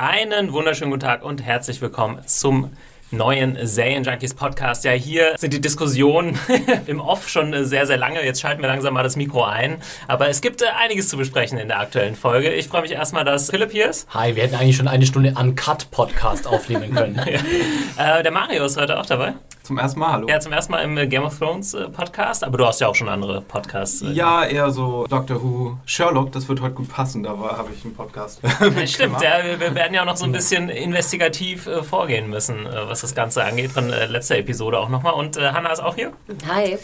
[0.00, 2.70] Einen wunderschönen guten Tag und herzlich willkommen zum
[3.10, 4.84] neuen Serienjunkies Podcast.
[4.84, 6.38] Ja, hier sind die Diskussionen
[6.86, 8.24] im Off schon sehr, sehr lange.
[8.24, 9.78] Jetzt schalten wir langsam mal das Mikro ein.
[10.06, 12.52] Aber es gibt äh, einiges zu besprechen in der aktuellen Folge.
[12.52, 14.06] Ich freue mich erstmal, dass Philipp hier ist.
[14.14, 17.20] Hi, wir hätten eigentlich schon eine Stunde Uncut-Podcast aufnehmen können.
[17.96, 18.18] ja.
[18.18, 19.34] äh, der Mario ist heute auch dabei.
[19.68, 20.26] Zum ersten Mal, hallo.
[20.26, 22.88] Ja, zum ersten Mal im äh, Game of Thrones äh, Podcast, aber du hast ja
[22.88, 24.00] auch schon andere Podcasts.
[24.00, 27.84] Äh, ja, eher so Doctor Who, Sherlock, das wird heute gut passen, da habe ich
[27.84, 28.40] einen Podcast.
[28.86, 32.64] Stimmt, ja, wir, wir, werden ja auch noch so ein bisschen investigativ äh, vorgehen müssen,
[32.64, 35.12] äh, was das Ganze angeht, von äh, letzter Episode auch nochmal.
[35.12, 36.14] Und Hannah ist auch hier.
[36.50, 36.78] Hi.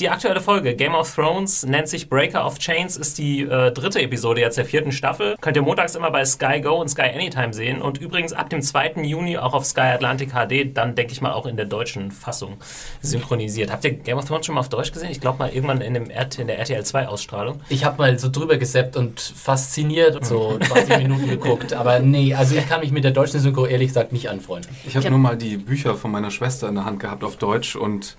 [0.00, 4.00] Die aktuelle Folge Game of Thrones nennt sich Breaker of Chains, ist die äh, dritte
[4.00, 5.36] Episode jetzt der vierten Staffel.
[5.42, 8.62] Könnt ihr montags immer bei Sky Go und Sky Anytime sehen und übrigens ab dem
[8.62, 9.02] 2.
[9.02, 12.56] Juni auch auf Sky Atlantic HD, dann denke ich mal auch in der deutschen Fassung
[13.02, 13.70] synchronisiert.
[13.70, 15.10] Habt ihr Game of Thrones schon mal auf Deutsch gesehen?
[15.10, 17.60] Ich glaube mal irgendwann in, dem RT, in der RTL 2 Ausstrahlung.
[17.68, 22.56] Ich habe mal so drüber gesappt und fasziniert so 20 Minuten geguckt, aber nee, also
[22.56, 24.74] ich kann mich mit der deutschen Synchro ehrlich gesagt nicht anfreunden.
[24.86, 27.76] Ich habe nur mal die Bücher von meiner Schwester in der Hand gehabt auf Deutsch
[27.76, 28.16] und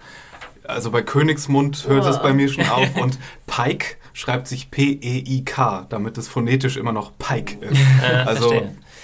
[0.64, 3.17] also bei Königsmund hört es bei mir schon auf und
[3.48, 7.80] Pike schreibt sich P-E-I-K, damit es phonetisch immer noch Pike ist.
[8.26, 8.62] also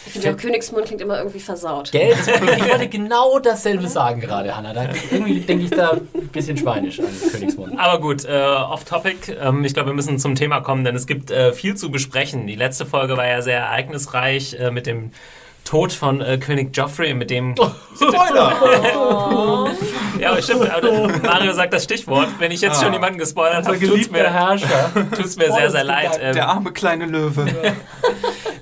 [0.08, 1.92] ich finde, der Königsmund klingt immer irgendwie versaut.
[1.92, 2.16] Gell?
[2.18, 4.72] ich wollte genau dasselbe sagen gerade, Hanna.
[4.74, 7.78] Da, irgendwie denke ich da ein bisschen schweinisch an Königsmund.
[7.78, 9.36] Aber gut, äh, off-topic.
[9.38, 12.48] Ähm, ich glaube, wir müssen zum Thema kommen, denn es gibt äh, viel zu besprechen.
[12.48, 15.12] Die letzte Folge war ja sehr ereignisreich äh, mit dem
[15.68, 17.54] Tod von äh, König Joffrey, mit dem.
[17.60, 18.54] Oh, Spoiler!
[18.96, 19.68] Oh.
[20.20, 20.72] ja, stimmt.
[21.24, 22.30] Mario sagt das Stichwort.
[22.40, 22.86] Wenn ich jetzt ah.
[22.86, 24.24] schon jemanden gespoilert habe, tut's mir,
[25.16, 26.18] tut's mir sehr, sehr leid.
[26.18, 27.46] Der ähm, arme kleine Löwe.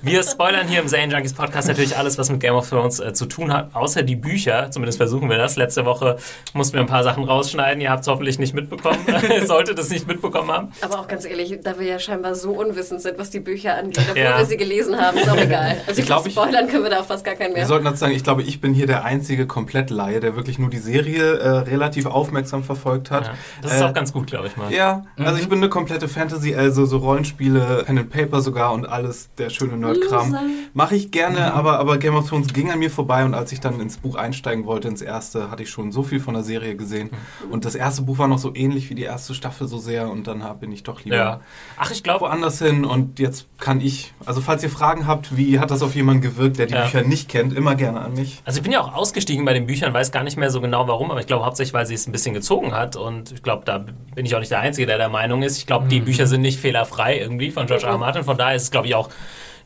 [0.06, 3.12] Wir spoilern hier im Serien Junkies Podcast natürlich alles, was mit Game of Thrones äh,
[3.12, 4.70] zu tun hat, außer die Bücher.
[4.70, 5.56] Zumindest versuchen wir das.
[5.56, 6.16] Letzte Woche
[6.54, 7.80] mussten wir ein paar Sachen rausschneiden.
[7.80, 8.98] Ihr habt es hoffentlich nicht mitbekommen.
[9.46, 10.68] Solltet es nicht mitbekommen haben.
[10.80, 14.04] Aber auch ganz ehrlich, da wir ja scheinbar so unwissend sind, was die Bücher angeht,
[14.08, 14.38] obwohl ja.
[14.38, 15.76] wir sie gelesen haben, ist auch egal.
[15.88, 17.62] Also ich glaube, spoilern können wir da auch fast gar keinen mehr.
[17.62, 20.70] Wir sollten dazu sagen, ich glaube, ich bin hier der einzige Komplettlaie, der wirklich nur
[20.70, 23.26] die Serie äh, relativ aufmerksam verfolgt hat.
[23.26, 24.72] Ja, das ist äh, auch ganz gut, glaube ich mal.
[24.72, 25.40] Ja, also mhm.
[25.40, 29.50] ich bin eine komplette Fantasy, also so Rollenspiele, Pen and Paper sogar und alles der
[29.50, 30.36] schöne Nerd Kram.
[30.74, 31.44] Mache ich gerne, mhm.
[31.44, 34.16] aber, aber Game of Thrones ging an mir vorbei und als ich dann ins Buch
[34.16, 37.10] einsteigen wollte, ins erste, hatte ich schon so viel von der Serie gesehen.
[37.10, 37.52] Mhm.
[37.52, 40.26] Und das erste Buch war noch so ähnlich wie die erste Staffel so sehr und
[40.26, 41.40] dann bin ich doch lieber ja.
[41.76, 45.58] Ach, ich glaube woanders hin und jetzt kann ich, also falls ihr Fragen habt, wie
[45.58, 46.84] hat das auf jemanden gewirkt, der die ja.
[46.84, 48.42] Bücher nicht kennt, immer gerne an mich.
[48.44, 50.88] Also ich bin ja auch ausgestiegen bei den Büchern, weiß gar nicht mehr so genau
[50.88, 53.64] warum, aber ich glaube hauptsächlich, weil sie es ein bisschen gezogen hat und ich glaube,
[53.64, 55.58] da bin ich auch nicht der Einzige, der der Meinung ist.
[55.58, 55.90] Ich glaube, mhm.
[55.90, 57.92] die Bücher sind nicht fehlerfrei irgendwie von George R.
[57.92, 57.98] R.
[57.98, 59.10] Martin, von daher ist es glaube ich auch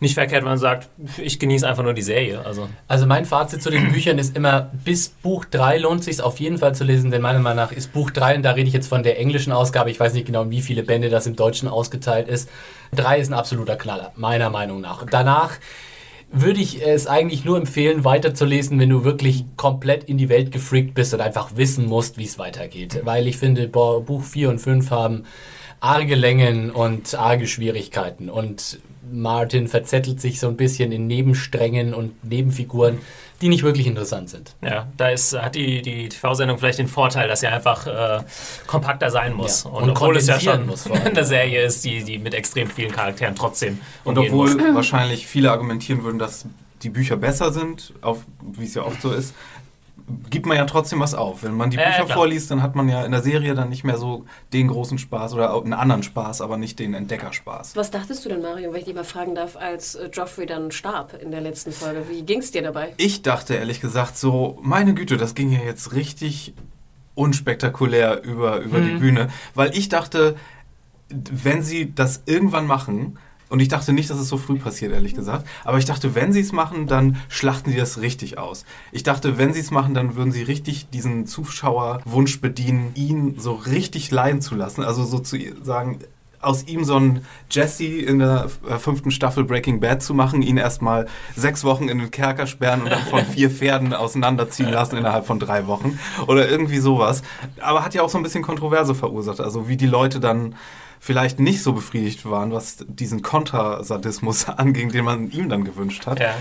[0.01, 0.89] nicht verkehrt, wenn man sagt,
[1.19, 2.45] ich genieße einfach nur die Serie.
[2.45, 6.41] Also, also mein Fazit zu den Büchern ist immer, bis Buch 3 lohnt sich auf
[6.41, 8.75] jeden Fall zu lesen, denn meiner Meinung nach ist Buch 3, und da rede ich
[8.75, 11.69] jetzt von der englischen Ausgabe, ich weiß nicht genau, wie viele Bände das im Deutschen
[11.69, 12.49] ausgeteilt ist.
[12.97, 15.05] 3 ist ein absoluter Knaller, meiner Meinung nach.
[15.09, 15.59] Danach
[16.33, 20.95] würde ich es eigentlich nur empfehlen, weiterzulesen, wenn du wirklich komplett in die Welt gefreakt
[20.95, 23.01] bist und einfach wissen musst, wie es weitergeht.
[23.05, 25.25] Weil ich finde, Buch 4 und 5 haben
[25.81, 28.29] arge Längen und arge Schwierigkeiten.
[28.29, 28.79] Und
[29.11, 32.99] Martin verzettelt sich so ein bisschen in Nebensträngen und Nebenfiguren,
[33.41, 34.55] die nicht wirklich interessant sind.
[34.63, 38.23] Ja, da ist, hat die, die TV-Sendung vielleicht den Vorteil, dass sie einfach äh,
[38.67, 39.65] kompakter sein muss.
[39.65, 40.71] Ja, und, und obwohl es ja schon
[41.05, 43.81] eine Serie ist, die, die mit extrem vielen Charakteren trotzdem.
[44.05, 44.75] Und obwohl muss.
[44.75, 46.45] wahrscheinlich viele argumentieren würden, dass
[46.83, 47.93] die Bücher besser sind,
[48.43, 49.35] wie es ja oft so ist,
[50.31, 51.43] gibt man ja trotzdem was auf.
[51.43, 53.85] Wenn man die Bücher äh, vorliest, dann hat man ja in der Serie dann nicht
[53.85, 57.77] mehr so den großen Spaß oder einen anderen Spaß, aber nicht den Entdeckerspaß.
[57.77, 60.71] Was dachtest du denn, Mario, wenn ich dich mal fragen darf, als äh, Joffrey dann
[60.71, 62.07] starb in der letzten Folge?
[62.09, 62.93] Wie ging es dir dabei?
[62.97, 66.55] Ich dachte ehrlich gesagt so, meine Güte, das ging ja jetzt richtig
[67.15, 68.85] unspektakulär über, über mhm.
[68.87, 70.37] die Bühne, weil ich dachte,
[71.09, 73.19] wenn sie das irgendwann machen,
[73.51, 75.47] und ich dachte nicht, dass es so früh passiert, ehrlich gesagt.
[75.65, 78.65] Aber ich dachte, wenn sie es machen, dann schlachten sie das richtig aus.
[78.93, 83.53] Ich dachte, wenn sie es machen, dann würden sie richtig diesen Zuschauerwunsch bedienen, ihn so
[83.53, 84.85] richtig leiden zu lassen.
[84.85, 85.99] Also so zu sagen,
[86.41, 90.57] aus ihm so einen Jesse in der äh, fünften Staffel Breaking Bad zu machen, ihn
[90.57, 91.07] erstmal
[91.37, 95.39] sechs Wochen in den Kerker sperren und dann von vier Pferden auseinanderziehen lassen innerhalb von
[95.39, 97.23] drei Wochen oder irgendwie sowas.
[97.61, 99.41] Aber hat ja auch so ein bisschen Kontroverse verursacht.
[99.41, 100.55] Also wie die Leute dann
[101.01, 106.21] vielleicht nicht so befriedigt waren, was diesen Kontersadismus anging, den man ihm dann gewünscht hat.
[106.21, 106.35] Ja.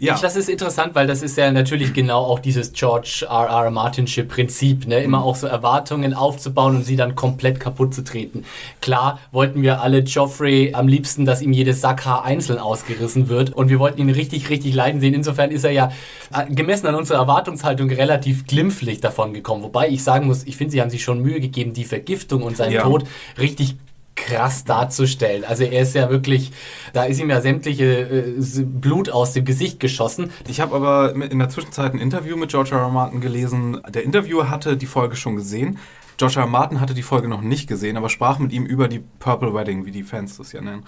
[0.00, 0.14] Ja.
[0.14, 3.48] Ich, das ist interessant, weil das ist ja natürlich genau auch dieses George R.
[3.48, 3.70] R.
[3.70, 5.02] Martinsche Prinzip, ne?
[5.02, 8.44] immer auch so Erwartungen aufzubauen und sie dann komplett kaputt zu treten.
[8.80, 13.68] Klar wollten wir alle Joffrey am liebsten, dass ihm jedes Sackhaar einzeln ausgerissen wird und
[13.68, 15.12] wir wollten ihn richtig, richtig leiden sehen.
[15.12, 15.92] Insofern ist er ja
[16.34, 19.62] äh, gemessen an unserer Erwartungshaltung relativ glimpflich davon gekommen.
[19.62, 22.56] Wobei ich sagen muss, ich finde, sie haben sich schon Mühe gegeben, die Vergiftung und
[22.56, 22.84] seinen ja.
[22.84, 23.04] Tod
[23.38, 23.76] richtig
[24.20, 25.44] krass darzustellen.
[25.44, 26.52] Also er ist ja wirklich,
[26.92, 30.30] da ist ihm ja sämtliche äh, Blut aus dem Gesicht geschossen.
[30.48, 32.80] Ich habe aber in der Zwischenzeit ein Interview mit George R.
[32.80, 32.90] R.
[32.90, 33.80] Martin gelesen.
[33.88, 35.78] Der Interviewer hatte die Folge schon gesehen.
[36.16, 36.42] George R.
[36.42, 36.48] R.
[36.48, 39.86] Martin hatte die Folge noch nicht gesehen, aber sprach mit ihm über die Purple Wedding,
[39.86, 40.84] wie die Fans das ja nennen.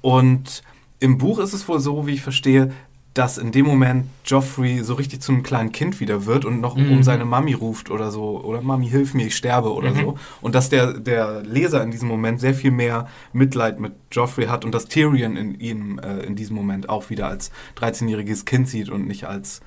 [0.00, 0.62] Und
[1.00, 2.72] im Buch ist es wohl so, wie ich verstehe,
[3.14, 6.76] dass in dem Moment Joffrey so richtig zu einem kleinen Kind wieder wird und noch
[6.76, 6.90] mhm.
[6.90, 10.00] um seine Mami ruft oder so, oder Mami, hilf mir, ich sterbe oder mhm.
[10.00, 10.18] so.
[10.40, 14.64] Und dass der, der Leser in diesem Moment sehr viel mehr Mitleid mit Joffrey hat
[14.64, 18.90] und dass Tyrion in ihm äh, in diesem Moment auch wieder als 13-jähriges Kind sieht
[18.90, 19.60] und nicht als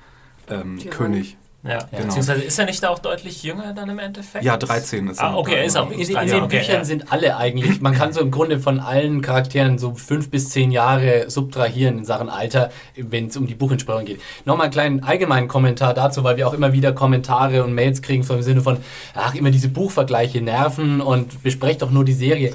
[0.48, 1.38] ähm, König.
[1.64, 2.04] Ja, genau.
[2.04, 4.44] beziehungsweise ist er nicht auch deutlich jünger dann im Endeffekt?
[4.44, 5.24] Ja, 13 ist er.
[5.24, 5.90] Ah, okay, er ist auch.
[5.90, 6.84] In, in, den okay, Büchern ja.
[6.84, 10.70] sind alle eigentlich, man kann so im Grunde von allen Charakteren so fünf bis zehn
[10.70, 14.20] Jahre subtrahieren in Sachen Alter, wenn es um die Buchentsprechung geht.
[14.44, 18.22] Nochmal einen kleinen allgemeinen Kommentar dazu, weil wir auch immer wieder Kommentare und Mails kriegen,
[18.22, 18.78] so im Sinne von,
[19.14, 22.54] ach, immer diese Buchvergleiche nerven und besprecht doch nur die Serie.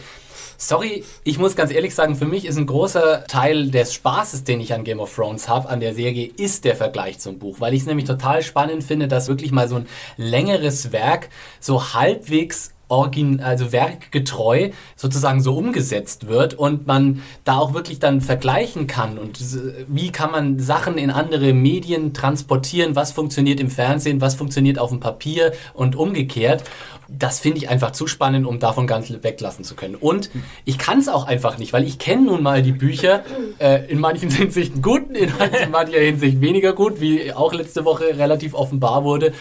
[0.66, 4.62] Sorry, ich muss ganz ehrlich sagen, für mich ist ein großer Teil des Spaßes, den
[4.62, 7.74] ich an Game of Thrones habe, an der Serie, ist der Vergleich zum Buch, weil
[7.74, 11.28] ich es nämlich total spannend finde, dass wirklich mal so ein längeres Werk
[11.60, 18.22] so halbwegs origin, also werkgetreu sozusagen so umgesetzt wird und man da auch wirklich dann
[18.22, 19.40] vergleichen kann und
[19.88, 24.92] wie kann man Sachen in andere Medien transportieren, was funktioniert im Fernsehen, was funktioniert auf
[24.92, 26.64] dem Papier und umgekehrt.
[27.08, 29.96] Das finde ich einfach zu spannend, um davon ganz weglassen zu können.
[29.96, 30.30] Und
[30.66, 33.24] ich kann es auch einfach nicht, weil ich kenne nun mal die Bücher
[33.60, 35.32] äh, in manchen Hinsichten gut, in
[35.72, 39.34] mancher Hinsicht weniger gut, wie auch letzte Woche relativ offenbar wurde.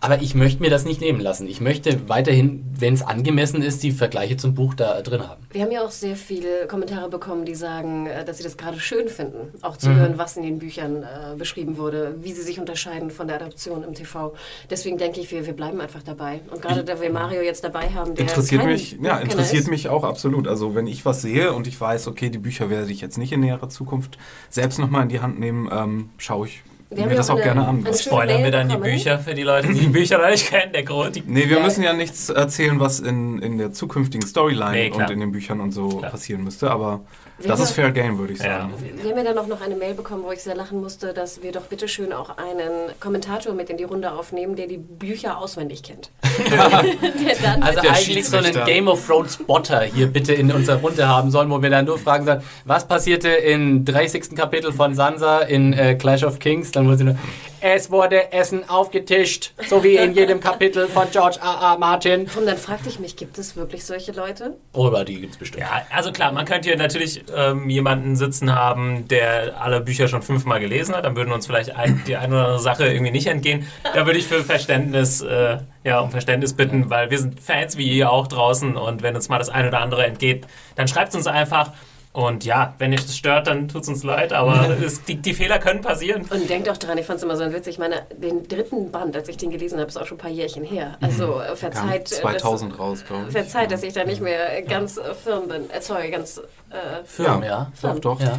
[0.00, 1.46] Aber ich möchte mir das nicht nehmen lassen.
[1.46, 5.42] Ich möchte weiterhin, wenn es angemessen ist, die Vergleiche zum Buch da drin haben.
[5.50, 8.80] Wir haben ja auch sehr viele Kommentare bekommen, die sagen, äh, dass sie das gerade
[8.80, 9.96] schön finden, auch zu mhm.
[9.96, 13.84] hören, was in den Büchern äh, beschrieben wurde, wie sie sich unterscheiden von der Adaption
[13.84, 14.34] im TV.
[14.70, 16.40] Deswegen denke ich, wir, wir bleiben einfach dabei.
[16.50, 19.88] Und gerade da wir Mario jetzt dabei haben, der interessiert kein, mich, ja, interessiert mich
[19.88, 20.48] auch absolut.
[20.48, 23.32] Also wenn ich was sehe und ich weiß, okay, die Bücher werde ich jetzt nicht
[23.32, 24.18] in näherer Zukunft
[24.50, 26.62] selbst nochmal in die Hand nehmen, ähm, schaue ich
[26.96, 27.86] wir mir das auch eine, gerne an.
[27.94, 30.72] Spoilern wir dann die Bücher für die Leute, die die Bücher noch nicht kennen?
[30.72, 31.22] Der Grund.
[31.26, 35.20] Nee, wir müssen ja nichts erzählen, was in, in der zukünftigen Storyline nee, und in
[35.20, 36.10] den Büchern und so klar.
[36.10, 38.72] passieren müsste, aber wir das ist Fair Game, würde ich sagen.
[38.72, 39.02] Ja.
[39.02, 41.42] Wir haben ja dann auch noch eine Mail bekommen, wo ich sehr lachen musste, dass
[41.42, 45.38] wir doch bitte schön auch einen Kommentator mit in die Runde aufnehmen, der die Bücher
[45.38, 46.10] auswendig kennt.
[47.60, 51.50] also eigentlich so einen Game of Thrones Spotter hier bitte in unserer Runde haben sollen,
[51.50, 54.36] wo wir dann nur fragen sollen, was passierte im 30.
[54.36, 56.70] Kapitel von Sansa in äh, Clash of Kings?
[56.70, 57.18] Dann wurde sie nur,
[57.66, 61.62] es wurde Essen aufgetischt, so wie in jedem Kapitel von George R.
[61.62, 61.78] R.
[61.78, 62.28] Martin.
[62.36, 64.58] Und dann fragte ich mich, gibt es wirklich solche Leute?
[64.74, 65.62] Oder die gibt es bestimmt.
[65.62, 70.20] Ja, also klar, man könnte hier natürlich ähm, jemanden sitzen haben, der alle Bücher schon
[70.20, 71.06] fünfmal gelesen hat.
[71.06, 73.66] Dann würden uns vielleicht ein, die eine oder andere Sache irgendwie nicht entgehen.
[73.94, 77.88] Da würde ich für Verständnis, äh, ja, um Verständnis bitten, weil wir sind Fans wie
[77.88, 80.46] ihr auch draußen und wenn uns mal das eine oder andere entgeht,
[80.76, 81.72] dann schreibt es uns einfach.
[82.14, 85.34] Und ja, wenn euch das stört, dann tut es uns leid, aber es, die, die,
[85.34, 86.22] Fehler können passieren.
[86.30, 89.16] Und denkt auch dran, ich fand es immer so witzig, ich meine, den dritten Band,
[89.16, 90.96] als ich den gelesen habe, ist auch schon ein paar Jährchen her.
[91.00, 91.40] Also mhm.
[91.40, 92.06] äh, verzeiht...
[92.06, 93.32] 2000 dass, raus, glaube ich.
[93.32, 95.68] Verzeiht, dass ich da nicht mehr ganz äh, firm bin.
[95.70, 96.38] Äh, sorry, ganz...
[96.70, 97.48] Äh, firm, ja.
[97.48, 97.72] ja.
[97.74, 98.00] Firm.
[98.00, 98.20] Doch, doch.
[98.20, 98.38] Ja.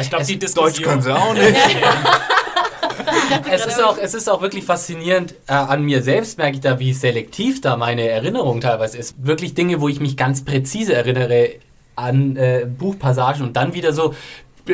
[0.00, 0.72] Ich glaube, die Diskussion...
[0.72, 1.56] Deutsch können sie auch nicht.
[3.52, 5.34] es, ist auch, es ist auch wirklich faszinierend.
[5.46, 9.14] Äh, an mir selbst merke ich da, wie selektiv da meine Erinnerung teilweise ist.
[9.24, 11.50] Wirklich Dinge, wo ich mich ganz präzise erinnere,
[11.96, 14.14] an äh, Buchpassagen und dann wieder so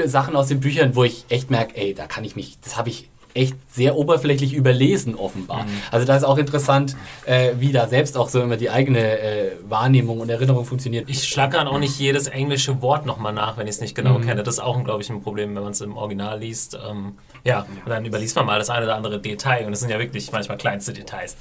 [0.04, 2.88] Sachen aus den Büchern, wo ich echt merke, ey, da kann ich mich, das habe
[2.88, 5.64] ich echt sehr oberflächlich überlesen, offenbar.
[5.64, 5.70] Mhm.
[5.90, 9.52] Also da ist auch interessant, äh, wie da selbst auch so immer die eigene äh,
[9.68, 11.08] Wahrnehmung und Erinnerung funktioniert.
[11.08, 14.18] Ich schlage dann auch nicht jedes englische Wort nochmal nach, wenn ich es nicht genau
[14.18, 14.26] mhm.
[14.26, 14.42] kenne.
[14.42, 16.78] Das ist auch, glaube ich, ein Problem, wenn man es im Original liest.
[16.88, 19.90] Ähm, ja, und dann überliest man mal das eine oder andere Detail und es sind
[19.90, 21.36] ja wirklich manchmal kleinste Details.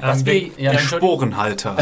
[0.00, 1.76] Was ähm, wir, ja, der Sporenhalter.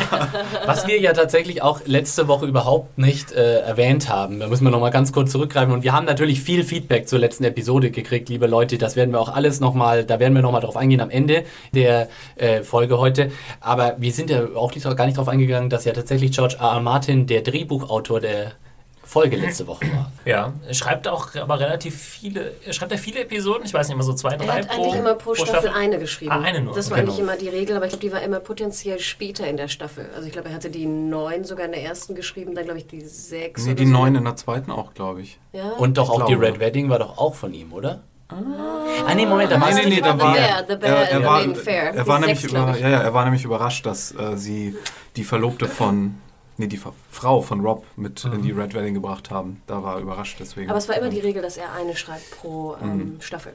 [0.66, 4.70] Was wir ja tatsächlich auch letzte Woche überhaupt nicht äh, erwähnt haben, da müssen wir
[4.70, 8.46] nochmal ganz kurz zurückgreifen und wir haben natürlich viel Feedback zur letzten Episode gekriegt, liebe
[8.46, 11.44] Leute, das werden wir auch alles nochmal, da werden wir nochmal drauf eingehen am Ende
[11.74, 13.30] der äh, Folge heute,
[13.60, 16.72] aber wir sind ja auch nicht, gar nicht drauf eingegangen, dass ja tatsächlich George R.
[16.72, 16.80] R.
[16.80, 18.52] Martin, der Drehbuchautor der
[19.10, 20.12] Folge letzte Woche war.
[20.24, 23.94] Ja, er schreibt auch aber relativ viele, er schreibt ja viele Episoden, ich weiß nicht,
[23.96, 26.30] immer so zwei, drei Er hat pro, eigentlich immer pro, Staffel, eine geschrieben.
[26.30, 26.74] Ah, eine nur.
[26.74, 27.10] Das war Genau.
[27.10, 30.08] eigentlich immer die Regel, aber ich glaube, die war immer potenziell später in der Staffel.
[30.14, 32.86] Also ich glaube, er hatte die neun sogar in der ersten geschrieben, dann glaube ich
[32.86, 33.64] die sechs.
[33.64, 33.92] Nee, oder die so.
[33.92, 35.40] neun in der zweiten auch, glaube ich.
[35.52, 35.70] Ja?
[35.72, 36.46] Und doch auch die glaube.
[36.46, 38.02] Red Wedding war doch auch von ihm, oder?
[38.32, 41.10] Ah, nee, Moment, da Ah, war nee, nee, da The war Bear, The Bear er,
[41.10, 41.94] er war, Fair.
[41.94, 44.76] er war Die nämlich sechs, über, ja, ja, er war nämlich überrascht, dass äh, sie
[45.16, 46.16] die Verlobte von
[46.56, 49.62] nee, die Frau von Rob mit in die Red Wedding gebracht haben.
[49.66, 50.68] Da war er überrascht deswegen.
[50.70, 53.20] Aber es war immer die Regel, dass er eine schreibt pro ähm, Mhm.
[53.20, 53.52] Staffel.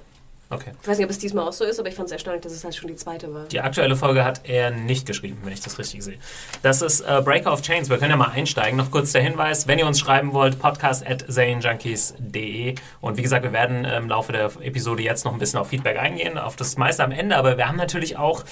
[0.49, 0.71] Okay.
[0.81, 2.51] Ich weiß nicht, ob es diesmal auch so ist, aber ich fand es erstaunlich, dass
[2.51, 3.45] es halt schon die zweite war.
[3.45, 6.17] Die aktuelle Folge hat er nicht geschrieben, wenn ich das richtig sehe.
[6.61, 7.89] Das ist äh, Breaker of Chains.
[7.89, 8.77] Wir können ja mal einsteigen.
[8.77, 12.75] Noch kurz der Hinweis, wenn ihr uns schreiben wollt, podcast at zanejunkies.de.
[13.01, 15.97] Und wie gesagt, wir werden im Laufe der Episode jetzt noch ein bisschen auf Feedback
[15.97, 17.37] eingehen, auf das meiste am Ende.
[17.37, 18.43] Aber wir haben natürlich auch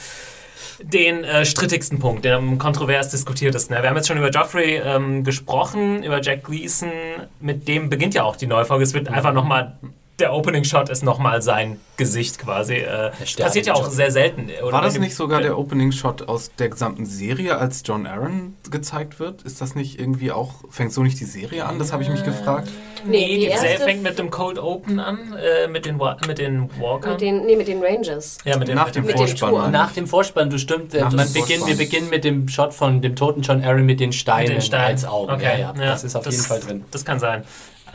[0.82, 3.76] den äh, strittigsten Punkt, der am kontrovers diskutiertesten.
[3.76, 6.92] Wir haben jetzt schon über Joffrey ähm, gesprochen, über Jack Gleason.
[7.40, 8.84] Mit dem beginnt ja auch die neue Folge.
[8.84, 9.78] Es wird einfach nochmal...
[10.20, 12.76] Der Opening Shot ist nochmal sein Gesicht quasi.
[12.76, 14.48] Äh, passiert ja auch sehr selten.
[14.62, 18.56] Oder war das nicht sogar der Opening Shot aus der gesamten Serie, als John Aaron
[18.70, 19.42] gezeigt wird?
[19.42, 21.80] Ist das nicht irgendwie auch fängt so nicht die Serie an?
[21.80, 22.70] Das habe ich mich gefragt.
[23.06, 26.16] Nee, die die, erste Serie fängt mit dem Cold Open an, äh, mit den, Wa-
[26.28, 27.14] mit den Walkern.
[27.14, 28.38] Mit den, nee, mit den Rangers.
[28.46, 29.72] ja, mit den, Nach mit dem Mit dem Vorspann.
[29.72, 32.74] Nach dem Vorspann, du stimmt, äh, Nach dem man beginnt, wir beginnen mit dem Shot
[32.74, 34.86] von dem toten John Aaron mit den Steinen, mit den Steinen.
[34.86, 35.32] als Augen.
[35.34, 36.86] Okay, Ja, ja, das ist auf jeden Fall drin.
[36.92, 37.44] Das kann sein.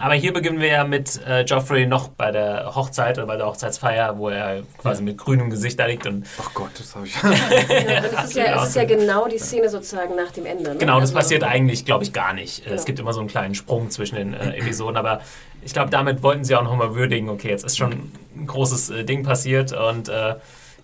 [0.00, 3.46] Aber hier beginnen wir ja mit äh, Joffrey noch bei der Hochzeit oder bei der
[3.46, 7.14] Hochzeitsfeier, wo er quasi mit grünem Gesicht da liegt und Ach Gott, das habe ich.
[7.22, 10.70] Ja, es, ist ja, es ist ja genau die Szene sozusagen nach dem Ende.
[10.70, 10.76] Ne?
[10.78, 12.64] Genau, das Also- passiert eigentlich, glaube ich, gar nicht.
[12.66, 12.84] Äh, Es Genau.
[12.86, 15.20] gibt immer so einen kleinen Sprung zwischen den äh, Episoden, aber
[15.62, 19.04] ich glaube, damit wollten sie auch nochmal würdigen, okay, jetzt ist schon ein großes äh,
[19.04, 20.36] Ding passiert und äh,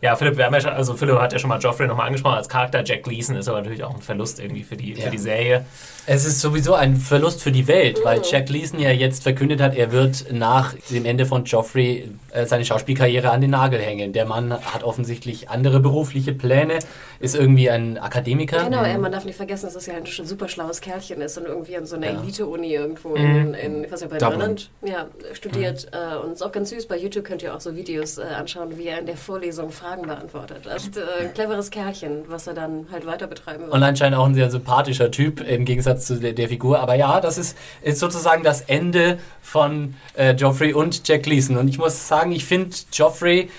[0.05, 2.35] ja, Philipp, wir haben ja schon, also Philipp hat ja schon mal Joffrey nochmal angesprochen
[2.37, 2.85] als Charakter.
[2.85, 5.05] Jack Gleason ist aber natürlich auch ein Verlust irgendwie für die, Ja.
[5.05, 5.65] für die Serie.
[6.07, 9.75] Es ist sowieso ein Verlust für die Welt, weil Jack Leeson ja jetzt verkündet hat,
[9.75, 12.11] er wird nach dem Ende von Joffrey
[12.47, 14.13] seine Schauspielkarriere an den Nagel hängen.
[14.13, 16.79] Der Mann hat offensichtlich andere berufliche Pläne,
[17.21, 18.65] ist irgendwie ein Akademiker.
[18.65, 21.47] Genau, ja, man darf nicht vergessen, dass das ja ein super schlaues Kerlchen ist und
[21.47, 22.21] irgendwie an so einer Ja.
[22.21, 23.17] Elite-Uni irgendwo Mhm.
[23.17, 24.41] in, in, ich weiß nicht, bei Dublin.
[24.41, 25.87] Irland ja, studiert.
[25.93, 26.87] Äh, und ist auch ganz süß.
[26.87, 30.03] Bei YouTube könnt ihr auch so Videos äh, anschauen, wie er in der Vorlesung Fragen
[30.07, 30.67] beantwortet.
[30.67, 33.73] Also äh, ein cleveres Kerlchen, was er dann halt weiter betreiben wird.
[33.73, 36.81] Und anscheinend auch ein sehr sympathischer Typ im Gegensatz zu der, der Figur.
[36.81, 41.57] Aber ja, das ist, ist sozusagen das Ende von äh, Joffrey und Jack Leeson.
[41.57, 43.51] Und ich muss sagen, ich finde Joffrey,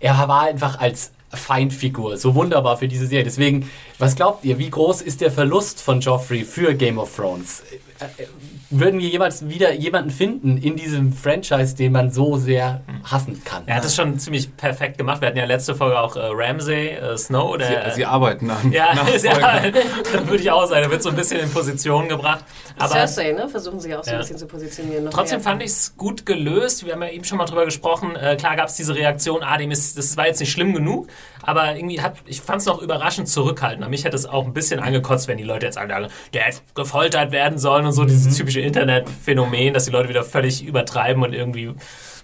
[0.00, 3.24] er war einfach als Feindfigur so wunderbar für diese Serie.
[3.24, 7.62] Deswegen, was glaubt ihr, wie groß ist der Verlust von Joffrey für Game of Thrones?
[8.00, 8.26] Äh, äh,
[8.72, 13.64] Würden wir jemals wieder jemanden finden in diesem Franchise, den man so sehr hassen kann?
[13.66, 15.20] Er hat es schon ziemlich perfekt gemacht.
[15.20, 17.90] Wir hatten ja letzte Folge auch äh, Ramsay, äh, Snow, der.
[17.90, 19.62] Sie, sie arbeiten an ja, ja,
[20.24, 20.84] würde ich auch sagen.
[20.84, 22.44] Er wird so ein bisschen in Position gebracht.
[22.78, 23.48] Aber Cersei, ne?
[23.48, 24.18] Versuchen sie auch so Ja.
[24.18, 25.04] ein bisschen zu positionieren.
[25.04, 26.86] noch Trotzdem fand ich es gut gelöst.
[26.86, 28.14] Wir haben ja eben schon mal drüber gesprochen.
[28.14, 31.08] Äh, klar gab es diese Reaktion, ah, dem ist, das war jetzt nicht schlimm genug,
[31.42, 33.80] aber irgendwie hat, ich fand es noch überraschend zurückhaltend.
[33.90, 37.32] Mich hätte es auch ein bisschen angekotzt, wenn die Leute jetzt sagen, der hätte gefoltert
[37.32, 41.74] werden sollen und so, dieses typische Internetphänomen, dass die Leute wieder völlig übertreiben und irgendwie,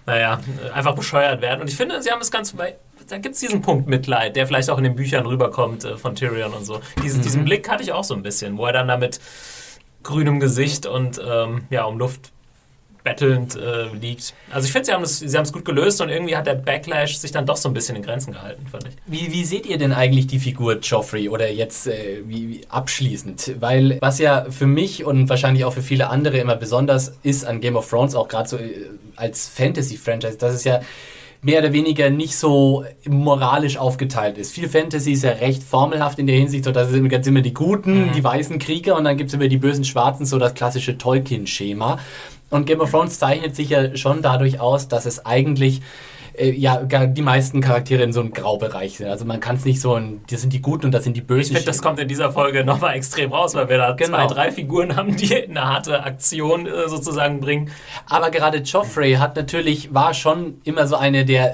[0.05, 0.39] naja,
[0.73, 1.61] einfach bescheuert werden.
[1.61, 4.47] Und ich finde, sie haben es ganz, weil da gibt es diesen Punkt Mitleid, der
[4.47, 6.81] vielleicht auch in den Büchern rüberkommt äh, von Tyrion und so.
[7.03, 9.19] Diesen, diesen Blick hatte ich auch so ein bisschen, wo er dann damit
[10.03, 12.31] grünem Gesicht und ähm, ja, um Luft
[13.07, 14.33] bettelnd äh, liegt.
[14.51, 17.45] Also ich finde, sie haben es gut gelöst und irgendwie hat der Backlash sich dann
[17.45, 18.95] doch so ein bisschen in Grenzen gehalten, fand ich.
[19.05, 23.55] Wie, wie seht ihr denn eigentlich die Figur Joffrey oder jetzt äh, wie, wie abschließend?
[23.61, 27.61] Weil was ja für mich und wahrscheinlich auch für viele andere immer besonders ist an
[27.61, 30.81] Game of Thrones, auch gerade so äh, als Fantasy-Franchise, dass es ja
[31.41, 34.53] mehr oder weniger nicht so moralisch aufgeteilt ist.
[34.53, 37.53] Viel Fantasy ist ja recht formelhaft in der Hinsicht, so dass es immer, immer die
[37.53, 40.97] Guten, die weißen Krieger und dann gibt es immer die bösen Schwarzen, so das klassische
[40.97, 41.99] Tolkien-Schema.
[42.49, 45.81] Und Game of Thrones zeichnet sich ja schon dadurch aus, dass es eigentlich
[46.37, 49.07] äh, ja die meisten Charaktere in so einem Graubereich sind.
[49.07, 51.21] Also man kann es nicht so ein, das sind die Guten und das sind die
[51.21, 51.55] Ich Bösen.
[51.55, 54.17] finde, das kommt in dieser Folge nochmal extrem raus, weil wir da Genau.
[54.17, 57.71] zwei, drei Figuren haben, die eine harte Aktion äh, sozusagen bringen.
[58.07, 61.53] Aber gerade Joffrey hat natürlich, war schon immer so eine der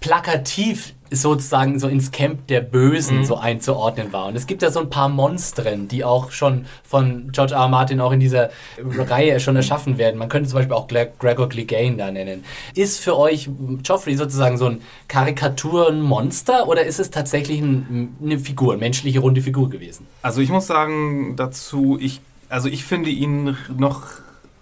[0.00, 3.24] plakativ sozusagen so ins Camp der Bösen Mhm.
[3.24, 4.26] so einzuordnen war.
[4.26, 7.60] Und es gibt ja so ein paar Monstren, die auch schon von George R.
[7.62, 7.68] R.
[7.68, 10.18] Martin auch in dieser Reihe schon erschaffen werden.
[10.18, 12.44] Man könnte zum Beispiel auch Gregor Clegane da nennen.
[12.74, 13.48] Ist für euch
[13.84, 19.40] Joffrey sozusagen so ein Karikaturenmonster oder ist es tatsächlich ein, eine Figur, eine menschliche runde
[19.40, 20.06] Figur gewesen?
[20.22, 24.02] Also ich muss sagen dazu, ich, also ich finde ihn noch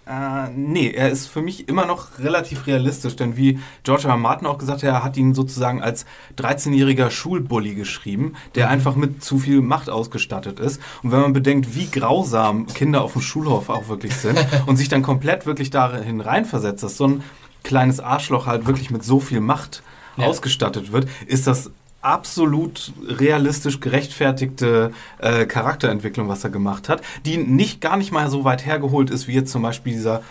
[0.08, 4.10] Äh, nee, er ist für mich immer noch relativ realistisch, denn wie George R.
[4.12, 4.16] R.
[4.16, 6.06] Martin auch gesagt hat, er hat ihn sozusagen als
[6.38, 8.72] 13-jähriger Schulbully geschrieben, der Mhm.
[8.72, 10.80] einfach mit zu viel Macht ausgestattet ist.
[11.02, 14.88] Und wenn man bedenkt, wie grausam Kinder auf dem Schulhof auch wirklich sind und sich
[14.88, 17.22] dann komplett wirklich dahin reinversetzt, dass so ein
[17.62, 19.82] kleines Arschloch halt wirklich mit so viel Macht
[20.16, 20.26] Ja.
[20.26, 21.70] ausgestattet wird, ist das
[22.00, 28.44] absolut realistisch gerechtfertigte äh, Charakterentwicklung, was er gemacht hat, die nicht gar nicht mal so
[28.44, 30.22] weit hergeholt ist, wie jetzt zum Beispiel dieser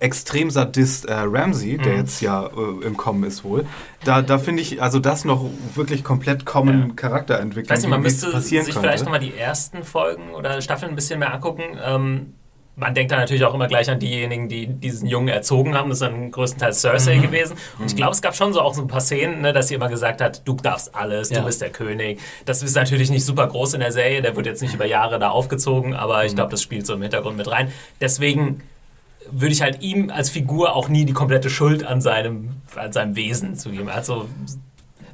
[0.00, 1.82] Extremsadist äh, Ramsey, Mhm.
[1.82, 3.64] der jetzt ja äh, im Kommen ist wohl.
[4.04, 6.94] Da, da finde ich, also das noch wirklich komplett Common Ja.
[6.94, 8.80] Charakterentwicklung, Ich weiß nicht, man müsste sich könnte.
[8.80, 11.62] vielleicht nochmal die ersten Folgen oder Staffeln ein bisschen mehr angucken.
[11.82, 12.34] Ähm,
[12.76, 15.90] man denkt da natürlich auch immer gleich an diejenigen, die diesen Jungen erzogen haben.
[15.90, 17.56] Das ist dann größtenteils Cersei gewesen.
[17.78, 19.74] Und ich glaube, es gab schon so auch so ein paar Szenen, ne, dass sie
[19.74, 21.40] immer gesagt hat, du darfst alles, Ja.
[21.40, 22.18] du bist der König.
[22.46, 25.18] Das ist natürlich nicht super groß in der Serie, der wird jetzt nicht über Jahre
[25.20, 27.70] da aufgezogen, aber ich glaube, das spielt so im Hintergrund mit rein.
[28.00, 28.60] Deswegen
[29.30, 33.14] würde ich halt ihm als Figur auch nie die komplette Schuld an seinem, an seinem
[33.16, 33.88] Wesen zu geben.
[33.88, 34.28] Also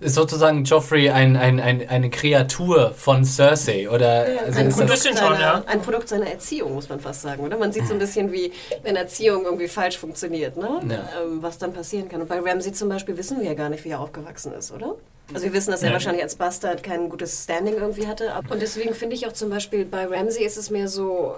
[0.01, 3.89] Ist sozusagen Joffrey ein, ein, ein, eine Kreatur von Cersei?
[3.89, 5.63] Oder also ein, ist Produkt seiner, schon, ja.
[5.67, 7.59] ein Produkt seiner Erziehung, muss man fast sagen, oder?
[7.59, 8.53] Man sieht so ein bisschen, wie
[8.83, 10.81] wenn Erziehung irgendwie falsch funktioniert, ne?
[10.89, 11.23] Ja.
[11.23, 12.23] Ähm, was dann passieren kann.
[12.23, 14.97] Und bei Ramsey zum Beispiel wissen wir ja gar nicht, wie er aufgewachsen ist, oder?
[15.35, 15.93] Also wir wissen, dass er Ja.
[15.93, 18.33] wahrscheinlich als Bastard kein gutes Standing irgendwie hatte.
[18.49, 21.37] Und deswegen finde ich auch zum Beispiel bei Ramsey ist es mehr so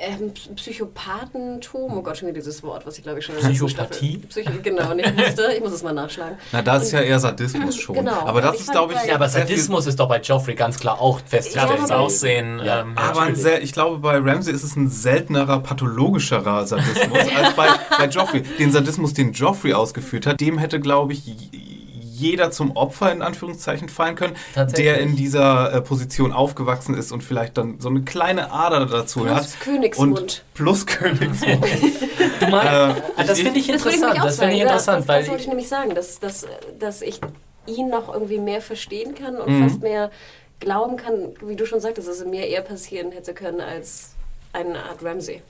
[0.00, 1.96] ähm, Psychopathentum.
[1.98, 4.18] Oh Gott, schon wieder dieses Wort, was ich glaube ich schon in der Psychopathie?
[4.28, 5.48] Psycho genau, nicht wusste.
[5.54, 6.38] Ich muss es mal nachschlagen.
[6.52, 7.94] Na, da ist ja eher Sadismus schon.
[7.96, 8.12] Genau.
[8.26, 10.78] Aber das Ich ist, glaube ich, bei- ja, aber Sadismus ist doch bei Joffrey ganz
[10.78, 12.60] klar auch es Ja, aber- aussehen.
[12.64, 12.80] Ja.
[12.80, 17.68] ähm, Aber sehr, ich glaube, bei Ramsey ist es ein seltenerer, pathologischerer Sadismus als bei,
[17.98, 18.42] bei Joffrey.
[18.42, 21.22] Den Sadismus, den Joffrey ausgeführt hat, dem hätte, glaube ich,
[22.20, 24.36] jeder zum Opfer in Anführungszeichen fallen können,
[24.76, 29.20] der in dieser äh, Position aufgewachsen ist und vielleicht dann so eine kleine Ader dazu
[29.20, 29.60] Plus hat.
[29.60, 30.20] Königsmund.
[30.20, 31.64] Und plus Königsmund.
[32.40, 32.66] Du meinst,
[32.98, 34.18] Äh, Ah, das finde ich Das interessant.
[34.18, 36.46] auch Das finde ich ja, interessant, das, weil das wollte ich nämlich sagen, dass, dass,
[36.78, 37.20] dass ich
[37.66, 39.62] ihn noch irgendwie mehr verstehen kann und Mhm.
[39.68, 40.10] fast mehr
[40.58, 44.14] glauben kann, wie du schon sagtest, dass es mir eher passieren hätte können als
[44.52, 45.42] eine Art Ramsey.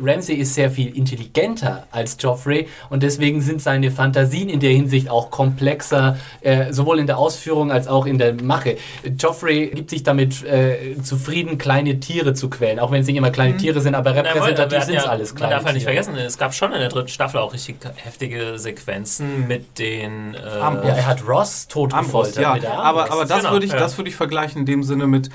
[0.00, 5.08] Ramsey ist sehr viel intelligenter als Joffrey und deswegen sind seine Fantasien in der Hinsicht
[5.08, 8.76] auch komplexer, äh, sowohl in der Ausführung als auch in der Mache.
[9.18, 13.30] Joffrey gibt sich damit äh, zufrieden, kleine Tiere zu quälen, auch wenn es nicht immer
[13.30, 16.14] kleine Tiere sind, aber repräsentativ sind es ja- alles Man kleine darf halt nicht vergessen,
[16.16, 20.34] es gab schon in der dritten Staffel auch richtig heftige Sequenzen mit den.
[20.34, 22.72] Äh, Ja, er hat Ross totgefoltert ja.
[22.78, 23.78] Aber, aber das, Genau, würde ich, ja.
[23.78, 25.28] das würde ich vergleichen in dem Sinne mit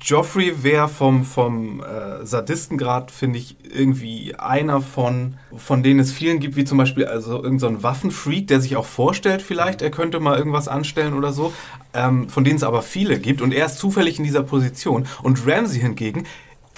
[0.00, 6.38] Joffrey wäre vom, vom äh, Sadistengrad, finde ich, irgendwie einer von, von denen es vielen
[6.40, 10.20] gibt, wie zum Beispiel also irgendein so Waffenfreak, der sich auch vorstellt vielleicht, er könnte
[10.20, 11.52] mal irgendwas anstellen oder so,
[11.94, 15.06] ähm, von denen es aber viele gibt und er ist zufällig in dieser Position.
[15.22, 16.26] Und Ramsey hingegen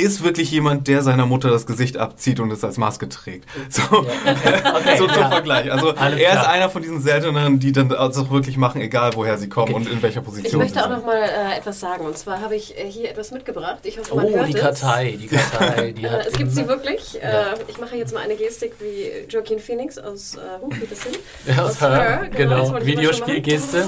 [0.01, 3.49] ist wirklich jemand, der seiner Mutter das Gesicht abzieht und es als Maske trägt.
[3.69, 3.83] So,
[4.99, 5.31] so zum ja.
[5.31, 5.71] Vergleich.
[5.71, 6.53] Also Alles er ist klar.
[6.53, 9.89] einer von diesen selteneren, die dann das auch wirklich machen, egal woher sie kommen und
[9.89, 10.99] in welcher Ich Position möchte sie auch sind.
[10.99, 12.05] noch mal äh, etwas sagen.
[12.07, 13.79] Und zwar habe ich äh, hier etwas mitgebracht.
[13.85, 14.61] Ich hoffe, man Oh, hört die es.
[14.61, 17.15] Kartei, die Kartei, die Äh, es gibt sie wirklich.
[17.23, 17.53] Ja.
[17.53, 21.03] Äh, ich mache jetzt mal eine Gestik wie Joaquin Phoenix aus äh, Wo geht das
[21.05, 21.13] hin?
[21.47, 22.63] Ja, aus Her, genau.
[22.63, 23.85] ich schon Videospielgeste.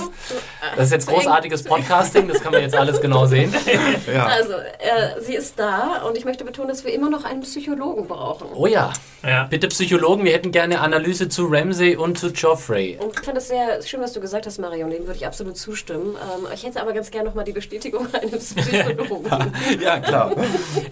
[0.76, 3.52] Das ist jetzt großartiges Podcasting, das kann man jetzt alles genau sehen.
[4.12, 4.26] Ja.
[4.26, 8.06] Also, äh, sie ist da und ich möchte betonen, dass wir immer noch einen Psychologen
[8.06, 8.48] brauchen.
[8.54, 9.44] Oh ja, ja.
[9.44, 12.98] bitte Psychologen, wir hätten gerne Analyse zu Ramsey und zu Joffrey.
[13.00, 14.90] Und ich fand es sehr schön, was du gesagt hast, Marion.
[14.90, 16.16] Dem würde ich absolut zustimmen.
[16.16, 19.30] Ähm, ich hätte aber ganz gerne nochmal die Bestätigung eines Psychologen.
[19.82, 20.32] ja, klar.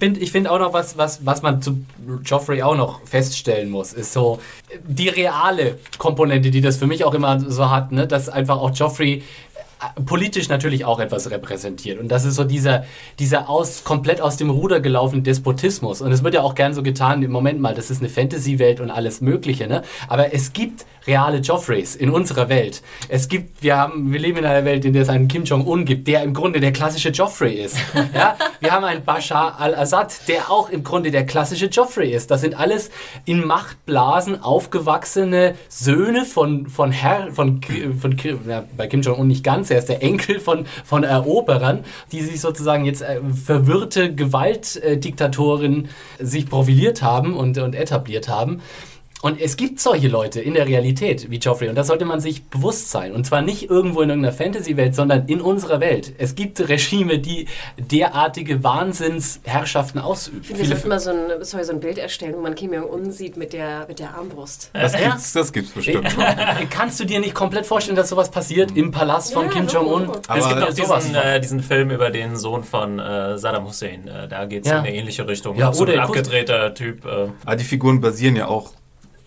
[0.01, 1.85] Ich finde auch noch was, was, was man zu
[2.25, 4.41] Joffrey auch noch feststellen muss, ist so
[4.87, 8.07] die reale Komponente, die das für mich auch immer so hat, ne?
[8.07, 9.23] dass einfach auch Joffrey
[10.05, 11.99] politisch natürlich auch etwas repräsentiert.
[11.99, 12.85] Und das ist so dieser,
[13.19, 16.01] dieser aus, komplett aus dem Ruder gelaufene Despotismus.
[16.01, 18.81] Und es wird ja auch gern so getan, im Moment mal, das ist eine Fantasy-Welt
[18.81, 19.83] und alles Mögliche, ne?
[20.09, 22.83] Aber es gibt reale Joffreys in unserer Welt.
[23.09, 25.85] Es gibt, wir haben, wir leben in einer Welt, in der es einen Kim Jong-un
[25.85, 27.79] gibt, der im Grunde der klassische Joffrey ist.
[28.13, 28.37] Ja?
[28.61, 32.31] Wir haben einen Bashar al-Assad, der auch im Grunde der klassische Joffrey ist.
[32.31, 32.91] Das sind alles
[33.25, 37.61] in Machtblasen aufgewachsene Söhne von, von Herr, von,
[38.01, 38.17] von,
[38.49, 42.41] ja, bei Kim Jong-un nicht ganz, er ist der Enkel von, von Eroberern, die sich
[42.41, 48.61] sozusagen jetzt äh, verwirrte Gewaltdiktatoren sich profiliert haben und, und etabliert haben.
[49.23, 52.45] Und es gibt solche Leute in der Realität wie Joffrey und das sollte man sich
[52.45, 53.13] bewusst sein.
[53.13, 56.15] Und zwar nicht irgendwo in irgendeiner Fantasy-Welt, sondern in unserer Welt.
[56.17, 57.47] Es gibt Regime, die
[57.79, 60.39] derartige Wahnsinnsherrschaften ausüben.
[60.43, 62.73] Ich finde, wir sollten mal so ein, sorry, so ein Bild erstellen, wo man Kim
[62.73, 64.71] Jong-un sieht mit der, mit der Armbrust.
[64.73, 65.11] Das Ja.
[65.11, 66.09] gibt's, das gibt's bestimmt.
[66.71, 69.67] Kannst du dir nicht komplett vorstellen, dass sowas passiert im Palast von Ja, Kim.
[69.67, 70.09] Jong-un?
[70.35, 74.09] Es gibt auch sowas diesen, äh, diesen Film über den Sohn von äh, Saddam Hussein.
[74.09, 74.79] Äh, da geht es Ja.
[74.79, 75.57] in eine ähnliche Richtung.
[75.57, 77.05] Ja, so ein oder- abgedrehter Typ.
[77.05, 78.73] Äh, Aber Ah, die Figuren basieren ja auch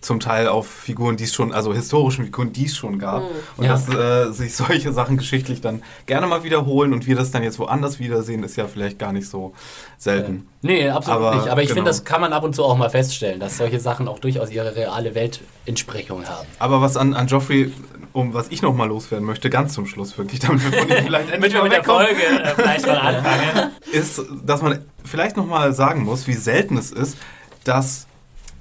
[0.04, 3.22] zum Teil auf Figuren, die es schon, also historischen Figuren, die es schon gab.
[3.56, 3.72] Und Ja.
[3.72, 7.58] dass äh, sich solche Sachen geschichtlich dann gerne mal wiederholen und wir das dann jetzt
[7.58, 9.54] woanders wiedersehen, ist ja vielleicht gar nicht so
[9.98, 10.46] selten.
[10.62, 11.48] Nee, absolut Aber, nicht.
[11.48, 11.78] Aber ich genau.
[11.78, 14.50] finde, das kann man ab und zu auch mal feststellen, dass solche Sachen auch durchaus
[14.50, 16.46] ihre reale Weltentsprechung haben.
[16.58, 17.72] Aber was an, an Joffrey,
[18.12, 20.96] um was ich noch mal loswerden möchte, ganz zum Schluss wirklich, damit wir von ihm
[21.06, 23.70] vielleicht endlich mal mit der Folge äh, vielleicht mal anfangen.
[23.90, 27.16] ist, dass man vielleicht noch mal sagen muss, wie selten es ist,
[27.64, 28.06] dass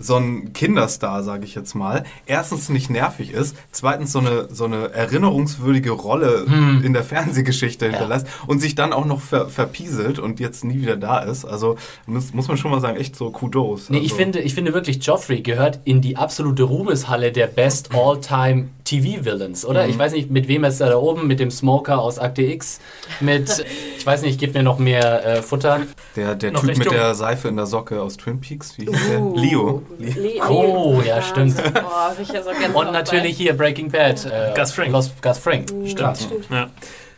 [0.04, 4.66] so ein Kinderstar, sage ich jetzt mal, erstens nicht nervig ist, zweitens so eine, so
[4.66, 6.46] eine erinnerungswürdige Rolle
[6.84, 10.98] in der Fernsehgeschichte hinterlässt und sich dann auch noch ver verpieselt und jetzt nie wieder
[10.98, 11.46] da ist.
[11.46, 13.89] Also muss, muss man schon mal sagen, echt so Kudos.
[13.89, 17.94] Nee, also, ich finde, ich finde wirklich, Joffrey gehört in die absolute Ruhmeshalle der Best
[17.94, 19.88] All-Time TV-Villains, oder?
[19.88, 22.42] Ich weiß nicht, mit wem er ist er da oben, mit dem Smoker aus Akte
[22.42, 22.80] X,
[23.20, 23.66] mit,
[23.98, 25.82] ich weiß nicht, gib mir noch mehr äh, Futter.
[26.16, 26.96] Der, der Typ recht mit jung.
[26.96, 29.22] der Seife in der Socke aus Twin Peaks, wie hieß der?
[29.22, 29.38] Uh.
[29.38, 29.82] Leo.
[30.00, 31.56] Le Oh, ja, stimmt.
[31.74, 34.26] Boah, ja so Und natürlich hier Breaking Bad.
[34.26, 34.92] Äh, Gus Fring.
[34.92, 35.66] Los, Gus Fring.
[35.86, 36.28] Stimmt.
[36.50, 36.70] Ja.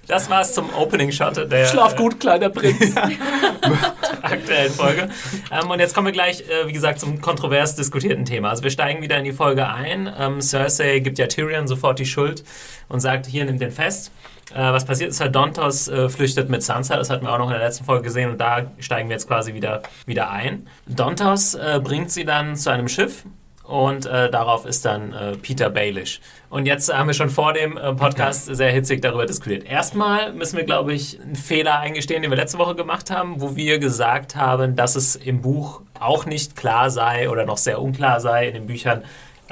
[0.07, 2.93] Das war's zum Opening-Shot der Schlaf gut, kleiner Prinz.
[4.21, 5.09] aktuellen Folge.
[5.51, 8.49] Ähm, und jetzt kommen wir gleich, äh, wie gesagt, zum kontrovers diskutierten Thema.
[8.49, 10.11] Also wir steigen wieder in die Folge ein.
[10.17, 12.43] Ähm, Cersei gibt ja Tyrion sofort die Schuld
[12.87, 14.11] und sagt, hier, nimm den fest.
[14.53, 17.47] Äh, was passiert ist, halt Dontos äh, flüchtet mit Sansa, das hatten wir auch noch
[17.47, 20.67] in der letzten Folge gesehen und da steigen wir jetzt quasi wieder, wieder ein.
[20.85, 23.25] Dontos äh, bringt sie dann zu einem Schiff
[23.63, 26.21] und äh, darauf ist dann äh, Peter Baelish.
[26.49, 29.65] Und jetzt haben wir schon vor dem äh, Podcast sehr hitzig darüber diskutiert.
[29.65, 33.55] Erstmal müssen wir, glaube ich, einen Fehler eingestehen, den wir letzte Woche gemacht haben, wo
[33.55, 38.19] wir gesagt haben, dass es im Buch auch nicht klar sei oder noch sehr unklar
[38.19, 39.03] sei in den Büchern,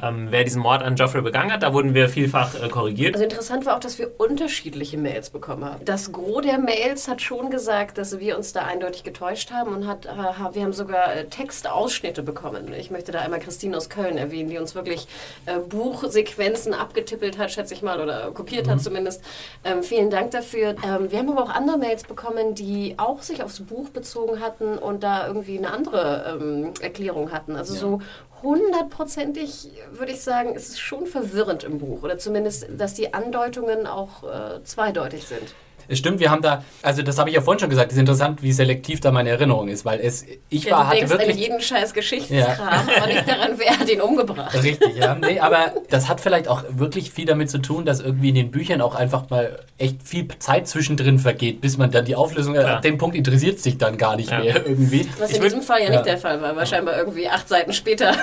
[0.01, 1.63] ähm, wer diesen Mord an Joffrey begangen hat.
[1.63, 3.15] Da wurden wir vielfach äh, korrigiert.
[3.15, 5.86] Also interessant war auch, dass wir unterschiedliche Mails bekommen haben.
[5.86, 9.88] Das Gros der Mails hat schon gesagt, dass wir uns da eindeutig getäuscht haben und
[9.88, 10.10] hat, äh,
[10.56, 12.73] wir haben sogar äh, Textausschnitte bekommen.
[12.73, 15.08] Ich möchte da einmal Christine aus Köln erwähnen, die uns wirklich
[15.45, 19.23] äh, Buchsequenzen abgetippelt hat, schätze ich mal, oder kopiert hat zumindest.
[19.63, 20.75] Ähm, vielen Dank dafür.
[20.84, 24.77] Ähm, wir haben aber auch andere Mails bekommen, die auch sich aufs Buch bezogen hatten
[24.77, 27.56] und da irgendwie eine andere ähm, Erklärung hatten.
[27.56, 27.99] Also so
[28.43, 32.03] hundertprozentig würde ich sagen, ist es schon verwirrend im Buch.
[32.03, 35.56] Oder zumindest, dass die Andeutungen auch äh, zweideutig sind.
[35.88, 38.00] Es stimmt, wir haben da, also das habe ich ja vorhin schon gesagt, es ist
[38.00, 41.12] interessant, wie selektiv da meine Erinnerung ist, weil es, ich Ja, war, du hatte denkst
[41.13, 41.38] an wirklich...
[41.38, 44.54] jeden scheiß Geschichtskram, aber nicht daran, wer hat ihn umgebracht.
[44.63, 45.15] Richtig, ja.
[45.15, 48.52] Nee, aber das hat vielleicht auch wirklich viel damit zu tun, dass irgendwie in den
[48.52, 52.76] Büchern auch einfach mal echt viel Zeit zwischendrin vergeht, bis man dann die Auflösung, Ja.
[52.76, 54.39] ab dem Punkt interessiert es sich dann gar nicht Ja.
[54.39, 55.08] mehr irgendwie.
[55.19, 55.91] Was Ich in würd- diesem Fall ja, ja.
[55.91, 58.15] nicht der Fall war, war scheinbar irgendwie acht Seiten später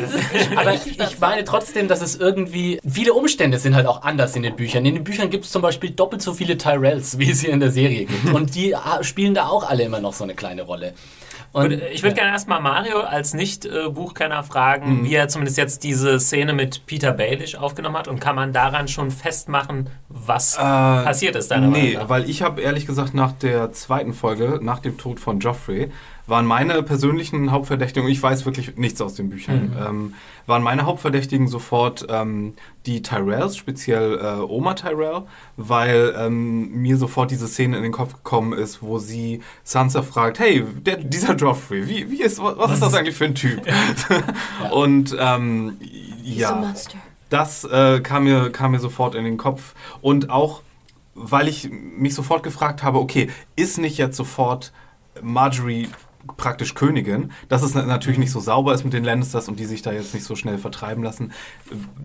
[0.00, 0.58] dieses Gespräch.
[0.58, 4.56] Aber ich meine trotzdem, dass es irgendwie, viele Umstände sind halt auch anders in den
[4.56, 4.84] Büchern.
[4.84, 7.60] In den Büchern gibt es zum Beispiel doppelt so viele Tyrells, wie es hier in
[7.60, 8.32] der Serie gibt.
[8.34, 10.94] Und die ah, spielen da auch alle immer noch so eine kleine Rolle.
[11.52, 16.52] Und, ich würde gerne erstmal Mario als Nicht-Buchkenner fragen, wie er zumindest jetzt diese Szene
[16.52, 21.68] mit Peter Baelish aufgenommen hat und kann man daran schon festmachen, was passiert ist deiner
[21.68, 22.08] Nee, Meinung nach?
[22.08, 25.92] weil ich habe ehrlich gesagt nach der zweiten Folge, nach dem Tod von Joffrey,
[26.26, 30.14] waren meine persönlichen Hauptverdächtigen, und ich weiß wirklich nichts aus den Büchern, ähm,
[30.46, 32.54] waren meine Hauptverdächtigen sofort ähm,
[32.86, 35.22] die Tyrells, speziell äh, Oma Tyrell,
[35.56, 40.38] weil ähm, mir sofort diese Szene in den Kopf gekommen ist, wo sie Sansa fragt,
[40.38, 43.62] hey, der, dieser Joffrey, wie, wie ist, was, was ist das eigentlich für ein Typ?
[44.70, 45.76] und ähm,
[46.22, 46.74] ja,
[47.28, 49.74] das äh, kam, mir, kam mir sofort in den Kopf.
[50.00, 50.62] Und auch,
[51.14, 54.72] weil ich mich sofort gefragt habe, okay, ist nicht jetzt sofort
[55.22, 55.88] Marjorie
[56.36, 59.66] praktisch Königin, dass es na- natürlich nicht so sauber ist mit den Lannisters und die
[59.66, 61.32] sich da jetzt nicht so schnell vertreiben lassen,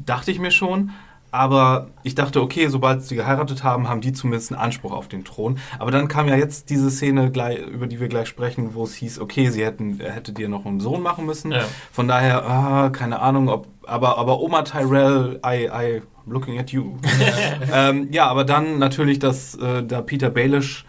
[0.05, 0.91] dachte ich mir schon.
[1.31, 5.23] Aber ich dachte, okay, sobald sie geheiratet haben, haben die zumindest einen Anspruch auf den
[5.23, 5.59] Thron.
[5.77, 8.95] Aber dann kam ja jetzt diese Szene, gleich, über die wir gleich sprechen, wo es
[8.95, 11.51] hieß, okay, sie hätten, er hätte dir noch einen Sohn machen müssen.
[11.51, 11.65] Ja.
[11.91, 16.97] Von daher, ah, keine Ahnung, ob, aber, aber Oma Tyrell, I, I, looking at you.
[17.73, 20.85] ähm, ja, aber dann natürlich, dass äh, da Peter Baelish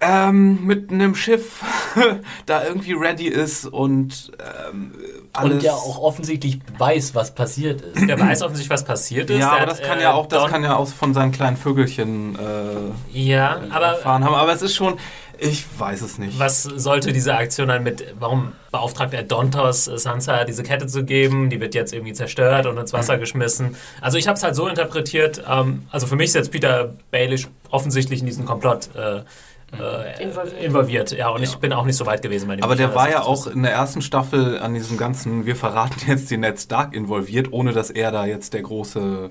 [0.00, 1.62] ähm, mit einem Schiff
[2.46, 4.30] da irgendwie ready ist und
[4.70, 4.92] ähm,
[5.32, 5.54] alles.
[5.54, 8.08] und ja auch offensichtlich weiß, was passiert ist.
[8.08, 9.38] Der weiß offensichtlich, was passiert ist.
[9.40, 11.14] ja, Der aber hat, das kann äh, ja auch, das Don- kann ja auch von
[11.14, 14.34] seinen kleinen Vögelchen äh, Ja, aber erfahren haben.
[14.34, 14.98] Aber es ist schon,
[15.40, 16.38] Ich weiß es nicht.
[16.38, 21.50] Was sollte diese Aktion dann mit, warum beauftragt er Dontos, Sansa diese Kette zu geben?
[21.50, 23.74] Die wird jetzt irgendwie zerstört und ins Wasser geschmissen.
[24.00, 27.48] Also ich habe es halt so interpretiert, ähm, also für mich ist jetzt Peter Baelish
[27.70, 29.22] offensichtlich in diesen Komplott äh,
[29.72, 30.62] äh, Involviert.
[30.62, 31.10] involviert.
[31.12, 33.22] Ja, und ich bin auch nicht so weit gewesen bei dem Aber der war ja
[33.22, 37.52] auch in der ersten Staffel an diesem ganzen, wir verraten jetzt den Ned Stark involviert,
[37.52, 39.30] ohne dass er da jetzt der große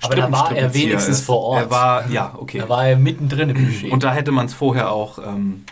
[0.00, 1.26] Aber da war er wenigstens ist.
[1.26, 1.62] vor Ort.
[1.64, 2.58] Er war, ja, okay.
[2.60, 3.92] Da war er mittendrin im Budget.
[3.92, 5.64] Und da hätte man es vorher auch ähm,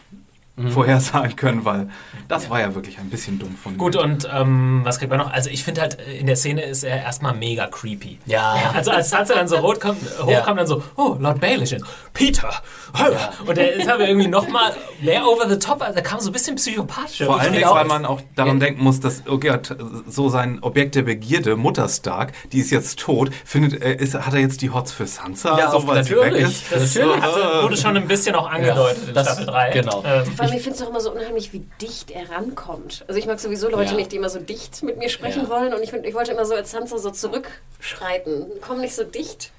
[0.57, 0.71] Mhm.
[0.73, 1.89] vorhersagen können, weil
[2.29, 4.03] das war ja wirklich ein bisschen dumm von Gut, mir.
[4.03, 5.33] und ähm, was kriegt man noch?
[5.33, 8.19] Also ich finde halt, äh, in der Szene ist er erstmal mega creepy.
[8.27, 8.73] Ja.
[8.75, 10.53] Also als Sansa dann so rot kommt, hochkommt, Ja.
[10.55, 12.51] dann so, oh, Lord Baelish, und Peter.
[12.95, 13.47] oh.
[13.49, 16.33] Und der ist aber irgendwie nochmal mehr over the top, also der kam so ein
[16.33, 17.23] bisschen psychopathisch.
[17.25, 19.75] Vor allem, weil man auch daran denken muss, dass oh Gott,
[20.07, 24.35] so sein Objekt der Begierde, Mutter Stark, die ist jetzt tot, findet, äh, ist, hat
[24.35, 25.59] er jetzt die Hots für Sansa?
[25.59, 26.33] Ja, so, sie natürlich.
[26.35, 26.65] weg ist?
[26.71, 27.23] Das Natürlich.
[27.23, 29.71] hatte, wurde schon ein bisschen auch angedeutet in das- Staffel 3.
[29.71, 30.03] genau.
[30.07, 33.05] Ähm, allem, ich finde es auch immer so unheimlich, wie dicht er rankommt.
[33.09, 33.97] Also ich mag sowieso Leute Ja.
[33.97, 35.49] nicht, die immer so dicht mit mir sprechen Ja.
[35.51, 35.73] wollen.
[35.75, 38.47] Und ich, find, ich wollte immer so als Sansa so zurückschreiten.
[38.61, 39.53] Komm nicht so dicht.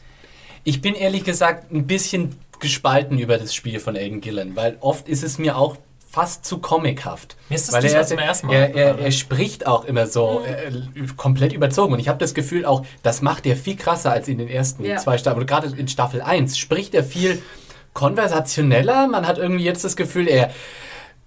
[0.63, 5.07] Ich bin ehrlich gesagt ein bisschen gespalten über das Spiel von Aiden Gillen, weil oft
[5.09, 5.77] ist es mir auch
[6.11, 7.37] fast zu comichaft.
[7.49, 10.43] Mir ist das weil er, zum ersten Mal er, er, er spricht auch immer so
[10.45, 10.69] äh,
[11.15, 14.37] komplett überzogen und ich habe das Gefühl auch, das macht er viel krasser als in
[14.37, 14.97] den ersten Ja.
[14.97, 15.47] zwei Staffeln.
[15.47, 17.41] Gerade in Staffel 1 spricht er viel
[17.93, 19.07] konversationeller.
[19.07, 20.51] Man hat irgendwie jetzt das Gefühl, er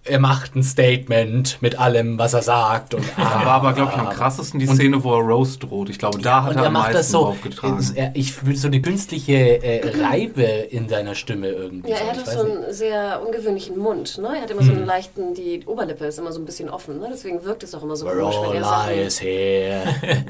[0.07, 2.93] er macht ein Statement mit allem, was er sagt.
[2.93, 5.89] Und, Da war aber, glaube ich, am krassesten die Szene, wo er Rose droht.
[5.89, 7.27] Ich glaube, da hat und er er am macht das meisten so.
[7.29, 7.93] aufgetragen.
[7.95, 11.89] er- Ich fühle so eine künstliche äh, Reibe in seiner Stimme irgendwie.
[11.91, 12.05] Ja, so.
[12.05, 12.57] er hat auch so nicht.
[12.65, 14.19] einen sehr ungewöhnlichen Mund.
[14.19, 14.29] Ne?
[14.37, 16.99] Er hat immer so einen leichten, die Oberlippe ist immer so ein bisschen offen.
[16.99, 17.09] Ne?
[17.11, 19.83] Deswegen wirkt es auch immer so We're komisch, wenn all er Sachen here.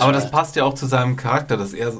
[0.00, 1.94] Aber das passt ja auch zu seinem Charakter, dass er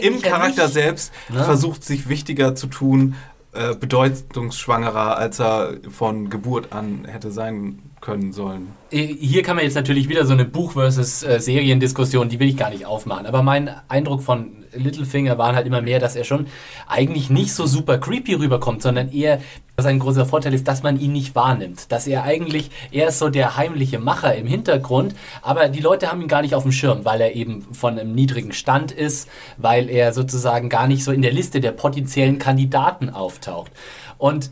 [0.00, 0.74] im ja Charakter nicht.
[0.74, 1.44] selbst Ne?
[1.44, 3.14] versucht, sich wichtiger zu tun,
[3.52, 8.68] äh, bedeutungsschwangerer, als er von Geburt an hätte sein können sollen.
[8.90, 12.48] Äh, Hier kann man jetzt natürlich wieder so eine Buch- versus äh, Seriendiskussion, die will
[12.48, 13.24] ich gar nicht aufmachen.
[13.24, 16.46] Aber mein Eindruck von Littlefinger war halt immer mehr, dass er schon
[16.86, 19.40] eigentlich nicht so super creepy rüberkommt, sondern eher,
[19.78, 21.90] sein großer Vorteil ist, dass man ihn nicht wahrnimmt.
[21.92, 26.20] Dass er eigentlich, er ist so der heimliche Macher im Hintergrund, aber die Leute haben
[26.20, 29.88] ihn gar nicht auf dem Schirm, weil er eben von einem niedrigen Stand ist, weil
[29.88, 33.72] er sozusagen gar nicht so in der Liste der potenziellen Kandidaten auftaucht.
[34.18, 34.50] Und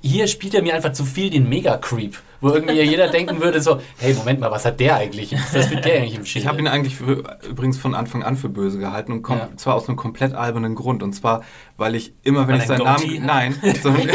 [0.00, 3.80] hier spielt er mir einfach zu viel den Mega-Creep, wo irgendwie jeder denken würde so,
[3.98, 5.34] hey, Moment mal, was hat der eigentlich?
[5.54, 6.44] Was wird der eigentlich im Schild?
[6.44, 9.48] Ich habe ihn eigentlich für, übrigens von Anfang an für böse gehalten und kom Ja.
[9.56, 11.02] zwar aus einem komplett albernen Grund.
[11.02, 11.42] Und zwar,
[11.82, 13.26] weil ich immer, wenn Weil ich er seinen ein Goatee Namen.
[13.60, 14.08] Nein, sondern,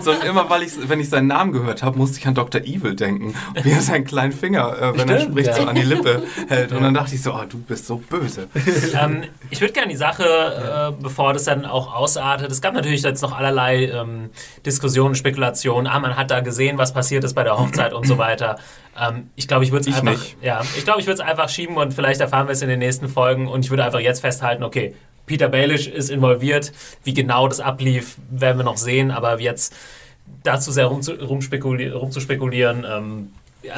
[0.00, 2.60] sondern immer, weil ich, wenn ich seinen Namen gehört habe, musste ich an Dr.
[2.60, 3.34] Evil denken.
[3.60, 5.54] Wie er seinen kleinen Finger, äh, wenn er Stimmt, spricht, ja.
[5.54, 6.70] so an die Lippe hält.
[6.70, 8.46] Und dann dachte ich so, ah, du bist so böse.
[9.02, 13.02] ähm, ich würde gerne die Sache, äh, bevor das dann auch ausartet, es gab natürlich
[13.02, 14.30] jetzt noch allerlei ähm,
[14.64, 18.18] Diskussionen, Spekulationen, ah, man hat da gesehen, was passiert ist bei der Hochzeit und so
[18.18, 18.56] weiter.
[18.96, 20.36] Ähm, ich glaube, ich würde es einfach, nicht.
[20.40, 22.78] ja, ich glaube, ich würde es einfach schieben und vielleicht erfahren wir es in den
[22.78, 24.94] nächsten Folgen und ich würde einfach jetzt festhalten, okay,
[25.26, 26.72] Peter Baelish ist involviert,
[27.04, 29.74] wie genau das ablief, werden wir noch sehen, aber jetzt
[30.42, 33.28] dazu sehr rumzuspekulieren, ähm,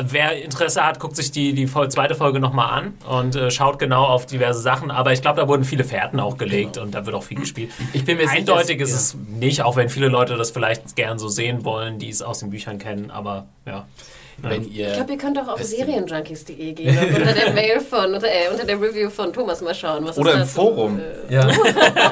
[0.09, 4.03] Wer Interesse hat, guckt sich die, die zweite Folge nochmal an und äh, schaut genau
[4.05, 4.91] auf diverse Sachen.
[4.91, 7.71] Aber ich glaube, da wurden viele Fährten auch gelegt und da wird auch viel gespielt.
[7.93, 10.97] Ich bin mir sicher, Eindeutig dass- ist es nicht, auch wenn viele Leute das vielleicht
[10.97, 13.13] gern so sehen wollen, die es aus den Büchern kennen.
[13.13, 13.87] Aber ja.
[14.39, 18.15] Wenn ihr, Ich glaube, ihr könnt auch auf serienjunkies.de gehen und unter der Mail von,
[18.15, 20.05] unter, äh, unter der Review von Thomas mal schauen.
[20.07, 21.01] Was Oder ist im Forum.
[21.01, 21.47] Äh, ja.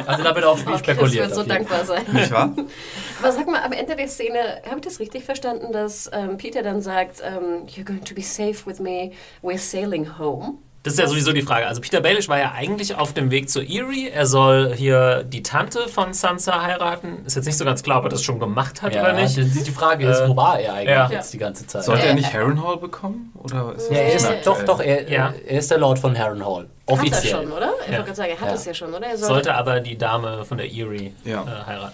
[0.07, 1.25] Also da wird auch viel oh, spekuliert.
[1.27, 2.05] wird so auf jeden dankbar sein.
[2.13, 2.55] Nicht wahr?
[3.21, 6.63] Aber sag mal, am Ende der Szene, habe ich das richtig verstanden, dass ähm, Peter
[6.63, 10.59] dann sagt, ähm, You're going to be safe with me, we're sailing home?
[10.85, 11.67] Das ist ja sowieso die Frage.
[11.67, 14.11] Also Peter Baelish war ja eigentlich auf dem Weg zu Erie.
[14.11, 17.25] Er soll hier die Tante von Sansa heiraten.
[17.25, 19.35] Ist jetzt nicht so ganz klar, ob er das schon gemacht hat Ja, oder nicht.
[19.35, 21.09] Die, die Frage ist, Äh, wo war er eigentlich ja.
[21.11, 21.85] jetzt die ganze Zeit?
[21.85, 23.33] Sollte Äh, er nicht Harrenhal bekommen?
[23.43, 25.33] Oder ist ja, er ist, doch, doch, er, Ja.
[25.47, 26.65] er ist der Lord von Harrenhal.
[26.65, 27.33] Hat er Offiziell.
[27.43, 27.73] schon, oder?
[27.81, 27.93] Ich Ja.
[27.93, 28.55] wollte gerade sagen, er hat Ja.
[28.55, 29.07] es ja schon, oder?
[29.07, 31.43] Er sollte, Sollte aber die Dame von der Erie Ja.
[31.45, 31.93] äh, heiraten.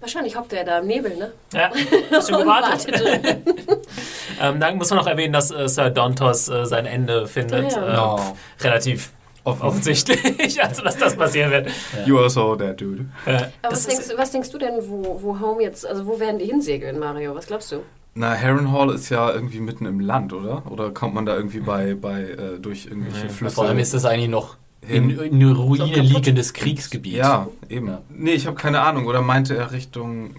[0.00, 1.32] Wahrscheinlich hockt er da im Nebel, ne?
[1.52, 1.70] Ja,
[2.10, 2.92] bisschen Und gewartet.
[3.02, 3.38] wartet.
[4.42, 7.72] Ähm, dann muss man noch erwähnen, dass äh, Sir Dontos äh, sein Ende findet.
[7.72, 7.86] Ja.
[7.88, 8.36] Äh, No.
[8.62, 9.10] Relativ
[9.44, 9.62] Offen.
[9.66, 11.68] offensichtlich, also dass das passieren wird.
[12.06, 13.04] You are so that dude.
[13.26, 16.18] Äh, Aber was denkst, du- was denkst du denn, wo, wo Home jetzt, also wo
[16.18, 17.34] werden die hinsegeln, Mario?
[17.34, 17.82] Was glaubst du?
[18.14, 20.62] Na, Harrenhal ist ja irgendwie mitten im Land, oder?
[20.70, 23.54] Oder kommt man da irgendwie bei, bei äh, durch irgendwelche Flüsse?
[23.54, 24.56] Vor allem ist das eigentlich noch
[24.88, 27.12] In, in Ruinen liegendes Kriegsgebiet.
[27.14, 27.88] Ja, eben.
[27.88, 28.00] Ja.
[28.08, 29.06] Nee, ich habe keine Ahnung.
[29.06, 30.30] Oder meinte er Richtung.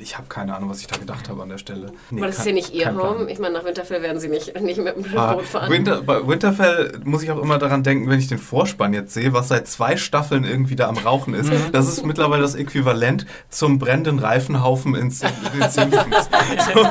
[0.00, 1.92] Ich habe keine Ahnung, was ich da gedacht habe an der Stelle.
[2.10, 2.98] Nee, Aber das ist kein- ja nicht ihr Plan.
[2.98, 3.30] Home.
[3.30, 5.70] Ich meine, nach Winterfell werden sie nicht, nicht mit dem Ah, Boot fahren.
[5.70, 9.32] Winter, bei Winterfell muss ich auch immer daran denken, wenn ich den Vorspann jetzt sehe,
[9.32, 11.50] was seit zwei Staffeln irgendwie da am Rauchen ist.
[11.52, 11.70] Mhm.
[11.72, 15.80] Das ist mittlerweile das Äquivalent zum brennenden Reifenhaufen in, in Simpsons.
[16.74, 16.84] So,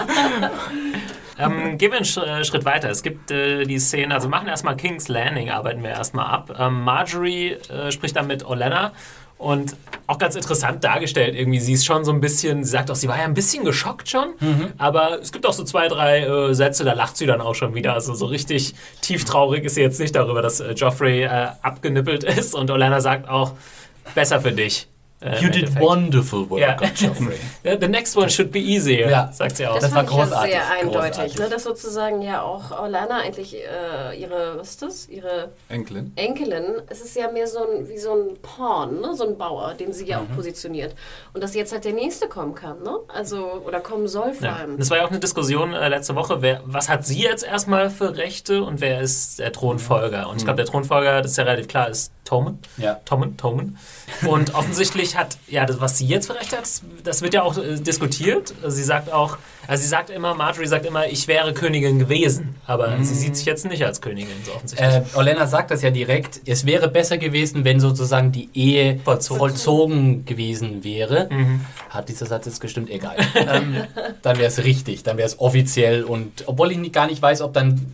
[1.37, 2.89] Ähm, gehen wir einen Sch äh, Schritt weiter.
[2.89, 6.55] Es gibt äh, die Szene, also wir machen erstmal King's Landing, arbeiten wir erstmal ab.
[6.57, 8.93] Ähm, Marjorie äh, spricht dann mit Olenna
[9.37, 9.75] und
[10.07, 11.59] auch ganz interessant dargestellt irgendwie.
[11.59, 14.09] Sie ist schon so ein bisschen, sie sagt auch, sie war ja ein bisschen geschockt
[14.09, 14.33] schon,
[14.77, 17.75] aber es gibt auch so zwei, drei äh, Sätze, da lacht sie dann auch schon
[17.75, 17.93] wieder.
[17.93, 22.23] Also so richtig tief traurig ist sie jetzt nicht darüber, dass äh, Joffrey äh, abgenippelt
[22.37, 23.53] ist und Olenna sagt auch,
[24.13, 24.87] besser für dich.
[25.21, 26.77] Äh, You did wonderful work, Ja.
[26.95, 27.35] Joffrey.
[27.63, 29.31] Yeah, The next one should be easier, Ja.
[29.31, 29.75] sagt sie auch.
[29.75, 31.37] Das, Das war fand ich ja großartig, sehr eindeutig, großartig.
[31.39, 36.11] ne, dass sozusagen ja auch Orlana eigentlich äh, ihre, was ist das, ihre Enkelin.
[36.15, 39.15] Enkelin, es ist ja mehr so ein, wie so ein Pawn, ne?
[39.15, 40.27] so ein Bauer, den sie ja Mhm.
[40.31, 40.93] auch positioniert.
[41.33, 42.97] Und dass jetzt halt der Nächste kommen kann, ne?
[43.07, 44.55] Also, oder kommen soll vor Ja.
[44.55, 44.77] allem.
[44.77, 46.41] Das war ja auch eine Diskussion äh, letzte Woche.
[46.41, 50.29] Wer, was hat sie jetzt erstmal für Rechte und wer ist der Thronfolger?
[50.29, 52.59] Und ich glaube, der Thronfolger, das ist ja relativ klar, ist Tommen.
[52.77, 52.95] Ja.
[53.05, 53.77] Tommen, Tommen.
[54.27, 56.67] Und offensichtlich hat, ja, das, was sie jetzt Rechte hat,
[57.03, 58.53] das- wird ja auch äh, diskutiert.
[58.67, 62.55] Sie sagt auch, also sie sagt immer, Marjorie sagt immer, ich wäre Königin gewesen.
[62.67, 64.89] Aber sie sieht sich jetzt nicht als Königin, so offensichtlich.
[64.89, 66.41] Äh, Olena sagt das ja direkt.
[66.45, 69.39] Es wäre besser gewesen, wenn sozusagen die Ehe Vollzogen.
[69.39, 71.29] vollzogen, gewesen wäre.
[71.89, 72.89] Hat dieser Satz jetzt gestimmt?
[72.89, 73.15] Egal.
[73.35, 73.83] ähm,
[74.21, 77.41] dann wäre es richtig, dann wäre es offiziell und obwohl ich nicht- gar nicht weiß,
[77.41, 77.93] ob dann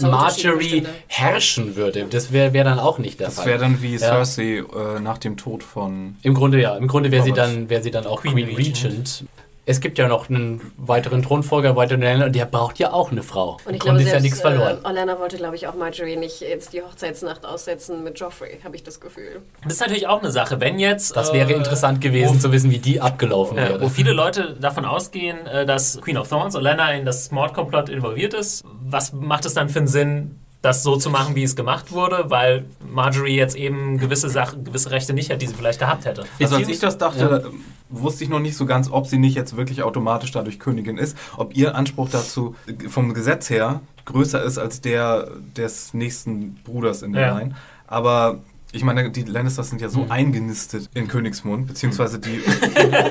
[0.00, 0.90] Marjorie finde.
[1.06, 2.06] herrschen würde.
[2.10, 3.46] Das wäre wär dann auch nicht der Das Fall.
[3.46, 3.98] wäre dann wie Ja.
[3.98, 6.16] Cersei äh, nach dem Tod von.
[6.22, 6.76] Im Grunde ja.
[6.76, 8.84] Im Grunde wäre sie dann, wäre sie dann auch Queen Queen, Regent.
[8.84, 9.24] Regent.
[9.64, 13.22] Es gibt ja noch einen weiteren Thronfolger, weiteren Länder und der braucht ja auch eine
[13.22, 13.58] Frau.
[13.64, 14.78] Und ich glaube, Grunde ist ja selbst nichts verloren.
[14.82, 18.74] äh, Orlana wollte, glaube ich, auch Marjorie nicht jetzt die Hochzeitsnacht aussetzen mit Joffrey, habe
[18.74, 19.42] ich das Gefühl.
[19.62, 20.60] das ist natürlich auch eine Sache.
[20.60, 21.16] Wenn jetzt.
[21.16, 23.80] Das wäre äh, interessant gewesen zu wissen, wie die abgelaufen Ja, wäre.
[23.82, 28.34] wo viele Leute davon ausgehen, äh, dass Queen of Thorns, Olenna, in das Mordkomplott involviert
[28.34, 28.64] ist.
[28.84, 32.26] Was macht es dann für einen Sinn, das so zu machen, wie es gemacht wurde?
[32.30, 36.24] Weil Marjorie jetzt eben gewisse Sachen, gewisse Rechte nicht hat, die sie vielleicht gehabt hätte.
[36.40, 37.50] Also als ich das dachte, Ja.
[37.90, 41.16] wusste ich noch nicht so ganz, ob sie nicht jetzt wirklich automatisch dadurch Königin ist,
[41.36, 47.02] ob ihr Anspruch dazu äh, vom Gesetz her größer ist als der des nächsten Bruders
[47.02, 47.38] in der Ja.
[47.38, 47.54] Line.
[47.86, 48.38] Aber
[48.74, 52.40] ich meine, die Lannisters sind ja so eingenistet in Königsmund, beziehungsweise die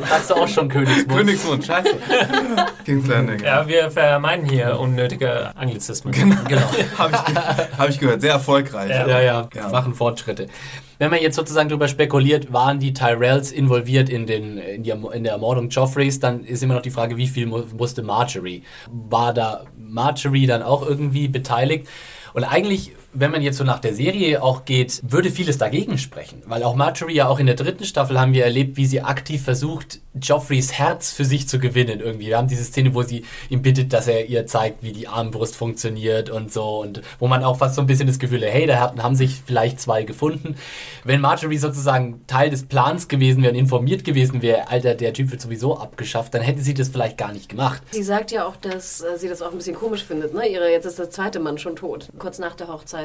[0.09, 1.09] Sagst du auch schon Königsmund?
[1.09, 1.89] Königsmund, scheiße.
[2.83, 3.43] King's Landing.
[3.43, 6.13] Ja, wir vermeiden hier unnötige Anglizismen.
[6.13, 6.61] Genau.
[6.97, 7.35] Habe ich, ge
[7.77, 8.21] hab ich gehört.
[8.21, 8.89] Sehr erfolgreich.
[8.89, 9.07] Ja.
[9.07, 9.69] Ja, ja, Ja.
[9.69, 10.47] machen Fortschritte.
[10.97, 15.23] Wenn man jetzt sozusagen darüber spekuliert, waren die Tyrells involviert in, den, in, die, in
[15.23, 18.63] der Ermordung Joffreys, dann ist immer noch die Frage, wie viel mu musste Marjorie?
[18.91, 21.87] War da Marjorie dann auch irgendwie beteiligt?
[22.33, 26.41] Und eigentlich, wenn man jetzt so nach der Serie auch geht, würde vieles dagegen sprechen.
[26.45, 29.43] Weil auch Marjorie ja auch in der dritten Staffel haben wir erlebt, wie sie aktiv
[29.43, 32.27] versucht, Joffreys Herz für sich zu gewinnen irgendwie.
[32.27, 35.55] Wir haben diese Szene, wo sie ihm bittet, dass er ihr zeigt, wie die Armbrust
[35.55, 36.81] funktioniert und so.
[36.81, 39.41] Und wo man auch fast so ein bisschen das Gefühl hat, hey, da haben sich
[39.45, 40.55] vielleicht zwei gefunden.
[41.03, 45.31] Wenn Marjorie sozusagen Teil des Plans gewesen wäre und informiert gewesen wäre, Alter, der Typ
[45.31, 47.81] wird sowieso abgeschafft, dann hätte sie das vielleicht gar nicht gemacht.
[47.91, 50.33] Sie sagt ja auch, dass äh, sie das auch ein bisschen komisch findet.
[50.33, 50.47] Ne?
[50.47, 53.00] Ihre, jetzt ist der zweite Mann schon tot, kurz nach der Hochzeit.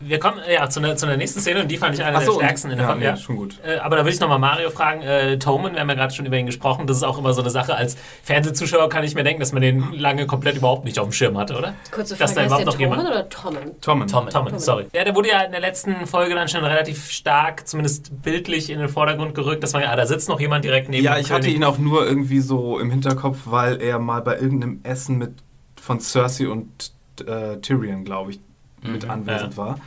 [0.00, 2.32] Wir kommen ja zu einer, zu einer nächsten Szene und die fand ich eine so,
[2.32, 3.12] der stärksten in der ja, Folge.
[3.12, 3.58] nee, schon gut.
[3.64, 5.00] Äh, aber da würde ich nochmal Mario fragen.
[5.02, 6.86] Äh, Toman, wir haben ja gerade schon über ihn gesprochen.
[6.86, 7.74] Das ist auch immer so eine Sache.
[7.74, 11.12] Als Fernsehzuschauer kann ich mir denken, dass man den lange komplett überhaupt nicht auf dem
[11.12, 11.74] Schirm hatte, oder?
[11.90, 13.80] Kurze Dass Frage, da heißt überhaupt der noch Tommen jemand- oder Tommen?
[13.80, 14.08] Tommen.
[14.08, 14.30] Tommen.
[14.30, 14.86] Tommen, sorry.
[14.92, 18.80] Ja, der wurde ja in der letzten Folge dann schon relativ stark, zumindest bildlich in
[18.80, 21.30] den Vordergrund gerückt, dass man ja, ah, da sitzt noch jemand direkt neben Ja, ich
[21.30, 25.34] hatte ihn auch nur irgendwie so im Hinterkopf, weil er mal bei irgendeinem Essen mit
[25.80, 26.92] von Cersei und
[27.26, 28.40] äh, Tyrion, glaube ich,
[28.84, 29.56] mit anwesend ja.
[29.56, 29.78] war.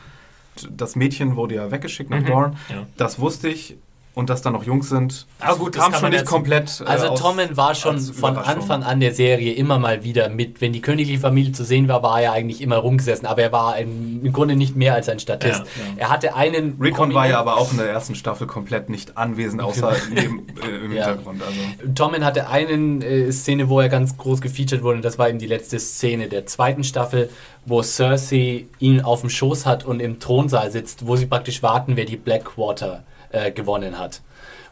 [0.70, 2.56] Das Mädchen wurde ja weggeschickt nach Mhm, Dorne.
[2.68, 2.86] ja.
[2.96, 3.76] Das wusste ich.
[4.18, 6.80] Und dass da noch Jungs sind, Ah, gut, das kam schon nicht komplett.
[6.80, 8.36] äh, Also Tommen war schon von.
[8.36, 10.60] Anfang an der Serie immer mal wieder mit.
[10.60, 13.26] Wenn die königliche Familie zu sehen war, war er eigentlich immer rumgesessen.
[13.26, 15.60] Aber er war ein, im Grunde nicht mehr als ein Statist.
[15.60, 15.64] Ja,
[15.96, 16.76] Er hatte einen.
[16.80, 20.84] Rickon war ja aber auch in der ersten Staffel komplett nicht anwesend, außer neben, äh,
[20.84, 21.06] im Ja.
[21.06, 21.40] Hintergrund.
[21.42, 21.92] Also.
[21.94, 22.74] Tommen hatte eine
[23.06, 26.26] äh, Szene, wo er ganz groß gefeatured wurde, und das war eben die letzte Szene
[26.26, 27.30] der zweiten Staffel,
[27.66, 31.94] wo Cersei ihn auf dem Schoß hat und im Thronsaal sitzt, wo sie praktisch warten,
[31.94, 34.20] wer die Blackwater äh, gewonnen hat.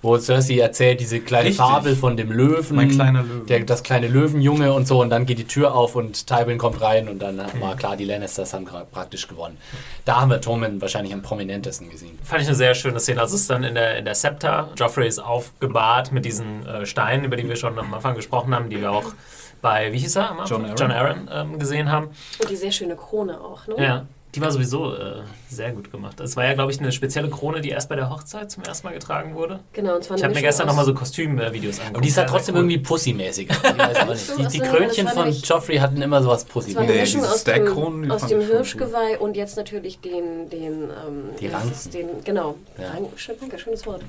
[0.02, 1.64] Wo Cersei erzählt diese kleine Richtig.
[1.64, 3.46] Fabel von dem Löwen, Mein kleiner Löwe.
[3.46, 6.80] Der, das kleine Löwenjunge und so, und dann geht die Tür auf und Tywin kommt
[6.80, 9.56] rein und dann war klar, die Lannisters haben praktisch gewonnen.
[10.04, 12.18] Da haben wir Tommen wahrscheinlich am prominentesten gesehen.
[12.22, 13.20] Fand ich eine sehr schöne Szene.
[13.20, 14.68] Also es ist dann in der, in der Scepter.
[14.76, 18.68] Joffrey ist aufgebahrt mit diesen äh, Steinen, über die wir schon am Anfang gesprochen haben,
[18.68, 19.12] die wir auch
[19.62, 20.36] bei, wie hieß er?
[20.46, 20.76] John Aaron.
[20.76, 22.10] John Aaron ähm, gesehen haben.
[22.38, 23.74] Und die sehr schöne Krone auch, ne?
[23.78, 24.06] Ja.
[24.36, 26.20] Die war sowieso äh, sehr gut gemacht.
[26.20, 28.86] Das war ja, glaube ich, eine spezielle Krone, die erst bei der Hochzeit zum ersten
[28.86, 29.60] Mal getragen wurde.
[29.72, 31.96] Genau, und zwar Ich habe mir gestern nochmal so Kostümvideos angeguckt.
[31.96, 32.60] Aber die ist halt trotzdem cool.
[32.60, 33.48] irgendwie Pussy-mäßig.
[34.36, 36.94] Die, die Krönchen von Joffrey hatten immer sowas Das war eine Pussy-mäßig.
[36.94, 41.88] Nee, Mischung aus dem, aus dem Hirschgeweih und jetzt natürlich den, den, ähm, Die es,
[41.88, 42.90] den genau, Ja.
[42.90, 44.02] Rang, schön, danke, schönes Wort.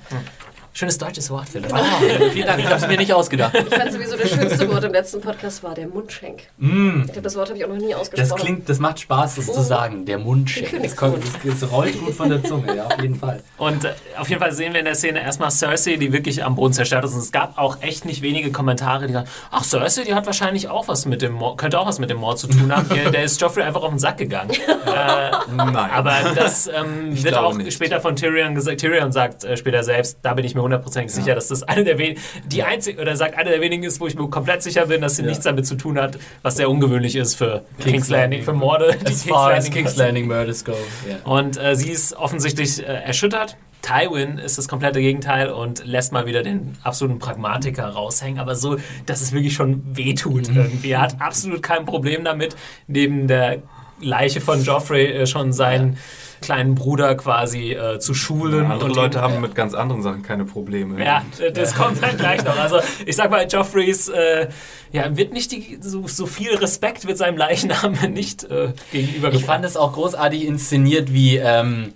[0.78, 1.74] Schönes deutsches Wort, Philipp.
[1.74, 1.84] Ah,
[2.32, 3.52] vielen Dank, ich habe es mir nicht ausgedacht.
[3.56, 6.42] Ich fand sowieso das schönste Wort im letzten Podcast war der Mundschenk.
[6.60, 8.30] Ich glaube, das Wort habe ich auch noch nie ausgesprochen.
[8.30, 10.06] Das klingt, das macht Spaß, das zu sagen.
[10.06, 10.80] Der Mundschenk.
[10.84, 13.42] Das, kommt, das, das rollt gut von der Zunge, ja, auf jeden Fall.
[13.58, 16.54] Und äh, auf jeden Fall sehen wir in der Szene erstmal Cersei, die wirklich am
[16.54, 17.14] Boden zerstört ist.
[17.14, 20.70] Und es gab auch echt nicht wenige Kommentare, die sagen, ach, Cersei, die hat wahrscheinlich
[20.70, 22.88] auch was mit dem Mord, könnte auch was mit dem Mord zu tun haben.
[22.90, 24.52] Der, der ist Joffrey einfach auf den Sack gegangen.
[24.86, 25.76] Nein.
[25.76, 27.74] Aber das ähm, wird auch nicht.
[27.74, 28.80] später von Tyrion gesagt.
[28.80, 31.98] Tyrion sagt äh, später selbst, da bin ich mir hundertprozentig sicher, dass das eine der
[31.98, 35.02] wenigen, die einzige, oder sagt eine der wenigen ist, wo ich mir komplett sicher bin,
[35.02, 38.54] dass sie nichts damit zu tun hat, was sehr ungewöhnlich ist für King's, Landing, für
[38.54, 40.08] Morde, die As far as Landing King's passieren.
[40.08, 40.74] Landing Murders go.
[41.08, 41.32] Ja.
[41.32, 43.58] Und äh, sie ist offensichtlich äh, erschüttert.
[43.82, 48.78] Tywin ist das komplette Gegenteil und lässt mal wieder den absoluten Pragmatiker raushängen, aber so,
[49.06, 50.92] dass es wirklich schon wehtut irgendwie.
[50.92, 52.56] Er hat absolut kein Problem damit,
[52.88, 53.60] neben der
[54.02, 55.98] Leiche von Joffrey äh, schon seinen
[56.42, 58.66] kleinen Bruder quasi äh, zu schulen.
[58.72, 61.04] Andere und Leute ihn- haben mit ganz anderen Sachen keine Probleme.
[61.04, 61.24] ja,
[61.54, 62.58] das kommt dann gleich noch.
[62.58, 64.48] Also ich sag mal, Joffreys äh,
[64.92, 69.46] ja, wird nicht die, so, so viel Respekt wird seinem Leichnam nicht äh, gegenüber Ich
[69.46, 71.94] fand es auch großartig inszeniert, wie ähm,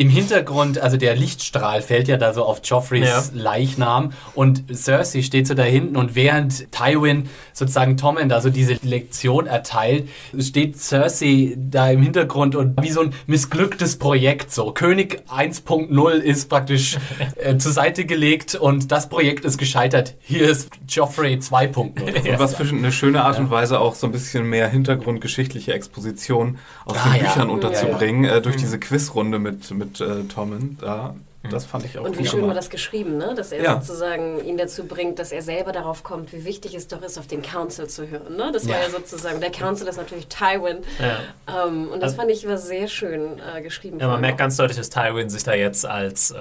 [0.00, 5.46] im Hintergrund, also der Lichtstrahl fällt ja da so auf Joffreys Leichnam und Cersei steht
[5.46, 11.54] so da hinten und während Tywin sozusagen Tommen da so diese Lektion erteilt, steht Cersei
[11.58, 14.72] da im Hintergrund und wie so ein missglücktes Projekt so.
[14.72, 16.96] König 1.0 ist praktisch
[17.36, 20.14] äh, zur Seite gelegt und das Projekt ist gescheitert.
[20.20, 22.30] Hier ist Joffrey 2.0.
[22.30, 26.56] Und was für eine schöne Art und Weise auch so ein bisschen mehr hintergrundgeschichtliche Exposition
[26.86, 27.28] aus Ah, den ja.
[27.28, 30.76] Büchern Ja, unterzubringen, Äh, durch diese Quizrunde mit, mit äh, Tommen.
[30.80, 31.14] Da,
[31.50, 33.32] das fand ich auch Und wie schön war das geschrieben, ne?
[33.34, 33.80] dass er Ja.
[33.80, 37.26] sozusagen ihn dazu bringt, dass er selber darauf kommt, wie wichtig es doch ist, auf
[37.28, 38.36] den Council zu hören.
[38.36, 38.50] Ne?
[38.52, 38.82] Das war Ja.
[38.82, 40.78] ja sozusagen, der Council ist natürlich Tywin.
[40.98, 41.66] Ja.
[41.66, 43.98] Ähm, und das fand ich war sehr schön äh, geschrieben.
[44.00, 46.36] Ja, man merkt ganz deutlich, dass Tywin sich da jetzt als, äh,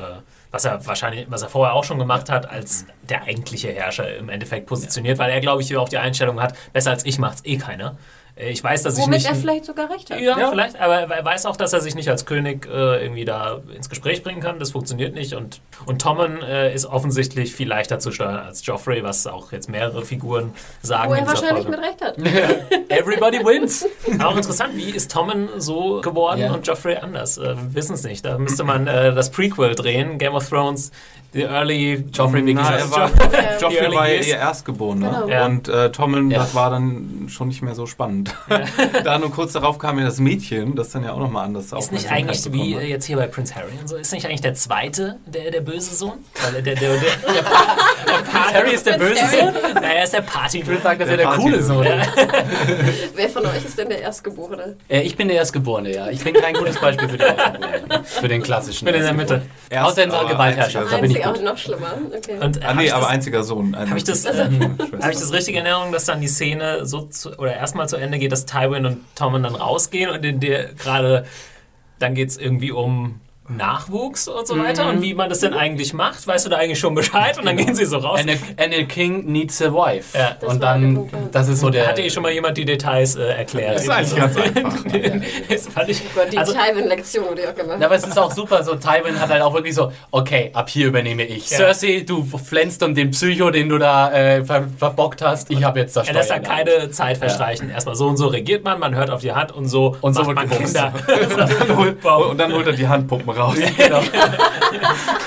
[0.52, 4.28] was er wahrscheinlich, was er vorher auch schon gemacht hat, als der eigentliche Herrscher im
[4.28, 7.56] Endeffekt positioniert, weil er, glaube ich, auch die Einstellung hat, besser als ich macht's eh
[7.58, 7.96] keiner.
[8.40, 9.28] Äh, Ich weiß, dass ich Womit nicht.
[9.30, 10.20] er vielleicht sogar recht hat.
[10.20, 13.60] ja, vielleicht, aber er weiß auch, dass er sich nicht als König äh, irgendwie da
[13.76, 14.58] ins Gespräch bringen kann.
[14.60, 15.34] Das funktioniert nicht.
[15.34, 19.70] Und, und Tommen äh, ist offensichtlich viel leichter zu steuern als Joffrey, was auch jetzt
[19.70, 21.10] mehrere Figuren sagen.
[21.12, 21.70] Wo er wahrscheinlich Folge.
[21.70, 22.18] mit recht hat.
[22.90, 23.86] Everybody wins.
[24.24, 26.54] Auch interessant, wie ist Tommen so geworden Ja.
[26.54, 27.38] und Joffrey anders?
[27.38, 28.26] Äh, wir wissen es nicht.
[28.26, 30.92] Da müsste man äh, das Prequel drehen, Game of Thrones,
[31.32, 32.58] The Early Joffrey wirklich.
[32.68, 33.12] er war,
[33.62, 35.28] Joffrey Early war ja ihr Erstgeborener Genau.
[35.28, 35.46] Ja.
[35.46, 36.40] und äh, Tommen, Ja.
[36.40, 38.34] das war dann schon nicht mehr so spannend.
[39.04, 41.92] da nur kurz darauf kam ja das Mädchen, das dann ja auch nochmal anders Ist
[41.92, 42.84] nicht eigentlich wie bekommen äh, hat.
[42.90, 45.94] jetzt hier bei Prince Harry und so, ist nicht eigentlich der zweite der, der böse
[45.94, 46.14] Sohn?
[46.44, 47.04] Weil der, der, der, der,
[48.54, 49.54] Harry ist der böse Sohn.
[49.76, 50.60] naja, er ist der Party.
[50.60, 52.10] Ich würde sagen, dass er Der der coole Sohn ist.
[53.16, 54.78] Wer von euch ist denn der Erstgeborene?
[54.88, 56.10] Äh, ich bin der Erstgeborene, ja.
[56.10, 57.34] Ich bin kein gutes Beispiel für den.
[58.04, 58.88] Für den klassischen.
[58.88, 59.42] Ich bin in der Mitte.
[59.76, 60.92] Außer in Sachen Gewaltherrschaft.
[60.92, 61.44] Da bin ich Auch gut.
[61.44, 61.94] noch schlimmer.
[62.16, 62.38] Okay.
[62.40, 63.76] Und Ah, hab nee, aber das- einziger Sohn.
[63.78, 64.50] Habe ich, das, äh,
[65.02, 67.96] hab ich das richtig in Erinnerung, dass dann die Szene so zu, oder erstmal zu
[67.98, 71.26] Ende geht, dass Tywin und Tommen dann rausgehen und in der gerade
[72.00, 73.20] dann geht es irgendwie um
[73.50, 76.80] Nachwuchs und so weiter und wie man das denn eigentlich macht, weißt du da eigentlich
[76.80, 78.20] schon Bescheid und dann gehen sie so raus.
[78.20, 80.18] And a, and a king needs a wife.
[80.18, 80.38] Ja.
[80.40, 81.02] Das Und dann, ja.
[81.32, 81.88] das ist so der.
[81.88, 83.76] Hatte eh schon mal jemand die Details äh, erklärt.
[83.76, 84.84] Das ist eigentlich ganz einfach.
[85.50, 87.78] das fand ich, Gott, die also, Tywin-Lektion wurde ja auch gemacht.
[87.80, 90.70] Na, aber es ist auch super, so Tywin hat halt auch wirklich so, okay, ab
[90.70, 91.50] hier übernehme ich.
[91.50, 91.58] Ja.
[91.58, 95.50] Cersei, du flänzt um den Psycho, den du da äh, ver verbockt hast.
[95.50, 97.70] Ich habe jetzt das er lässt da keine Zeit verstreichen.
[97.70, 100.24] Erstmal so und so regiert man, man hört auf die Hand und so Und so
[100.24, 100.60] macht wird man.
[100.60, 100.94] Kinder.
[102.30, 103.56] Und dann holt er die Handpumpen raus.
[103.78, 104.02] Genau.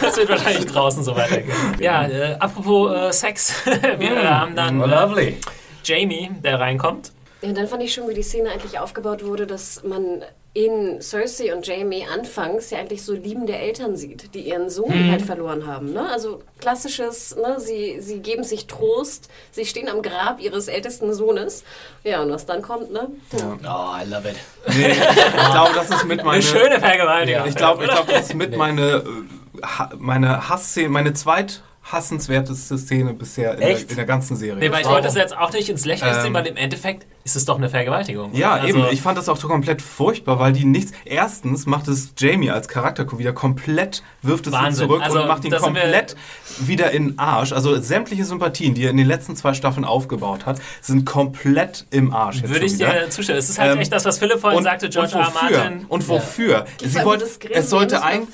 [0.00, 1.52] Das wird wahrscheinlich draußen so weitergehen.
[1.78, 3.54] Ja, äh, apropos äh, Sex.
[3.98, 5.36] Wir äh, haben dann Oh, äh, lovely.
[5.84, 7.12] Jamie, der reinkommt.
[7.40, 10.22] Ja, dann fand ich schon, wie die Szene eigentlich aufgebaut wurde, dass man
[10.54, 15.22] in Cersei und Jamie anfangs ja eigentlich so liebende Eltern sieht, die ihren Sohn halt
[15.22, 15.94] verloren haben.
[15.94, 16.06] Ne?
[16.10, 17.58] Also klassisches, ne?
[17.58, 21.64] sie, sie geben sich Trost, sie stehen am Grab ihres ältesten Sohnes.
[22.04, 23.08] Ja, und was dann kommt, ne?
[23.32, 24.36] Oh, I love it.
[24.76, 26.32] Nee, ich glaube, das ist mit meine.
[26.32, 27.46] Eine schöne Vergewaltigung.
[27.46, 33.54] Ich glaube, ich glaub, das ist mit meine, äh, meine Hassszene, meine zweithassenswerteste Szene bisher
[33.54, 34.58] in der, in der ganzen Serie.
[34.58, 36.34] Nee, weil ich wollte das jetzt auch nicht ins Lächerliche ziehen, Ähm.
[36.34, 38.34] weil im Endeffekt ist es doch eine Vergewaltigung.
[38.34, 38.84] Ja, Also, eben.
[38.90, 40.92] Ich fand das auch komplett furchtbar, weil die nichts.
[41.04, 44.86] Erstens macht es Jamie als Charakter wieder komplett, wirft es ihn Wahnsinn.
[44.88, 46.16] zurück Also, und macht ihn komplett
[46.60, 47.52] wieder in den Arsch.
[47.52, 52.12] Also sämtliche Sympathien, die er in den letzten zwei Staffeln aufgebaut hat, sind komplett im
[52.12, 52.36] Arsch.
[52.40, 52.92] jetzt Würde ich wieder.
[52.92, 53.38] dir zustimmen.
[53.38, 55.26] Es ist halt Ähm, echt das, was Philipp vorhin und, sagte, George und R.
[55.26, 55.32] R.
[55.34, 55.58] wofür?
[55.58, 55.84] Martin.
[55.88, 56.66] Und wofür?
[56.78, 58.26] Vor Sie wollte, es sollte ein,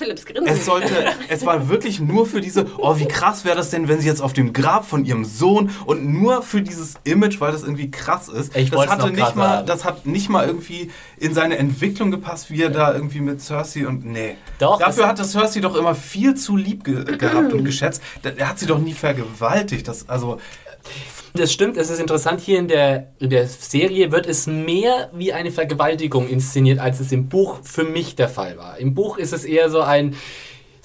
[0.47, 0.93] es sollte,
[1.29, 4.21] es war wirklich nur für diese, oh, wie krass wäre das denn, wenn sie jetzt
[4.23, 8.29] auf dem Grab von ihrem Sohn und nur für dieses Image, weil das irgendwie krass
[8.29, 8.57] ist.
[8.57, 9.67] Ich das hatte nicht mal, sagen.
[9.67, 13.87] das hat nicht mal irgendwie in seine Entwicklung gepasst, wie er da irgendwie mit Cersei
[13.87, 14.37] und nee.
[14.59, 18.03] Doch, Dafür es- hat das Cersei doch immer viel zu lieb ge gehabt und geschätzt.
[18.23, 19.87] Er hat sie doch nie vergewaltigt.
[19.89, 20.39] Das, also,
[21.35, 25.33] Das stimmt, es ist interessant, hier in der, in der Serie wird es mehr wie
[25.33, 28.79] eine Vergewaltigung inszeniert, als es im Buch für mich der Fall war.
[28.79, 30.15] Im Buch ist es eher so ein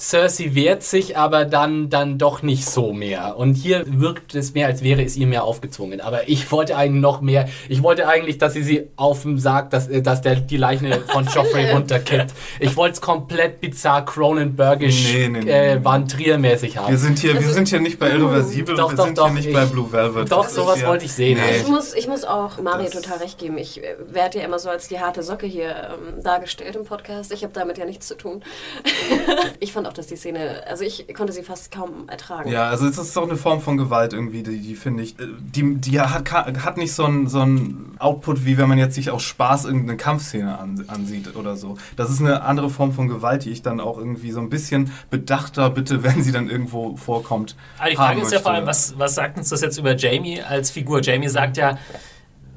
[0.04, 3.38] Cersei wehrt sich, aber dann, dann doch nicht so mehr.
[3.38, 6.02] Und hier wirkt es mehr, als wäre es ihr mehr aufgezwungen.
[6.02, 7.48] Aber ich wollte eigentlich noch mehr.
[7.70, 11.02] Ich wollte eigentlich, dass sie sie auf dem Sarg, dass, äh, dass der die Leiche
[11.08, 12.34] von Joffrey runterkippt.
[12.60, 15.84] Ich wollte es komplett bizarr Cronenbergisch, Nee, nee, nee, äh.
[15.86, 16.92] Van Trier-mäßig haben.
[16.92, 19.36] wir sind hier, wir sind hier nicht bei Irreversibel, Doch, wir doch, sind doch, hier
[19.36, 20.30] nicht ich- bei Blue Velvet.
[20.30, 21.40] Doch, Das sowas wollte ich sehen.
[21.40, 21.62] Nee.
[21.62, 23.58] Ich muss, ich muss auch Mario Das- total recht geben.
[23.58, 27.32] Ich äh, werde ja immer so als die harte Socke hier ähm, dargestellt im Podcast.
[27.32, 28.44] Ich habe damit ja nichts zu tun.
[29.62, 32.50] ich fand auch, dass die Szene, also ich konnte sie fast kaum ertragen.
[32.50, 35.28] Ja, also es ist doch eine Form von Gewalt irgendwie, die, die finde ich, äh,
[35.40, 39.12] die, die hat, hat nicht so einen so einen Output, wie wenn man jetzt sich
[39.12, 41.78] aus Spaß irgendeine Kampfszene an, ansieht oder so.
[41.96, 44.92] Das ist eine andere Form von Gewalt, die ich dann auch irgendwie so ein bisschen
[45.10, 47.56] bedachter bitte, wenn sie dann irgendwo vorkommt.
[47.78, 49.96] Aber die Frage haben ist ja vor allem, was, was sagt uns das jetzt über
[49.96, 51.02] Jamie als Figur?
[51.02, 51.78] Jamie sagt ja,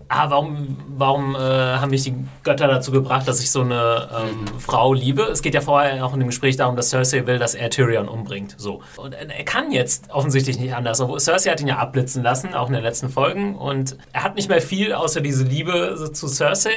[0.08, 4.58] ah, warum, warum äh, haben mich die Götter dazu gebracht, dass ich so eine ähm,
[4.58, 5.22] Frau liebe?
[5.22, 8.08] Es geht ja vorher auch in dem Gespräch darum, dass Cersei will, dass er Tyrion
[8.08, 8.54] umbringt.
[8.58, 8.82] So.
[8.96, 11.00] Und er kann jetzt offensichtlich nicht anders.
[11.00, 13.56] Obwohl Cersei hat ihn ja abblitzen lassen, auch in den letzten Folgen.
[13.56, 16.70] Und er hat nicht mehr viel außer diese Liebe zu Cersei.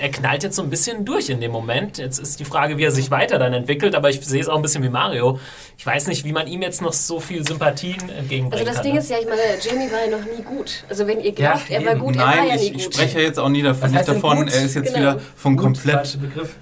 [0.00, 1.98] Er knallt jetzt so ein bisschen durch in dem Moment.
[1.98, 3.94] Jetzt ist die Frage, wie er sich weiter dann entwickelt.
[3.94, 5.38] Aber ich sehe es auch ein bisschen wie Mario.
[5.78, 8.84] Ich weiß nicht, wie man ihm jetzt noch so viel Sympathien entgegenbringen Also das kann.
[8.84, 9.00] Ding ne?
[9.00, 10.84] ist ja, ich meine, Jamie war ja noch nie gut.
[10.88, 12.80] Also wenn ihr glaubt, Ja, er war gut, er war Nein, ja nie ich, gut.
[12.80, 14.52] ich spreche ja jetzt auch nie davon, nicht davon, gut?
[14.52, 14.98] er ist jetzt Genau.
[15.14, 16.56] wieder von Gut, komplett Begriff.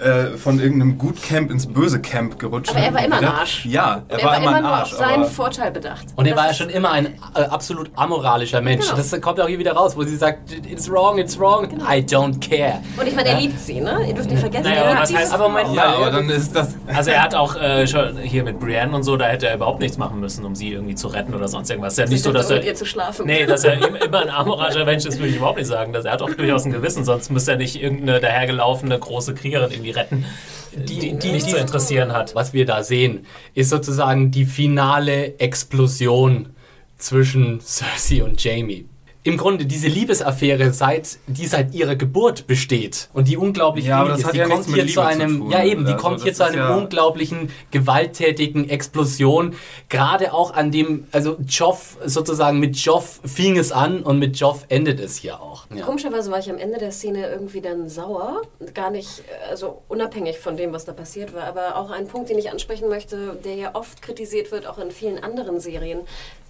[0.00, 2.70] Äh, von irgendeinem Gutcamp ins böse Camp gerutscht.
[2.70, 3.24] Aber er war immer ein.
[3.24, 3.64] Arsch.
[3.66, 4.92] Ja, er, er war, war immer ein nur Arsch.
[4.92, 6.06] auf seinen Vorteil bedacht.
[6.16, 8.84] Und er war ja schon immer ein äh, absolut amoralischer Mensch.
[8.86, 8.96] Genau.
[8.96, 12.40] Das kommt auch hier wieder raus, wo sie sagt, it's wrong, it's wrong, I don't
[12.40, 12.80] care.
[12.98, 14.04] Und ich meine, er liebt sie, ne?
[14.08, 16.54] Ihr dürft nicht vergessen, Naja, er diese heißt- Aber Moment ja, mal, aber dann ist
[16.54, 16.74] das.
[16.86, 19.80] Also er hat auch äh, schon hier mit Brienne und so, da hätte er überhaupt
[19.80, 21.94] nichts machen müssen, um sie irgendwie zu retten oder sonst irgendwas.
[21.94, 22.64] Ist ja nicht so, dass mit er...
[22.64, 23.26] ihr zu schlafen.
[23.26, 25.92] Nee, dass er im- immer ein amoralischer Mensch ist, würde ich überhaupt nicht sagen.
[25.92, 29.70] Das, er hat auch durchaus ein Gewissen, sonst müsste er nicht irgendeine dahergelaufene große Kriegerin
[29.84, 30.24] irgendwie retten,
[30.72, 32.34] die, die nichts zu interessieren hat.
[32.34, 36.50] was wir da sehen, ist sozusagen die finale Explosion
[36.96, 38.86] zwischen Cersei und Jamie.
[39.26, 44.30] Im Grunde diese Liebesaffäre, seit, die seit ihrer Geburt besteht und die unglaublich Ja, ist,
[44.32, 45.50] die ja kommt hier zu zu einem, tun.
[45.50, 49.54] ja eben, die Also kommt hier zu einem ja- unglaublichen gewalttätigen Explosion.
[49.88, 54.66] Gerade auch an dem, also Joff sozusagen mit Joff fing es an und mit Joff
[54.68, 55.66] endet es hier auch.
[55.74, 55.84] Ja.
[55.84, 58.42] Komischerweise war ich am Ende der Szene irgendwie dann sauer.
[58.74, 61.44] Gar nicht, also unabhängig von dem, was da passiert war.
[61.44, 64.90] Aber auch ein Punkt, den ich ansprechen möchte, der ja oft kritisiert wird, auch in
[64.90, 66.00] vielen anderen Serien,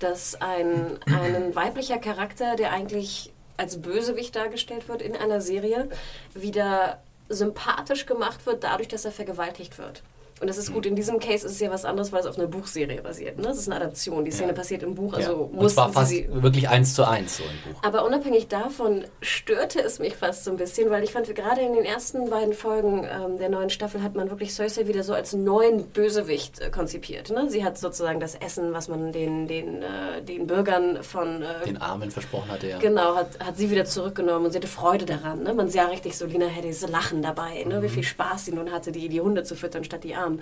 [0.05, 5.89] dass ein, ein weiblicher Charakter, der eigentlich als Bösewicht dargestellt wird in einer Serie,
[6.35, 10.03] wieder sympathisch gemacht wird, dadurch, dass er vergewaltigt wird.
[10.45, 10.85] Und das ist gut.
[10.85, 13.39] In diesem Case ist es ja was anderes, weil es auf einer Buchserie basiert.
[13.39, 13.45] Ne?
[13.45, 14.27] Das ist eine Adaption.
[14.27, 15.39] Die Szene passiert im Buch, also ja.
[15.39, 17.83] Und mussten zwar fast sie wirklich eins zu eins so im Buch.
[17.83, 21.73] aber unabhängig davon störte es mich fast so ein bisschen, weil ich fand, gerade in
[21.73, 25.33] den ersten beiden Folgen ähm, der neuen Staffel hat man wirklich Cersei wieder so als
[25.33, 27.31] neuen Bösewicht äh, konzipiert.
[27.31, 27.49] Ne?
[27.49, 31.41] Sie hat sozusagen das Essen, was man den, den, äh, den Bürgern von...
[31.41, 32.79] Äh, Den Armen versprochen hatte, ja.
[32.81, 35.43] Genau, hat, hat sie wieder zurückgenommen und sie hatte Freude daran.
[35.43, 35.55] Ne?
[35.55, 37.83] Man sah richtig so, Lina hätte dieses Lachen dabei, ne?
[37.83, 40.34] wie viel Spaß sie nun hatte, die, die Hunde zu füttern statt die Armen.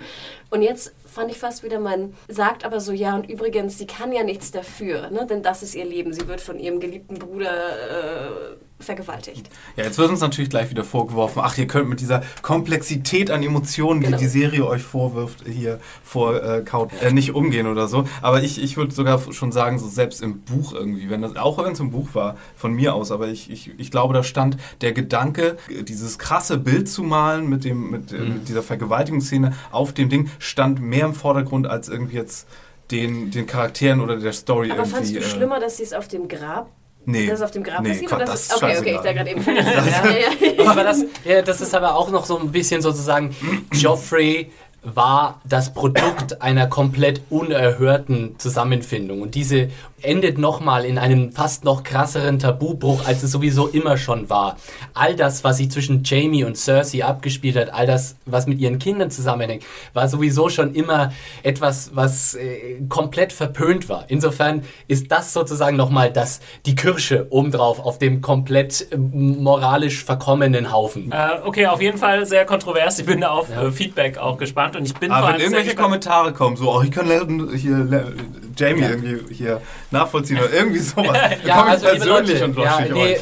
[0.49, 4.11] Und jetzt fand ich fast wieder, man sagt aber so, ja und übrigens, sie kann
[4.11, 5.25] ja nichts dafür, ne?
[5.27, 6.13] denn das ist ihr Leben.
[6.13, 9.49] Sie wird von ihrem geliebten Bruder äh, vergewaltigt.
[9.75, 13.41] Ja, jetzt wird uns natürlich gleich wieder vorgeworfen, ach, ihr könnt mit dieser Komplexität an
[13.43, 14.17] Emotionen, Genau.
[14.17, 18.05] die die Serie euch vorwirft, hier vorkaut, äh, nicht umgehen oder so.
[18.21, 21.57] Aber ich, ich würde sogar schon sagen, so selbst im Buch irgendwie, wenn das, auch
[21.63, 24.57] wenn es im Buch war, von mir aus, aber ich, ich, ich glaube, da stand
[24.81, 25.57] der Gedanke,
[25.87, 28.33] dieses krasse Bild zu malen mit, dem, mit, äh, Mhm.
[28.35, 32.47] mit dieser Vergewaltigungsszene auf dem Ding, stand mehr im Vordergrund als irgendwie jetzt
[32.91, 34.91] den, den Charakteren oder der Story Aber irgendwie.
[34.95, 36.69] fandst du äh, schlimmer, dass sie es auf dem Grab,
[37.05, 37.27] Nee.
[37.27, 38.09] dass es auf dem Grab Nee, passiert?
[38.09, 39.53] Gott, oder das ist okay, okay, ich da gerade eben ja,
[40.57, 40.69] ja.
[40.69, 43.35] aber das, ja, das ist aber auch noch so ein bisschen sozusagen
[43.73, 44.51] Joffrey
[44.83, 49.21] war das Produkt einer komplett unerhörten Zusammenfindung.
[49.21, 49.69] Und diese
[50.03, 54.57] endet nochmal in einem fast noch krasseren Tabubruch, als es sowieso immer schon war.
[54.93, 58.79] All das, was sich zwischen Jamie und Cersei abgespielt hat, all das, was mit ihren
[58.79, 59.63] Kindern zusammenhängt,
[59.93, 64.05] war sowieso schon immer etwas, was äh, komplett verpönt war.
[64.09, 70.71] Insofern ist das sozusagen nochmal das, die Kirsche obendrauf auf dem komplett äh, moralisch verkommenen
[70.71, 71.11] Haufen.
[71.11, 72.99] Äh, okay, auf jeden Fall sehr kontrovers.
[72.99, 75.49] Ich bin da auf äh, Feedback auch gespannt und ich bin vor Aber allem wenn
[75.49, 77.07] sehr irgendwelche Kommentare kommen, so, oh, ich kann
[77.55, 78.13] hier
[78.57, 83.17] Jamie irgendwie hier nachvollziehen oder irgendwie sowas, Ja, also persönlich Leute, und ja, nee,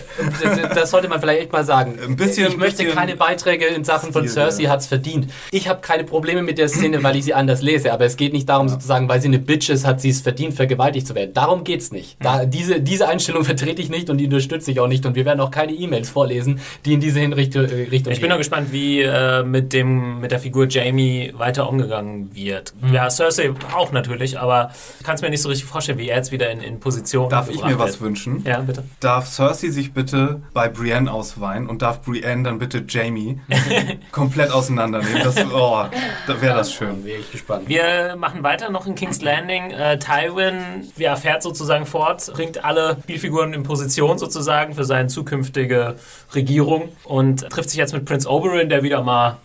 [0.74, 1.98] das sollte man vielleicht echt mal sagen.
[2.04, 4.70] Ein bisschen- ich möchte bisschen keine Beiträge in Sachen von Stil, Cersei ja.
[4.72, 5.28] hat's verdient.
[5.52, 8.34] Ich habe keine Probleme mit der Szene, weil ich sie anders lese, aber es geht
[8.34, 11.34] nicht darum sozusagen, weil sie eine Bitch ist, hat sie es verdient, vergewaltigt zu werden.
[11.34, 12.18] Darum geht's nicht.
[12.22, 15.26] Da, diese, diese Einstellung vertrete ich nicht und die unterstütze ich auch nicht und wir
[15.26, 18.72] werden auch keine E-Mails vorlesen, die in diese Hinrichtung äh, Richtung Ich bin noch gespannt,
[18.72, 22.74] wie äh, mit, dem, mit der Figur Jamie weiter umgegangen wird.
[22.82, 22.94] Mhm.
[22.94, 26.18] Ja, Cersei auch natürlich, aber ich kann es mir nicht so richtig vorstellen, wie er
[26.18, 28.02] jetzt wieder in, in Position Darf ich mir was wird.
[28.02, 28.44] wünschen?
[28.46, 28.84] Ja, bitte.
[29.00, 33.40] Darf Cersei sich bitte bei Brienne ausweinen und darf Brienne dann bitte Jamie
[34.12, 35.22] komplett auseinandernehmen?
[35.24, 35.86] Das, oh,
[36.28, 37.06] da wäre das schön.
[37.06, 37.68] Wäre ich gespannt.
[37.70, 39.72] Wir machen weiter noch in King's Landing.
[39.72, 45.96] Äh, Tywin ja, fährt sozusagen fort, bringt alle Spielfiguren in Position sozusagen für seine zukünftige
[46.34, 49.38] Regierung und trifft sich jetzt mit Prince Oberyn, der wieder mal,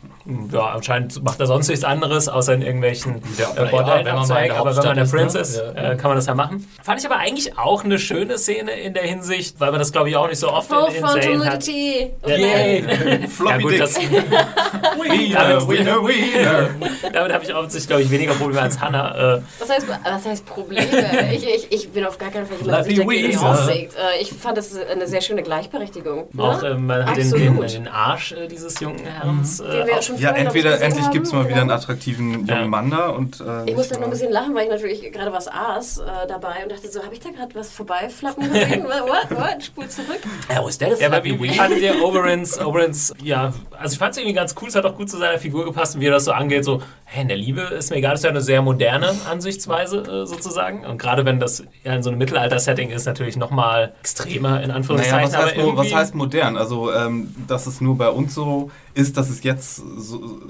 [0.53, 4.15] ja, anscheinend macht er sonst nichts anderes, außer in irgendwelchen Ja, äh, ja, Bordellen wenn
[4.17, 4.51] man mal in abzeigen.
[4.51, 5.73] der Aber wenn man der Hauptstadt Prince ist, ist, ne?
[5.77, 5.93] Ja.
[5.93, 6.69] äh, kann man das ja machen.
[6.83, 10.09] Fand ich aber eigentlich auch eine schöne Szene in der Hinsicht, weil man das, glaube
[10.11, 11.67] ich, auch nicht so oft Oh, in, in Serien hat.
[11.67, 12.13] Yay.
[12.27, 13.79] Ja Floppy gut, Dick.
[13.81, 16.69] das, Wiener, Wiener, Wiener.
[17.13, 19.37] damit habe ich offensichtlich, glaube ich, weniger Probleme als Hannah.
[19.37, 20.87] Äh, Was heißt, was heißt Probleme?
[21.33, 23.49] ich, ich, ich bin auf gar keinen Fall Weezer.
[23.51, 23.71] aussagt.
[23.71, 26.29] Äh, Ich fand das eine sehr schöne Gleichberechtigung.
[26.39, 26.75] Auch ne?
[26.75, 29.61] man hat den, den, den Arsch äh, dieses jungen Herrens.
[29.61, 32.47] Äh, Den wir auch- schon Ja, noch entweder endlich gibt es mal wieder einen attraktiven
[32.47, 32.71] jungen.
[32.71, 33.41] Mann da und.
[33.41, 36.63] Äh, Ich musste nur ein bisschen lachen, weil ich natürlich gerade was aß äh, dabei
[36.63, 38.85] und dachte so, habe ich da gerade was vorbeiflappen gesehen?
[38.85, 39.63] what, what?
[39.63, 40.21] Spul zurück.
[40.53, 43.99] Ja, wo ist der Ja, aber wie, wie fandet ihr Oberins, Oberins, ja, also ich
[43.99, 46.07] fand es irgendwie ganz cool, es hat auch gut zu seiner Figur gepasst und wie
[46.07, 48.31] er das so angeht, so, hey, in der Liebe ist mir egal, das ist ja
[48.31, 52.91] eine sehr moderne Ansichtsweise äh, sozusagen und gerade wenn das ja in so einem Mittelalter-Setting
[52.91, 56.57] ist, natürlich nochmal extremer in Naja, Anführungszeichen, was heißt, was heißt modern?
[56.57, 60.41] Also, ähm, dass es nur bei uns so ist, dass es jetzt so,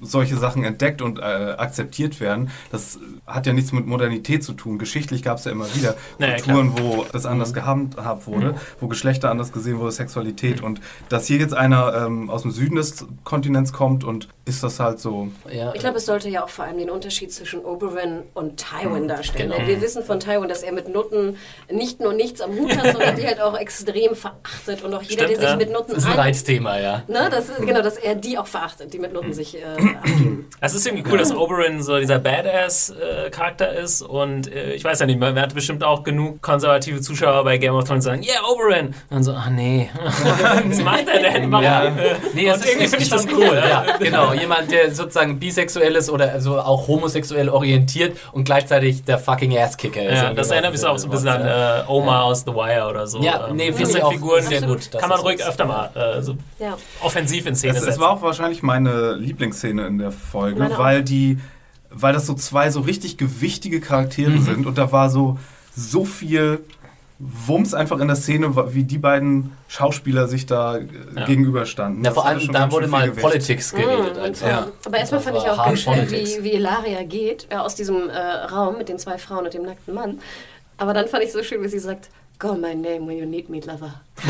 [0.00, 4.78] solche Sachen entdeckt und äh, akzeptiert werden, das hat ja nichts mit Modernität zu tun.
[4.78, 9.30] Geschichtlich gab es ja immer wieder Naja, Kulturen, wo das anders gehandhabt wurde, wo Geschlechter
[9.30, 10.62] anders gesehen wurde, Sexualität.
[10.62, 14.80] Und dass hier jetzt einer ähm, aus dem Süden des Kontinents kommt und ist das
[14.80, 15.28] halt so.
[15.52, 15.72] Ja.
[15.74, 19.50] Ich glaube, es sollte ja auch vor allem den Unterschied zwischen Oberyn und Tywin darstellen.
[19.50, 19.66] genau.
[19.66, 21.36] Wir wissen von Tywin, dass er mit Nutten
[21.70, 24.82] nicht nur nichts am Hut hat, sondern die halt auch extrem verachtet.
[24.82, 25.56] Und auch jeder, Stimmt, der sich ja.
[25.56, 26.18] mit Nutten Das ist ein.
[26.18, 27.02] Reizthema, ja.
[27.08, 29.87] Ne, das ist, genau, dass er die auch verachtet, die mit Nutten sich äh.
[30.60, 35.06] Es ist irgendwie cool, dass Oberyn so dieser Badass-Charakter ist und äh, ich weiß ja
[35.06, 38.40] nicht, man hat bestimmt auch genug konservative Zuschauer bei Game of Thrones, die sagen, yeah,
[38.50, 38.86] Oberyn!
[38.88, 39.88] Und dann so, ah nee,
[40.68, 41.52] was macht er denn?
[41.52, 41.84] Ja.
[41.84, 41.90] Äh,
[42.34, 43.54] Nee, und irgendwie ist, finde ich das schon cool.
[43.68, 44.32] Ja, genau.
[44.32, 50.02] Jemand, der sozusagen bisexuell ist oder also auch homosexuell orientiert und gleichzeitig der fucking Asskicker
[50.02, 50.16] ist.
[50.22, 53.06] Ja, das erinnert mich auch so ein bisschen an äh, Oma aus The Wire oder
[53.06, 53.20] so.
[53.22, 55.24] Ja, Ähm, nee, das finde sind ich auch Figuren, sehr die gut, kann man das
[55.24, 56.76] ruhig öfter mal äh, so Ja.
[57.00, 58.00] offensiv in Szene setzen.
[58.00, 61.38] war auch wahrscheinlich meine Lieblingsszene in der Folge, Meine weil die,
[61.90, 64.42] weil das so zwei so richtig gewichtige Charaktere Mhm.
[64.44, 65.38] sind und da war so
[65.74, 66.60] so viel
[67.20, 71.24] Wumms einfach in der Szene, wie die beiden Schauspieler sich da äh, Ja.
[71.26, 72.04] gegenüberstanden.
[72.04, 73.22] Ja, vor allem, da wurde mal Gewicht.
[73.26, 74.16] Politics geredet.
[74.16, 74.46] Mhm, einfach.
[74.48, 74.66] Ja.
[74.84, 76.38] Aber erstmal fand ich auch ganz schön, Politics.
[76.38, 79.62] wie, wie Ilaria geht, äh, aus diesem äh, Raum mit den zwei Frauen und dem
[79.64, 80.20] nackten Mann.
[80.76, 82.08] Aber dann fand ich so schön, wie sie sagt,
[82.38, 84.00] Call my name when you need me, lover.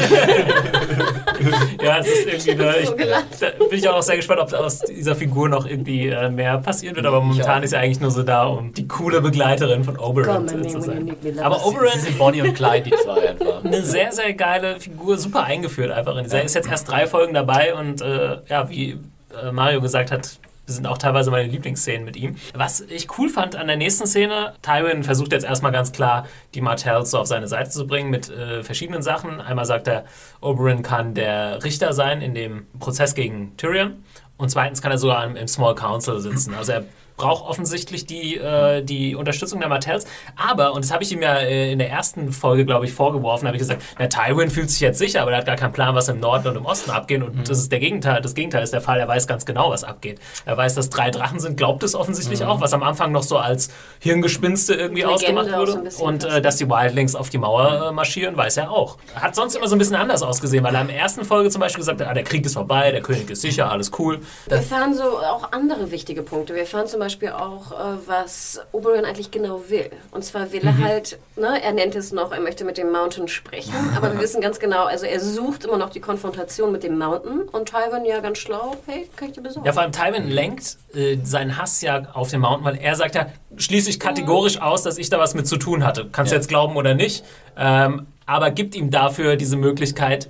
[1.82, 2.90] Ja, es ist irgendwie, ne, ich,
[3.38, 6.96] da bin ich auch sehr gespannt, ob aus dieser Figur noch irgendwie äh, mehr passieren
[6.96, 10.68] wird, aber momentan ist er eigentlich nur so da, um die coole Begleiterin von my
[10.68, 11.14] zu sein.
[11.40, 13.64] Aber Sie Oberyn, sind Bonnie und Clyde, die zwei einfach.
[13.64, 16.16] eine sehr, sehr geile Figur, super eingeführt einfach.
[16.16, 18.98] In dieser, ist jetzt erst drei Folgen dabei und äh, ja, wie
[19.40, 20.38] äh, Mario gesagt hat,
[20.74, 22.36] sind auch teilweise meine Lieblingsszenen mit ihm.
[22.54, 26.60] Was ich cool fand an der nächsten Szene, Tywin versucht jetzt erstmal ganz klar, die
[26.60, 29.40] Martells so auf seine Seite zu bringen mit äh, verschiedenen Sachen.
[29.40, 30.04] Einmal sagt er,
[30.40, 34.04] Oberyn kann der Richter sein in dem Prozess gegen Tyrion.
[34.36, 36.54] Und zweitens kann er sogar im, Small Council sitzen.
[36.54, 36.84] Also er
[37.18, 40.06] braucht offensichtlich die, äh, die Unterstützung der Martells.
[40.36, 43.46] Aber, und das habe ich ihm ja äh, in der ersten Folge, glaube ich, vorgeworfen,
[43.46, 45.94] habe ich gesagt, na, Tywin fühlt sich jetzt sicher, aber er hat gar keinen Plan,
[45.94, 47.22] was im Norden und im Osten abgeht.
[47.22, 48.98] Und das ist der Gegenteil, das Gegenteil ist der Fall.
[48.98, 50.20] Er weiß ganz genau, was abgeht.
[50.46, 53.36] Er weiß, dass drei Drachen sind, glaubt es offensichtlich auch, was am Anfang noch so
[53.36, 55.90] als Hirngespinste irgendwie Legende ausgemacht wurde.
[55.90, 58.96] so und äh, dass die Wildlings auf die Mauer äh, marschieren, weiß er auch.
[59.14, 61.60] Hat sonst immer so ein bisschen anders ausgesehen, weil er in der ersten Folge zum
[61.60, 64.20] Beispiel gesagt hat, ah, der Krieg ist vorbei, der König ist sicher, alles cool.
[64.46, 66.54] Wir erfahren so auch andere wichtige Punkte.
[66.54, 67.07] Wir erfahren zum Beispiel
[67.38, 69.90] auch, äh, was Oberyn eigentlich genau will.
[70.10, 73.28] Und zwar will er halt, ne, er nennt es noch, er möchte mit dem Mountain
[73.28, 76.98] sprechen, aber wir wissen ganz genau, also er sucht immer noch die Konfrontation mit dem
[76.98, 79.66] Mountain und Tywin ja ganz schlau, hey, kann ich dir besorgen.
[79.66, 83.14] Ja, vor allem Tywin lenkt äh, seinen Hass ja auf den Mountain, weil er sagt
[83.14, 86.08] ja, schließe ich kategorisch aus, dass ich da was mit zu tun hatte.
[86.12, 86.40] Kannst du Ja.
[86.40, 87.24] jetzt glauben oder nicht.
[87.56, 90.28] Ähm, aber gibt ihm dafür diese Möglichkeit.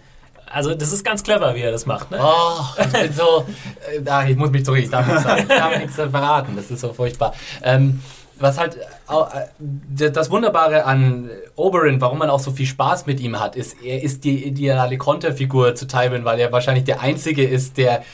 [0.51, 2.11] Also, das ist ganz clever, wie er das macht.
[2.11, 2.19] Ne?
[2.21, 3.47] Oh, ich bin so.
[3.93, 5.25] Äh, ah, ich muss mich zurück, ich darf nichts.
[5.43, 7.35] Ich darf nichts verraten, das ist so furchtbar.
[7.63, 8.01] Ähm,
[8.41, 13.41] was halt äh, das Wunderbare an Oberyn, warum man auch so viel Spaß mit ihm
[13.41, 17.79] hat, ist, er ist die ideale Konterfigur zu Tywin, weil er wahrscheinlich der Einzige ist,
[17.79, 18.05] der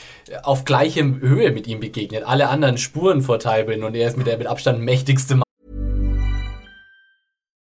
[0.43, 2.23] auf gleichem Höhe mit ihm begegnet.
[2.25, 5.44] Alle anderen spuren vor Tywin und er ist mit der mit Abstand mächtigste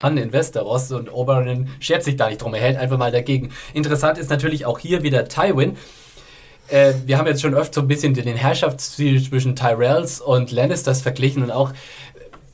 [0.00, 3.50] Mann in Westeros und Oberyn schert sich da nicht drum, er hält einfach mal dagegen.
[3.74, 5.76] Interessant ist natürlich auch hier wieder Tywin.
[6.68, 11.02] Äh, wir haben jetzt schon öfter so ein bisschen den Herrschaftsstil zwischen Tyrells und Lannisters
[11.02, 11.72] verglichen und auch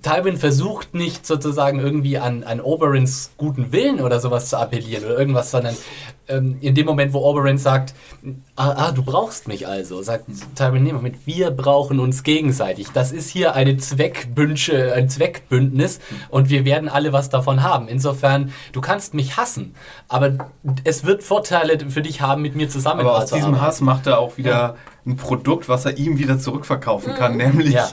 [0.01, 5.18] Tywin versucht nicht sozusagen irgendwie an, an Oberyns guten Willen oder sowas zu appellieren oder
[5.18, 5.76] irgendwas, sondern
[6.29, 7.95] ähm, in dem Moment, wo Oberyn sagt,
[8.57, 12.89] ah, ah, du brauchst mich also, sagt Tywin, nee, Moment, wir brauchen uns gegenseitig.
[12.93, 16.01] Das ist hier eine Zweckbünsche, ein Zweckbündnis
[16.31, 17.89] und wir werden alle was davon haben.
[17.89, 19.75] Insofern, du kannst mich hassen,
[20.09, 20.51] aber
[20.85, 22.68] es wird Vorteile für dich haben, mit mir
[23.01, 24.77] Aber aus diesem Hass macht er auch wieder
[25.07, 27.89] ein Produkt, was er ihm wieder zurückverkaufen kann, nämlich Ja.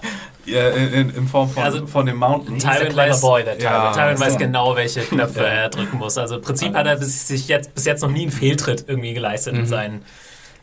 [0.47, 2.57] äh, in, in Form von, Also, von dem Mountain.
[2.57, 3.63] Clever weiß, boy, der Tywin.
[3.71, 3.91] Ja.
[3.91, 6.17] Tywin weiß genau, welche Knöpfe er drücken muss.
[6.17, 9.13] Also im Prinzip hat er bis, sich jetzt, bis jetzt noch nie einen Fehltritt irgendwie
[9.13, 10.03] geleistet in seinen.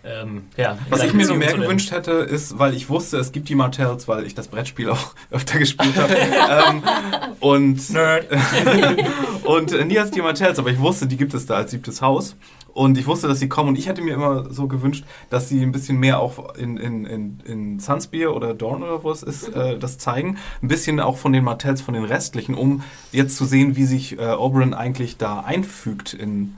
[0.04, 3.48] Ähm, ja, Was ich mir so mehr gewünscht hätte, ist, weil ich wusste, es gibt
[3.48, 6.14] die Martells, weil ich das Brettspiel auch öfter gespielt habe.
[6.14, 6.82] ähm,
[7.40, 8.26] und Nerd.
[9.44, 12.00] und äh, nie als die Martells, aber ich wusste, die gibt es da als siebtes
[12.02, 12.36] Haus.
[12.78, 13.70] Und ich wusste, dass sie kommen.
[13.70, 17.06] Und ich hätte mir immer so gewünscht, dass sie ein bisschen mehr auch in, in,
[17.06, 20.38] in, in Sunspear oder Dawn oder wo es ist, äh, das zeigen.
[20.62, 24.16] Ein bisschen auch von den Martells, von den restlichen, um jetzt zu sehen, wie sich
[24.20, 26.54] äh, Oberyn eigentlich da einfügt in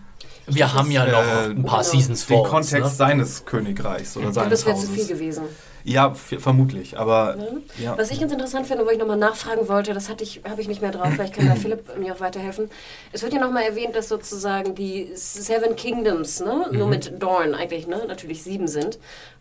[0.47, 1.83] Wir haben ja noch äh, ein paar genau.
[1.83, 2.51] Seasons den vor uns.
[2.51, 2.97] Kontext Ne?
[2.97, 5.45] seines Königreichs oder seines das wäre zu viel gewesen.
[5.83, 7.37] Ja, vermutlich, aber
[7.83, 7.97] ja.
[7.97, 10.69] Was ich ganz interessant finde, wo ich nochmal nachfragen wollte, das hatte ich, habe ich
[10.69, 12.69] nicht mehr drauf, vielleicht kann da Philipp mir auch weiterhelfen.
[13.13, 17.87] Es wird ja nochmal erwähnt, dass sozusagen die Seven Kingdoms, ne, nur mit Dorn eigentlich,
[17.87, 18.99] ne, natürlich sieben sind.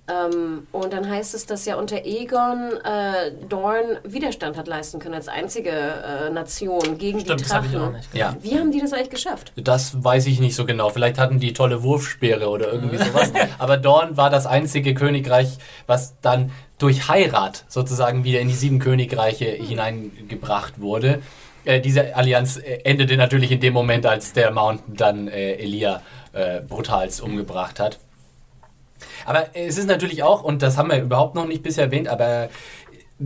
[0.09, 5.15] Ähm, und dann heißt es, dass ja unter Egon äh, Dorn Widerstand hat leisten können
[5.15, 7.93] als einzige äh, Nation gegen Stimmt, die das habe ich auch Drachen.
[7.93, 8.15] nicht.
[8.15, 8.35] Ja.
[8.41, 9.51] Wie haben die das eigentlich geschafft?
[9.55, 10.89] Das weiß ich nicht so genau.
[10.89, 13.31] Vielleicht hatten die tolle Wurfspeere oder irgendwie sowas.
[13.59, 18.79] Aber Dorn war das einzige Königreich, was dann durch Heirat sozusagen wieder in die sieben
[18.79, 21.21] Königreiche hineingebracht wurde.
[21.65, 26.01] Äh, diese Allianz äh, endete natürlich in dem Moment, als der Mountain dann äh, Elia
[26.33, 27.99] äh, brutals umgebracht hat.
[29.25, 32.49] Aber es ist natürlich auch, und das haben wir überhaupt noch nicht bisher erwähnt, aber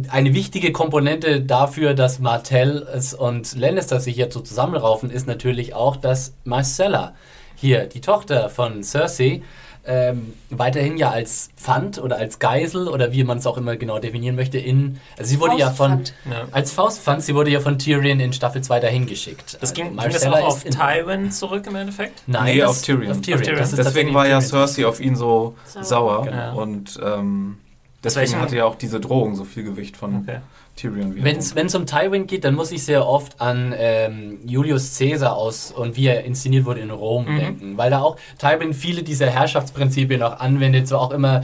[0.10, 2.88] eine wichtige Komponente dafür, dass Martell
[3.18, 7.14] und Lannister sich jetzt so zusammenraufen, ist natürlich auch, dass Marcella
[7.56, 9.42] hier, die Tochter von Cersei,
[9.86, 14.00] ähm, weiterhin ja als Pfand oder als Geisel oder wie man es auch immer genau
[14.00, 15.00] definieren möchte, in.
[15.18, 16.04] Also sie wurde ja von.
[16.30, 16.48] Ja.
[16.52, 19.58] Als Faustpfand, sie wurde ja von Tyrion in Staffel 2 dahin geschickt.
[19.60, 22.24] Das ging, Also ging das auch auf Tywin zurück im Endeffekt?
[22.28, 23.12] Nein, Nee, das- auf Tyrion.
[23.12, 23.42] Auf Tyrion.
[23.42, 23.76] Auf Tyrion.
[23.78, 24.40] Deswegen war ja.
[24.40, 25.84] Cersei auf ihn so Sauer.
[25.84, 26.26] sauer.
[26.26, 26.62] Genau.
[26.62, 27.58] Und ähm,
[28.04, 30.38] deswegen hatte ja auch diese Drohung so viel Gewicht von Okay.
[30.76, 31.26] Tyrion wieder.
[31.26, 35.72] Wenn es um Tywin geht, dann muss ich sehr oft an ähm, Julius Caesar aus
[35.72, 37.78] und wie er inszeniert wurde in Rom denken.
[37.78, 41.44] Weil da auch Tywin viele dieser Herrschaftsprinzipien auch anwendet, so auch immer.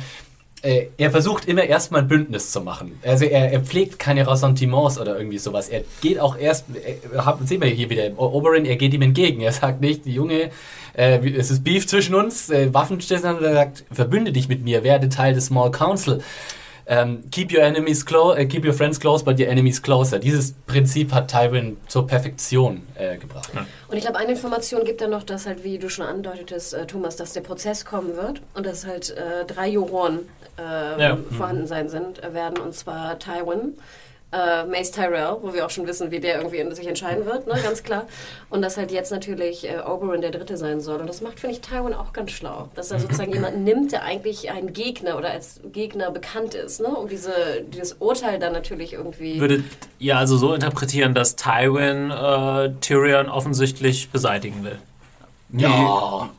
[0.62, 3.00] Äh, er versucht immer erstmal ein Bündnis zu machen.
[3.06, 5.70] Also er, er pflegt keine Ressentiments oder irgendwie sowas.
[5.70, 9.40] Er geht auch erst, äh, hab, sehen wir hier wieder, Oberyn, er geht ihm entgegen.
[9.40, 10.50] Er sagt nicht, Junge,
[10.98, 15.08] äh, es ist Beef zwischen uns, äh, Waffenstillstand, er sagt, verbünde dich mit mir, werde
[15.08, 16.22] Teil des Small Council.
[16.92, 20.18] Ähm, keep your enemies close, äh, keep your friends close, but your enemies closer.
[20.18, 23.52] Dieses Prinzip hat Tywin zur Perfektion äh, gebracht.
[23.88, 26.88] Und ich glaube, eine Information gibt er noch, dass halt, wie du schon andeutetest, äh,
[26.88, 30.22] Thomas, dass der Prozess kommen wird und dass halt äh, drei Juroren
[30.58, 31.18] äh, Ja.
[31.38, 33.78] vorhanden sein sind, äh, werden, und zwar Tywin,
[34.32, 37.60] äh, Mace Tyrell, wo wir auch schon wissen, wie der irgendwie sich entscheiden wird, ne,
[37.64, 38.06] ganz klar.
[38.50, 41.00] Und dass halt jetzt natürlich äh, Oberyn der Dritte sein soll.
[41.00, 42.70] Und das macht, finde ich, Tywin auch ganz schlau.
[42.76, 46.90] Dass er sozusagen jemanden nimmt, der eigentlich ein Gegner oder als Gegner bekannt ist, ne,
[46.90, 47.34] um diese,
[47.68, 49.40] dieses Urteil dann natürlich irgendwie...
[49.40, 49.64] Würdet
[49.98, 54.78] ihr also so interpretieren, dass Tywin äh, Tyrion offensichtlich beseitigen will?
[55.52, 56.30] Ja.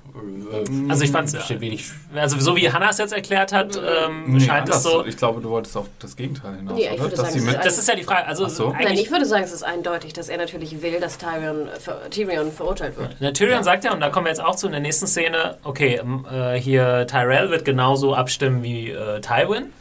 [0.88, 1.90] Also ich fand's, Steht wenig.
[2.14, 5.04] also so wie Hannah es jetzt erklärt hat, ähm, Nee, scheint es so.
[5.06, 7.16] Ich glaube, du wolltest auf das Gegenteil hinaus, Nee, ich oder?
[7.16, 8.26] sagen, sie es mit ist Das ist ja die Frage.
[8.26, 8.70] Also so.
[8.72, 12.52] Nein, ich würde sagen, es ist eindeutig, dass er natürlich will, dass Tyrion, ver Tyrion
[12.52, 13.16] verurteilt wird.
[13.20, 15.56] Na, Tyrion sagt ja, und da kommen wir jetzt auch zu in der nächsten Szene,
[15.64, 16.00] okay,
[16.32, 19.72] äh, hier Tyrell wird genauso abstimmen wie äh, Tywin.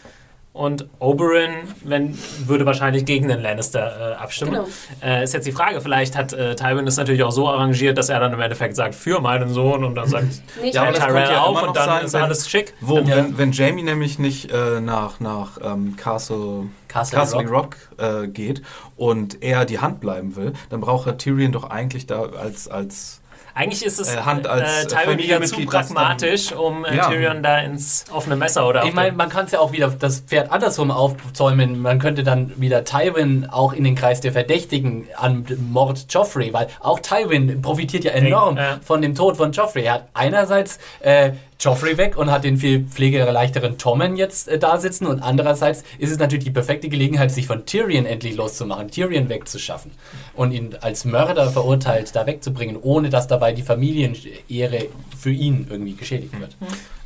[0.51, 1.51] Und Oberyn
[1.85, 4.51] wenn, würde wahrscheinlich gegen den Lannister äh, abstimmen.
[4.53, 4.67] Genau.
[5.01, 8.09] Äh, ist jetzt die Frage, vielleicht hat äh, Tywin es natürlich auch so arrangiert, dass
[8.09, 10.25] er dann im Endeffekt sagt, für meinen Sohn und dann sagt
[10.61, 12.73] Nicht Ja, das Tyrell ja auch immer und dann sein, ist wenn- alles schick.
[12.81, 13.15] Wo, Ja.
[13.17, 18.61] wenn, wenn Jamie nämlich nicht äh, nach, nach ähm, Castle, Castle Rock, äh, geht
[18.97, 23.18] und er die Hand bleiben will, dann braucht er Tyrion doch eigentlich da als, als
[23.59, 27.09] Eigentlich ist es Äh, Hand als, äh, äh, Tywin wieder zu pragmatisch, um äh, Ja.
[27.09, 30.21] Tyrion da ins offene Messer oder Ich meine, man kann es ja auch wieder das
[30.21, 31.81] Pferd andersrum aufzäumen.
[31.81, 36.67] Man könnte dann wieder Tywin auch in den Kreis der Verdächtigen an Mord Joffrey, weil
[36.79, 38.79] auch Tywin profitiert ja enorm Ja.
[38.81, 39.83] von dem Tod von Joffrey.
[39.83, 44.77] Er hat einerseits äh, Joffrey weg und hat den viel pflegeleichteren Tommen jetzt äh, da
[44.77, 49.27] sitzen und andererseits ist es natürlich die perfekte Gelegenheit, sich von Tyrion endlich loszumachen, Tyrion
[49.27, 49.91] wegzuschaffen
[50.35, 54.87] und ihn als Mörder verurteilt da wegzubringen, ohne dass dabei die Familienehre
[55.19, 56.55] für ihn irgendwie geschädigt wird.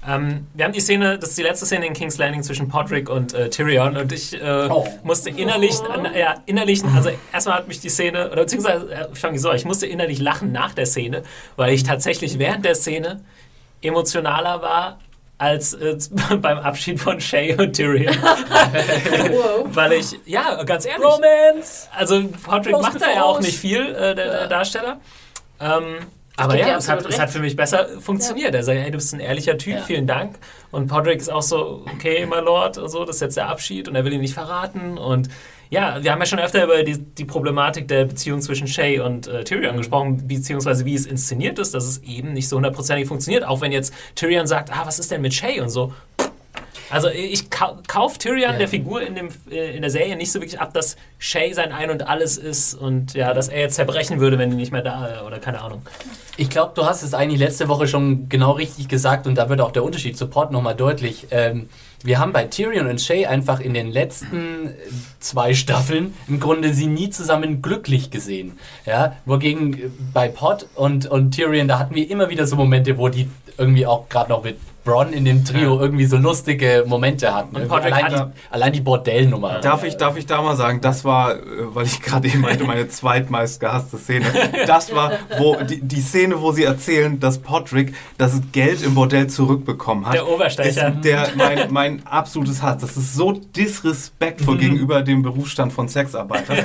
[0.08, 3.10] Ähm, wir haben die Szene, das ist die letzte Szene in King's Landing zwischen Podrick
[3.10, 4.86] und äh, Tyrion und ich äh, Oh.
[5.04, 9.20] musste innerlich, an, ja, innerlich, also erstmal hat mich die Szene, oder beziehungsweise, äh, ich
[9.20, 11.24] fange so, ich musste innerlich lachen nach der Szene,
[11.56, 13.22] weil ich tatsächlich während der Szene
[13.84, 15.00] emotionaler war
[15.38, 15.98] als äh,
[16.38, 18.16] beim Abschied von Shay und Tyrion.
[19.32, 19.66] Wow.
[19.76, 21.90] weil ich, ja, ganz ehrlich, Romance!
[21.96, 25.00] also Podrick Close macht da ja auch nicht viel, äh, der, der Darsteller.
[25.60, 25.98] Ähm,
[26.36, 28.56] aber ja, es hat, es hat für mich besser funktioniert.
[28.56, 29.82] Er sagt, hey, du bist ein ehrlicher Typ, Ja.
[29.82, 30.38] vielen Dank.
[30.72, 33.88] Und Podrick ist auch so, okay, my Lord, und so, das ist jetzt der Abschied
[33.88, 34.98] und er will ihn nicht verraten.
[34.98, 35.30] Und
[35.74, 39.28] ja, wir haben ja schon öfter über die, die Problematik der Beziehung zwischen Shay und
[39.28, 39.46] äh, Mhm.
[39.46, 43.44] Tyrion gesprochen, beziehungsweise wie es inszeniert ist, dass es eben nicht so hundertprozentig funktioniert.
[43.44, 45.92] Auch wenn jetzt Tyrion sagt, ah, was ist denn mit Shay und so.
[46.90, 48.58] Also ich kau kauf Tyrion Ja.
[48.58, 51.72] der Figur in, dem, äh, in der Serie nicht so wirklich ab, dass Shay sein
[51.72, 54.84] Ein und Alles ist und ja, dass er jetzt zerbrechen würde, wenn die nicht mehr
[54.84, 55.82] da äh, oder keine Ahnung.
[56.38, 59.60] Ich glaube, du hast es eigentlich letzte Woche schon genau richtig gesagt und da wird
[59.62, 61.28] auch der Unterschied zu Port nochmal deutlich.
[61.32, 61.68] Ähm,
[62.04, 64.74] wir haben bei Tyrion und Shay einfach in den letzten äh,
[65.20, 68.60] zwei Staffeln im Grunde sie nie zusammen glücklich gesehen.
[68.86, 72.98] Ja, wogegen äh, bei Pot und, und Tyrion, da hatten wir immer wieder so Momente,
[72.98, 77.34] wo die irgendwie auch gerade noch mit Bronn in dem Trio irgendwie so lustige Momente
[77.34, 77.56] hatten.
[77.72, 78.22] Allein, die,
[78.54, 79.60] allein die Bordellnummer.
[79.60, 81.40] Darf ich, darf ich da mal sagen, das war, äh,
[81.74, 84.26] weil ich gerade eben meinte, meine zweitmeist gehasste Szene.
[84.68, 89.28] Das war wo die, die Szene, wo sie erzählen, dass Podrick das Geld im Bordell
[89.28, 90.16] zurückbekommen hat.
[90.16, 90.90] Der Oberstecher.
[90.96, 92.78] Ist der, mein, mein absolutes Hass.
[92.82, 96.58] Das ist so disrespektvoll gegenüber dem Berufsstand von Sexarbeitern.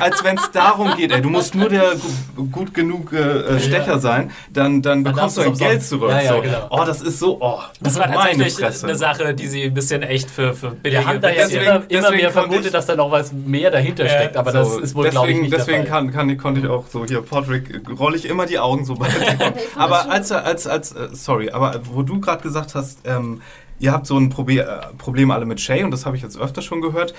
[0.00, 1.92] Als wenn es darum geht, ey, du musst nur der
[2.36, 6.10] gu- gut genug äh, Stecher sein, dann, dann bekommst du darfst dein du Geld zurück.
[6.10, 6.42] Ja, ja, so.
[6.42, 6.66] genau.
[6.70, 8.86] Oh, das ist so, oh, Das war meine tatsächlich Fresse.
[8.86, 11.62] eine Sache, die sie ein bisschen echt für, für billige Wir haben da jetzt Deswegen-
[11.64, 14.74] immer, immer deswegen mehr vermutet, ich- dass da noch was mehr dahinter steckt, aber das
[14.74, 16.04] So, ist wohl, glaube ich, deswegen, nicht deswegen der Fall.
[16.10, 19.08] kann, kann, konnte ich auch so hier Podrick rolle ich immer die Augen so bei.
[19.76, 23.40] aber als als als äh, sorry, aber wo du gerade gesagt hast, ähm,
[23.78, 24.66] ihr habt so ein Probe äh,
[24.98, 27.14] Problem alle mit Shay und das habe ich jetzt öfter schon gehört.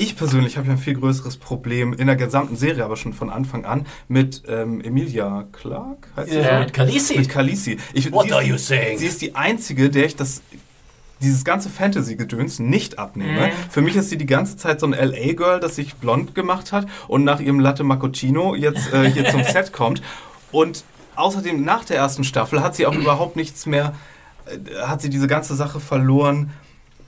[0.00, 3.28] Ich persönlich habe ja ein viel größeres Problem in der gesamten Serie, aber schon von
[3.28, 6.08] Anfang an mit ähm, Emilia Clark.
[6.16, 6.60] Heißt sie Ja, so?
[6.60, 7.18] mit Khaleesi.
[7.18, 7.76] Mit Khaleesi.
[7.92, 8.96] Ich, What sie are you saying?
[8.98, 10.40] Sie ist die einzige, der ich das
[11.20, 13.48] dieses ganze Fantasy-Gedöns nicht abnehme.
[13.48, 13.52] Mhm.
[13.68, 16.86] Für mich ist sie die ganze Zeit so ein LA-Girl, das sich blond gemacht hat
[17.06, 20.00] und nach ihrem Latte Macchiato jetzt äh, hier zum Set kommt.
[20.50, 20.82] Und
[21.16, 23.94] außerdem nach der ersten Staffel hat sie auch überhaupt nichts mehr,
[24.46, 26.52] äh, hat sie diese ganze Sache verloren,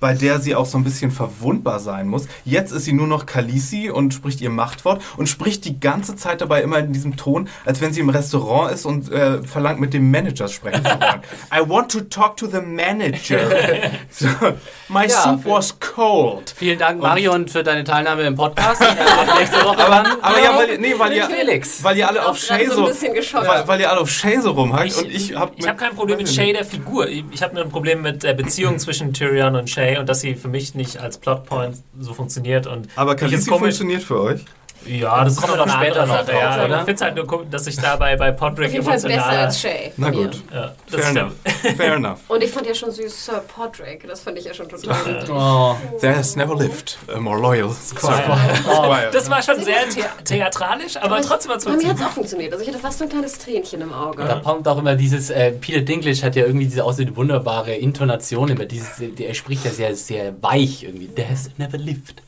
[0.03, 2.27] bei der sie auch so ein bisschen verwundbar sein muss.
[2.45, 6.41] Jetzt ist sie nur noch Khaleesi und spricht ihr Machtwort und spricht die ganze Zeit
[6.41, 9.95] dabei immer in diesem Ton, als wenn sie im Restaurant ist und äh, verlangt, mit
[9.95, 11.23] dem Manager sprechen zu wollen.
[11.55, 13.39] I want to talk to the manager.
[14.11, 14.27] so,
[14.89, 16.53] my Ja, soup was cold.
[16.57, 18.81] Vielen Dank, Marion, für deine Teilnahme im Podcast.
[18.81, 20.07] Äh, nächste Woche Aber, dann.
[20.21, 21.85] aber ja, weil, nee, weil ihr, Felix.
[21.85, 24.97] weil ihr alle auf Shay so weil, weil ihr alle auf Shay so rumhackt Ich,
[24.97, 27.07] und ich habe ich hab kein Problem mit Shay der Figur.
[27.09, 30.21] Ich, ich habe nur ein Problem mit der Beziehung zwischen Tyrion und Shay und dass
[30.21, 32.67] sie für mich nicht als Plotpoint so funktioniert.
[32.67, 34.45] Und Aber Khaleesi funktioniert für euch?
[34.87, 36.79] Ja, das ist wir noch später noch drauf, ja, oder?
[36.79, 39.29] Ich finde es halt nur cool, dass ich dabei bei Podrick Auf jeden Fall besser
[39.29, 39.93] als Shay.
[39.97, 40.43] Na gut.
[40.53, 41.33] Ja, das Fair enough.
[41.77, 42.19] Fair enough.
[42.29, 44.07] Und ich fand ja schon süß Sir Podrick.
[44.07, 45.31] Das fand ich ja schon total niedlich.
[45.31, 45.77] Oh.
[46.01, 49.11] There has never lived a more loyal Squire.
[49.13, 52.13] das war schon sehr the theatralisch, aber trotzdem hat Bei mir hat es es auch
[52.13, 52.53] funktioniert.
[52.53, 54.25] Also ich hatte fast so ein kleines Tränchen im Auge.
[54.25, 58.49] Da kommt auch immer dieses, äh, Peter Dinklage hat ja irgendwie diese außerdem wunderbare Intonation,
[58.49, 61.09] immer dieses, der, er spricht ja sehr, sehr weich irgendwie.
[61.09, 62.23] There has never lived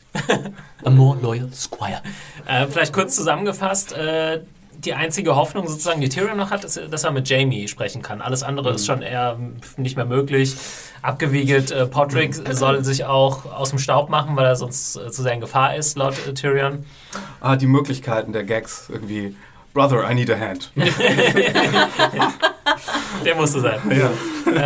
[0.85, 2.03] a more loyal squire.
[2.47, 4.41] Äh, vielleicht kurz zusammengefasst, äh,
[4.85, 8.21] die einzige Hoffnung sozusagen, die Tyrion noch hat, ist, dass er mit Jamie sprechen kann.
[8.21, 9.39] Alles andere ist schon eher
[9.77, 10.57] nicht mehr möglich.
[11.03, 15.23] Abgewiegelt, äh, Podrick soll sich auch aus dem Staub machen, weil er sonst äh, zu
[15.23, 16.85] sehr in Gefahr ist, laut äh, Tyrion.
[17.41, 19.37] Ah, die Möglichkeiten der Gags irgendwie.
[19.73, 20.71] Brother, I need a hand.
[23.25, 23.81] Der musste sein.
[23.91, 24.11] Ja.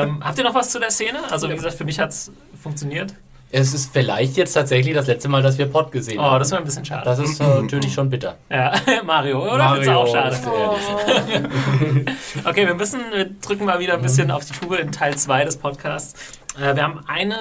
[0.03, 1.19] Ähm, habt ihr noch was zu der Szene?
[1.31, 2.31] Also wie gesagt, für mich hat es
[2.63, 3.15] funktioniert.
[3.51, 6.39] Es ist vielleicht jetzt tatsächlich das letzte Mal, dass wir Pod gesehen Oh, haben.
[6.39, 7.05] das war ein bisschen schade.
[7.05, 8.37] Das ist äh, natürlich schon bitter.
[8.51, 8.73] Ja,
[9.07, 9.71] Mario, oder?
[9.71, 10.35] Findest du auch schade?
[10.37, 12.17] ist ehrlich.
[12.45, 15.45] Okay, wir müssen, wir drücken mal wieder ein bisschen auf die Tube in Teil 2
[15.47, 16.39] des Podcasts.
[16.61, 17.37] Äh, wir haben eine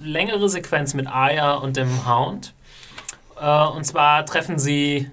[0.00, 2.54] längere Sequenz mit Aya und dem Hound.
[3.40, 5.10] Äh, und zwar treffen sie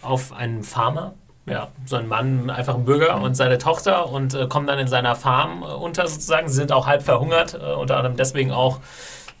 [0.00, 1.12] auf einen Farmer.
[1.44, 4.86] Ja, so ein Mann, einfach ein Bürger und seine Tochter und äh, kommen dann in
[4.86, 6.48] seiner Farm äh, unter sozusagen.
[6.48, 8.78] Sie sind auch halb verhungert, äh, unter anderem deswegen auch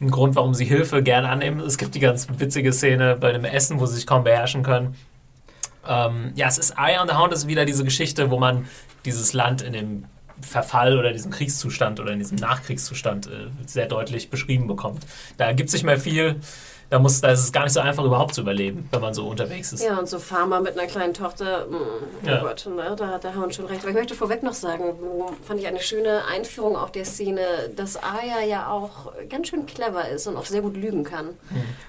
[0.02, 1.60] ein Grund, warum sie Hilfe gerne annehmen.
[1.60, 4.96] Es gibt die ganz witzige Szene bei dem Essen, wo sie sich kaum beherrschen können.
[5.88, 8.66] Ähm, ja, es ist Eye on the Hound, ist wieder diese Geschichte, wo man
[9.04, 10.04] dieses Land in dem
[10.40, 13.30] Verfall oder diesem Kriegszustand oder in diesem Nachkriegszustand äh,
[13.66, 15.06] sehr deutlich beschrieben bekommt.
[15.36, 16.40] Da gibt es nicht mehr viel.
[16.92, 19.26] Da, muss, da ist es gar nicht so einfach, überhaupt zu überleben, wenn man so
[19.26, 19.82] unterwegs ist.
[19.82, 22.42] Ja, und so Farmer mit einer kleinen Tochter, mh, oh Ja.
[22.42, 23.80] Gott, ne, da hat der Hound schon recht.
[23.80, 27.40] Aber ich möchte vorweg noch sagen, wo fand ich eine schöne Einführung auch der Szene,
[27.74, 31.30] dass Aya ja auch ganz schön clever ist und auch sehr gut lügen kann.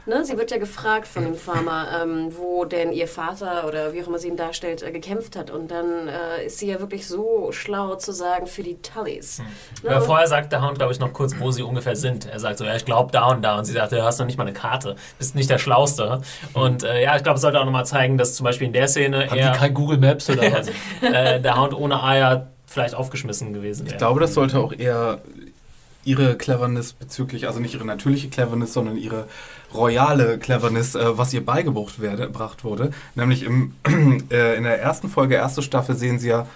[0.05, 4.01] Ne, sie wird ja gefragt von dem Farmer, ähm, wo denn ihr Vater oder wie
[4.03, 5.51] auch immer sie ihn darstellt, äh, gekämpft hat.
[5.51, 9.39] Und dann äh, ist sie ja wirklich so schlau zu sagen für die Tullys.
[9.83, 12.25] Ne, Äh, und- vorher sagt der Hound, glaube ich, noch kurz, wo sie ungefähr sind.
[12.25, 13.57] Er sagt so, ja, ich glaube da und da.
[13.57, 14.92] Und sie sagt, du hast noch nicht mal eine Karte.
[15.17, 16.21] Bist nicht der Schlauste.
[16.53, 18.87] Und äh, ja, ich glaube, es sollte auch nochmal zeigen, dass zum Beispiel in der
[18.87, 20.67] Szene Haben eher die kein Google Maps oder was?
[21.01, 23.95] äh, der Hound ohne Eier vielleicht aufgeschmissen gewesen wäre.
[23.95, 25.19] Ich glaube, das sollte auch eher
[26.05, 29.27] ihre Cleverness bezüglich, also nicht ihre natürliche Cleverness, sondern ihre
[29.73, 32.91] royale Cleverness, äh, was ihr beigebracht werde, gebracht wurde.
[33.15, 33.73] Nämlich im,
[34.31, 36.47] äh, in der ersten Folge, erste Staffel, sehen, sie ja,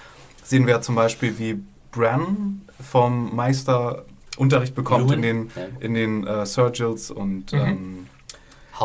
[0.43, 1.59] sehen wir ja zum Beispiel, wie
[1.91, 4.05] Bran vom Meister
[4.37, 5.49] Unterricht bekommt in Ewan?
[5.55, 8.06] den, in den äh, Sergils und ähm,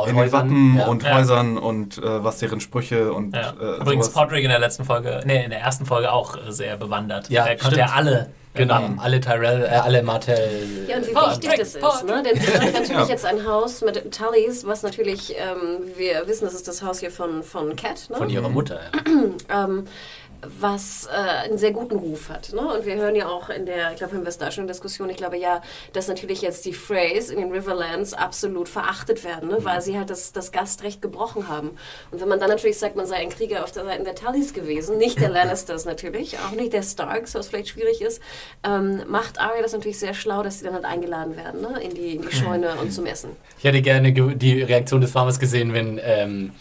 [0.07, 0.87] in den Wappen ja.
[0.87, 1.15] und Ja.
[1.17, 3.51] Häusern und äh, was deren Sprüche und Ja.
[3.61, 4.25] äh, Übrigens sowas.
[4.25, 7.29] Podrick in der letzten Folge, nee, in der ersten Folge auch äh, sehr bewandert.
[7.31, 8.31] Ja, er konnte ja alle.
[8.55, 8.99] Genau, erraten.
[9.01, 10.85] alle Tyrell, äh, alle Martell.
[10.87, 12.05] Ja, und wie Podrick, wichtig das ist, Podrick.
[12.07, 12.23] ne?
[12.23, 13.07] Denn sie hat natürlich Ja.
[13.07, 17.11] jetzt ein Haus mit Tullys, was natürlich, ähm, wir wissen, das ist das Haus hier
[17.11, 18.17] von, von Cat, ne?
[18.19, 18.79] Von ihrer Mutter.
[19.49, 19.65] Ja.
[19.65, 19.87] ähm,
[20.47, 22.53] was äh, einen sehr guten Ruf hat.
[22.53, 22.61] Ne?
[22.61, 24.67] Und wir hören ja auch in der, ich glaube, haben wir es da schon in
[24.67, 25.61] der Diskussion, ich glaube ja,
[25.93, 29.59] dass natürlich jetzt die Freys in den Riverlands absolut verachtet werden, ne?
[29.61, 31.71] weil sie halt das, das Gastrecht gebrochen haben.
[32.11, 34.53] Und wenn man dann natürlich sagt, man sei ein Krieger auf der Seite der Tullys
[34.53, 38.21] gewesen, nicht der Lannisters natürlich, auch nicht der Starks, was vielleicht schwierig ist,
[38.65, 41.81] ähm, macht Arya das natürlich sehr schlau, dass sie dann halt eingeladen werden ne?
[41.81, 43.31] in, die, in die Scheune und zum Essen.
[43.59, 46.53] Ich hätte gerne ge- die Reaktion des Farmers gesehen, wenn ähm,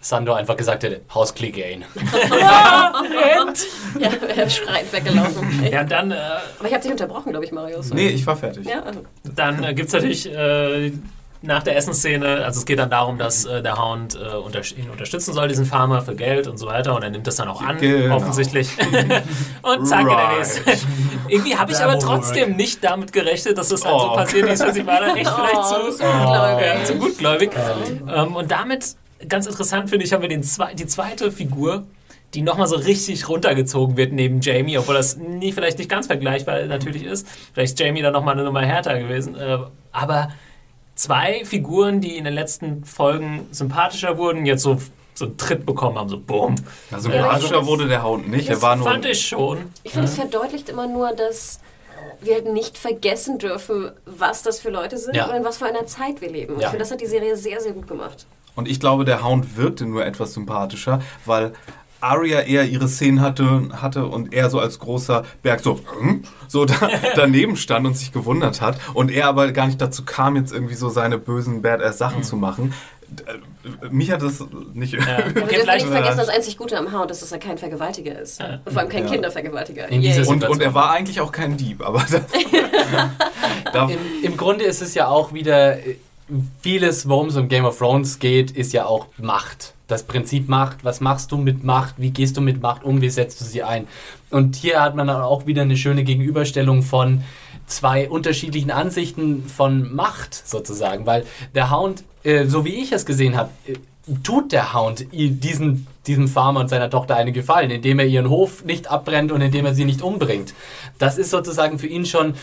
[0.00, 1.84] Sandor einfach gesagt hätte, Haus Clegane.
[3.98, 5.64] Ja, er schreit weggelaufen.
[5.70, 6.16] Ja, dann, äh,
[6.58, 7.92] Aber ich habe dich unterbrochen, glaube ich, Marius.
[7.92, 8.66] Nee, ich war fertig.
[8.66, 9.00] Ja, also.
[9.34, 10.92] dann äh, gibt es natürlich äh,
[11.40, 14.90] nach der Essensszene, also es geht dann darum, dass äh, der Hound äh, unter ihn
[14.90, 16.96] unterstützen soll, diesen Farmer für Geld und so weiter.
[16.96, 18.16] Und er nimmt das dann auch an, Genau.
[18.16, 18.70] offensichtlich.
[19.62, 20.40] und zack, Right.
[20.42, 20.74] ist er
[21.28, 24.14] Irgendwie habe ich aber trotzdem nicht damit gerechnet, dass das dann so Oh.
[24.16, 24.76] passiert ist.
[24.76, 26.66] Ich war dann echt vielleicht Oh, zu, so gutgläubig.
[26.66, 27.50] ja, zu gutgläubig.
[28.12, 28.96] Ähm, und damit,
[29.28, 31.84] ganz interessant finde ich, haben wir den zwe die zweite Figur,
[32.34, 36.62] die nochmal so richtig runtergezogen wird neben Jamie, obwohl das nie, vielleicht nicht ganz vergleichbar
[36.66, 37.26] natürlich ist.
[37.54, 39.34] Vielleicht ist Jamie dann nochmal eine Nummer härter gewesen.
[39.34, 39.58] Äh,
[39.92, 40.30] aber
[40.94, 44.78] zwei Figuren, die in den letzten Folgen sympathischer wurden, jetzt so,
[45.14, 46.56] so einen Tritt bekommen haben, so boom.
[46.90, 48.48] Also Ja, sympathischer das- wurde der Hound nicht.
[48.50, 49.58] das Er war nur Fand ich schon.
[49.82, 51.60] Ich finde, es verdeutlicht immer nur, dass
[52.20, 55.26] wir halt nicht vergessen dürfen, was das für Leute sind Ja.
[55.28, 56.54] und in was für einer Zeit wir leben.
[56.54, 56.66] Und Ja.
[56.66, 58.26] Ich finde, das hat die Serie sehr, sehr gut gemacht.
[58.54, 61.52] Und ich glaube, der Hound wirkte nur etwas sympathischer, weil
[62.00, 66.22] Arya eher ihre Szenen hatte, hatte und er so als großer Berg so, hm?
[66.46, 66.74] so da,
[67.16, 68.78] daneben stand und sich gewundert hat.
[68.94, 72.72] Und er aber gar nicht dazu kam, jetzt irgendwie so seine bösen Badass-Sachen zu machen.
[73.26, 74.44] Äh, Mich hat das
[74.74, 74.92] nicht.
[74.94, 77.38] Ja, wir Okay, dürfen vielleicht- nicht vergessen, das einzig Gute am Hound ist, dass er
[77.38, 78.40] kein Vergewaltiger ist.
[78.40, 79.10] Und vor allem kein Ja.
[79.12, 79.90] Kindervergewaltiger.
[79.92, 80.24] Yay.
[80.26, 82.20] und, und er war eigentlich auch kein Dieb, aber das,
[83.72, 85.96] da, Im, Im Grunde ist es ja auch wieder, äh,
[86.60, 89.74] vieles, worum es um Game of Thrones geht, ist ja auch Macht.
[89.86, 90.84] Das Prinzip Macht.
[90.84, 91.94] Was machst du mit Macht?
[91.96, 93.00] Wie gehst du mit Macht um?
[93.00, 93.88] Wie setzt du sie ein?
[94.30, 97.22] Und hier hat man dann auch wieder eine schöne Gegenüberstellung von
[97.66, 101.24] zwei unterschiedlichen Ansichten von Macht sozusagen, weil
[101.54, 103.74] der Hound, äh, so wie ich es gesehen habe, äh,
[104.22, 108.64] tut der Hound diesen, diesem Farmer und seiner Tochter einen Gefallen, indem er ihren Hof
[108.64, 110.54] nicht abbrennt und indem er sie nicht umbringt.
[110.98, 112.34] Das ist sozusagen für ihn schon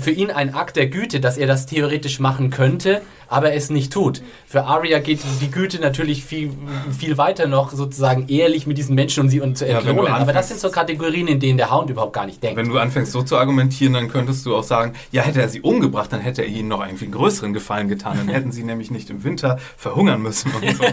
[0.00, 3.92] für ihn ein Akt der Güte, dass er das theoretisch machen könnte, aber es nicht
[3.92, 4.22] tut.
[4.46, 6.50] Für Arya geht die Güte natürlich viel,
[6.98, 10.06] viel weiter noch sozusagen ehrlich mit diesen Menschen und sie und zu Ja, entlohnen.
[10.12, 12.56] aber das sind so Kategorien, in denen der Hound überhaupt gar nicht denkt.
[12.56, 15.60] Wenn du anfängst so zu argumentieren, dann könntest du auch sagen, ja, hätte er sie
[15.60, 18.16] umgebracht, dann hätte er ihnen noch irgendwie einen größeren Gefallen getan.
[18.16, 20.84] Dann hätten sie nämlich nicht im Winter verhungern müssen und so.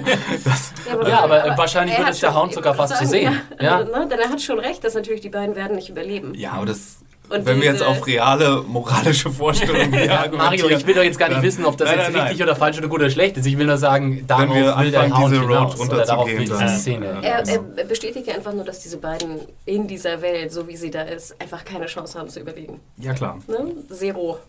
[0.43, 0.73] Das,
[1.07, 3.41] Ja, aber, äh, wahrscheinlich er würde es der Hound sogar fast sagen, sehen.
[3.61, 3.83] Ja.
[3.83, 6.33] Ne, denn er hat schon recht, dass natürlich die beiden werden nicht überleben.
[6.35, 6.97] ja, aber das,
[7.29, 11.29] Und wenn wir jetzt auf reale moralische Vorstellungen hier Mario, ich will doch jetzt gar
[11.29, 12.47] nicht wissen, ob das Nein, jetzt nein, richtig nein.
[12.49, 13.45] oder falsch oder gut oder schlecht ist.
[13.45, 17.19] Ich will nur sagen, darauf wir will der Hound diese Road runterzugehen, Szene.
[17.21, 20.91] Er, er bestätigt ja einfach nur, dass diese beiden in dieser Welt, so wie sie
[20.91, 22.79] da ist, einfach keine Chance haben zu überleben.
[22.97, 23.39] Ja, klar.
[23.47, 23.73] Ne?
[23.89, 24.39] Zero.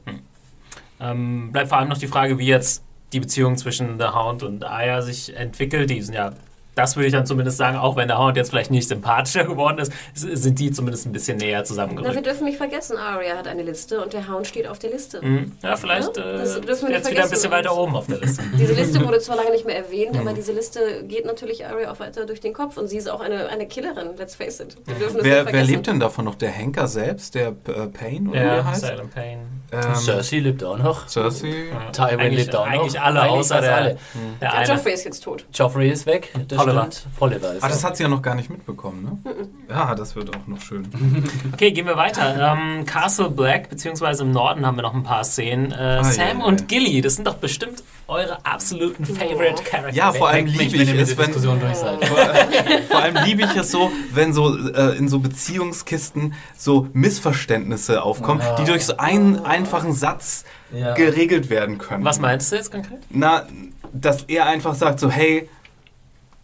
[1.01, 4.65] Ähm, bleibt vor allem noch die Frage, wie jetzt die Beziehung zwischen The Hound und
[4.65, 5.91] Aya sich entwickelt.
[5.91, 6.33] Die sind ja,
[6.77, 9.79] das würde ich dann zumindest sagen, auch wenn der Hound jetzt vielleicht nicht sympathischer geworden
[9.79, 12.25] ist, sind die zumindest ein bisschen näher Na, wir zusammengerückt.
[12.27, 15.21] dürfen nicht vergessen, Arya hat eine Liste und der Hound steht auf der Liste.
[15.25, 15.53] Mhm.
[15.63, 18.19] Ja, vielleicht Ja, äh, das dürfen wir jetzt wieder ein bisschen weiter oben auf der
[18.19, 18.43] Liste.
[18.57, 20.21] Diese Liste wurde zwar lange nicht mehr erwähnt, Mhm.
[20.21, 23.21] aber diese Liste geht natürlich Arya auch weiter durch den Kopf und sie ist auch
[23.21, 24.77] eine, eine Killerin, let's face it.
[24.85, 25.73] Wir dürfen das nicht Wer, wer vergessen.
[25.73, 26.35] lebt denn davon noch?
[26.37, 28.81] Der Henker selbst, der äh, Payne oder wie Ja, er heißt?
[28.83, 29.39] Silent Pain.
[29.73, 31.09] Ähm, Cersei lebt auch noch.
[31.09, 31.49] Cersei.
[31.93, 32.73] Tywin Eigentlich, lebt auch noch.
[32.73, 33.99] eigentlich alle, Eigentlich außer der, alle.
[34.41, 34.69] der Ja, eine.
[34.69, 35.45] Joffrey ist jetzt tot.
[35.53, 36.31] Joffrey ist weg.
[36.49, 36.89] Das Oliver.
[36.93, 37.07] stimmt.
[37.21, 39.35] Oliver ist Ah, das hat sie ja noch gar nicht mitbekommen, ne?
[39.69, 40.87] Ja, das wird auch noch schön.
[41.53, 42.55] Okay, gehen wir weiter.
[42.59, 45.73] Ähm, Castle Black, beziehungsweise im Norden haben wir noch ein paar Szenen.
[45.73, 46.67] Äh, Ah, Sam ja, und ja.
[46.67, 49.97] Gilly, das sind doch bestimmt eure absoluten Favorite Characters.
[49.97, 52.05] Ja, vor allem liebe ich wenn es, wenn, Diskussion durch seid.
[52.89, 58.43] Vor allem liebe ich es so, wenn so äh, in so Beziehungskisten so Missverständnisse aufkommen,
[58.61, 60.95] die durch so einen einfachen Satz Ja.
[60.95, 62.05] geregelt werden können.
[62.05, 62.99] Was meinst du jetzt konkret?
[63.11, 63.45] Na,
[63.93, 65.49] dass er einfach sagt so, hey,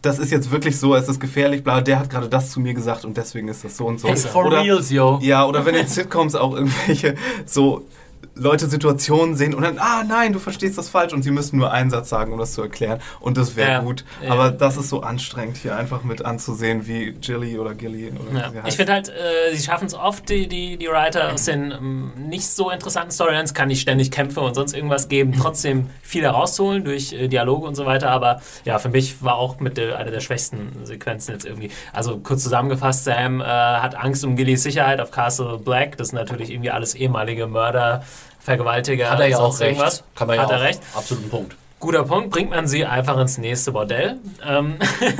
[0.03, 2.73] das ist jetzt wirklich so, es ist gefährlich, bla, der hat gerade das zu mir
[2.73, 4.09] gesagt und deswegen ist das so und so.
[4.09, 5.17] Hey, for oder, reals, yo.
[5.21, 7.85] Ja, oder wenn in Sitcoms auch irgendwelche so
[8.35, 11.71] Leute Situationen sehen und dann, ah nein, du verstehst das falsch und sie müssen nur
[11.71, 14.05] einen Satz sagen, um das zu erklären und das wäre Ja, gut.
[14.23, 14.31] ja.
[14.31, 18.63] Aber das ist so anstrengend hier einfach mit anzusehen, wie Gilly oder Gilly oder Ja.
[18.65, 22.11] Ich finde halt, äh, sie schaffen es oft, die, die, die Writer aus den ähm,
[22.17, 26.83] nicht so interessanten Storylines, kann nicht ständig Kämpfe und sonst irgendwas geben, trotzdem viel herauszuholen
[26.83, 28.09] durch äh, Dialoge und so weiter.
[28.09, 31.69] Aber ja, für mich war auch mit der, einer der schwächsten Sequenzen jetzt irgendwie.
[31.91, 35.97] Also kurz zusammengefasst, Sam äh, hat Angst um Gillys Sicherheit auf Castle Black.
[35.97, 38.03] Das sind natürlich irgendwie alles ehemalige Mörder.
[38.43, 39.61] Vergewaltiger, Hat er ja auch recht.
[39.71, 40.03] irgendwas.
[40.15, 40.61] Kann man ja Hat er auch.
[40.63, 40.81] recht.
[40.95, 41.55] Absoluten Punkt.
[41.79, 44.17] Guter Punkt, bringt man sie einfach ins nächste Bordell.
[44.45, 44.75] Ähm,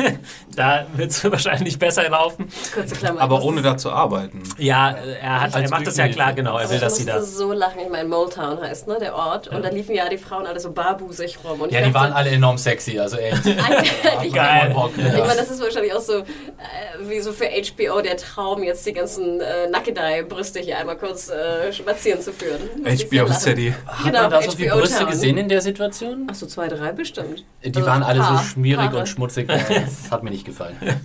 [0.56, 2.48] da wird es wahrscheinlich besser laufen.
[2.74, 3.22] Kurze Klammer.
[3.22, 4.44] Aber ohne da zu arbeiten.
[4.58, 6.58] Ja, äh, er, hat, er macht das ja klar, genau.
[6.58, 7.22] Er will, ich dass sie da.
[7.22, 7.80] so lachen.
[7.84, 9.48] Ich meine, Motown heißt ne, der Ort.
[9.48, 11.62] Und da liefen ja die Frauen alle so barbusig rum.
[11.62, 13.46] Und ich Ja, die waren alle enorm sexy, also echt.
[14.24, 14.74] ich Geil.
[14.74, 16.24] meine, das ist wahrscheinlich auch so äh,
[17.02, 21.72] wie so für HBO der Traum, jetzt die ganzen äh, Nackedei-Brüste hier einmal kurz äh,
[21.74, 22.62] spazieren zu führen.
[22.86, 23.32] Ich HBO.
[23.34, 23.74] Steady.
[23.86, 25.10] Hat Genau, man da so viele Brüste Town.
[25.10, 26.28] gesehen in der Situation?
[26.30, 27.44] Ach so, zwei, drei bestimmt.
[27.64, 28.98] Die Also waren alle so schmierig Paare.
[29.00, 29.48] und schmutzig.
[29.48, 29.60] Das
[30.12, 30.78] hat mir nicht gefallen.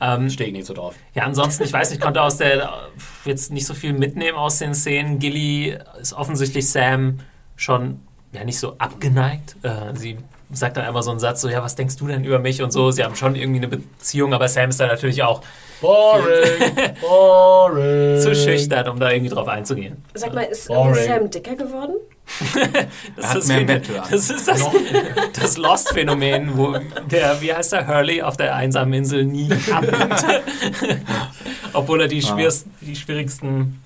[0.00, 0.96] Ähm, Stehe ich nicht so drauf.
[1.14, 2.88] ja, ansonsten, ich weiß nicht, ich konnte aus der
[3.24, 5.20] jetzt nicht so viel mitnehmen aus den Szenen.
[5.20, 7.20] Gilly ist offensichtlich Sam
[7.54, 8.00] schon
[8.32, 9.54] ja nicht so abgeneigt.
[9.62, 10.18] Äh, sie
[10.52, 12.72] sagt dann einmal so einen Satz, so, ja, was denkst du denn über mich und
[12.72, 12.90] so.
[12.90, 15.42] Sie haben schon irgendwie eine Beziehung, aber Sam ist da natürlich auch
[15.80, 16.74] Boring.
[17.00, 18.20] Boring.
[18.20, 20.02] zu schüchtern, um da irgendwie drauf einzugehen.
[20.14, 20.94] Sag mal, ist Boring.
[20.94, 21.94] Sam dicker geworden?
[23.16, 23.82] Das hat ist mehr an.
[24.10, 24.64] Das ist das,
[25.40, 26.76] das Lost-Phänomen, wo
[27.10, 30.24] der, wie heißt der, Hurley auf der einsamen Insel nie abnimmt.
[31.72, 33.82] Obwohl er die, schwierst, die schwierigsten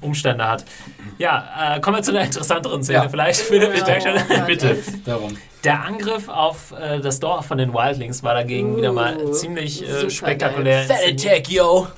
[0.00, 0.64] Umstände hat.
[1.18, 3.08] Ja, äh, kommen wir zu einer interessanteren Szene Ja.
[3.08, 3.40] vielleicht.
[3.40, 4.38] Philipp, ich merke schon.
[4.42, 4.78] Oh, Bitte.
[5.04, 5.36] Darum.
[5.64, 9.82] Der Angriff auf äh, das Dorf von den Wildlings war dagegen wieder mal Uh, ziemlich
[9.88, 10.84] äh, spektakulär.
[10.84, 11.88] Fat Attack, yo.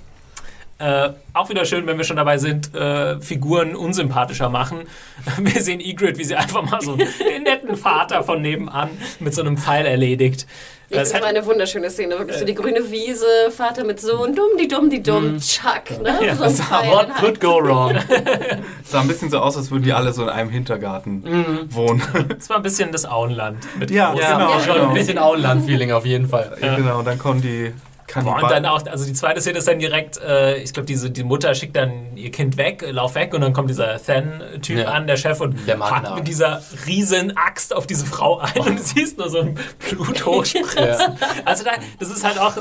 [0.81, 4.79] Äh, auch wieder schön, wenn wir schon dabei sind, äh, Figuren unsympathischer machen.
[5.39, 8.89] Wir sehen Ygritte, wie sie einfach mal so einen netten Vater von nebenan
[9.21, 10.47] mit so einem Pfeil erledigt.
[10.89, 12.19] Das das hätte- war eine wunderschöne Szene.
[12.19, 16.03] Wirklich so die grüne Wiese, Vater mit Sohn, dumm, die dumm, die dumm, Chuck.
[16.03, 16.19] Ne?
[16.27, 17.95] Ja, so What could go wrong?
[18.85, 22.03] sah ein bisschen so aus, als würden die alle so in einem Hintergarten wohnen.
[22.37, 23.59] Das war ein bisschen das Auenland.
[23.79, 24.89] Mit Ja, großen- genau, Ja, schon genau.
[24.89, 26.57] ein bisschen Auenland-Feeling auf jeden Fall.
[26.61, 26.75] Ja.
[26.75, 27.73] Genau, und dann kommen die
[28.11, 31.11] Kannibal- und dann auch, also die zweite Szene ist dann direkt, äh, ich glaube, diese
[31.11, 34.79] die Mutter schickt dann ihr Kind weg, äh, lauf weg und dann kommt dieser Than-Typ
[34.79, 34.89] Ja.
[34.89, 38.79] an, der Chef, und Der hackt mit dieser riesen Axt auf diese Frau ein und
[38.79, 39.59] du siehst nur so ein
[39.89, 41.17] Blut hochspritzen.
[41.45, 42.55] Also da, das ist halt auch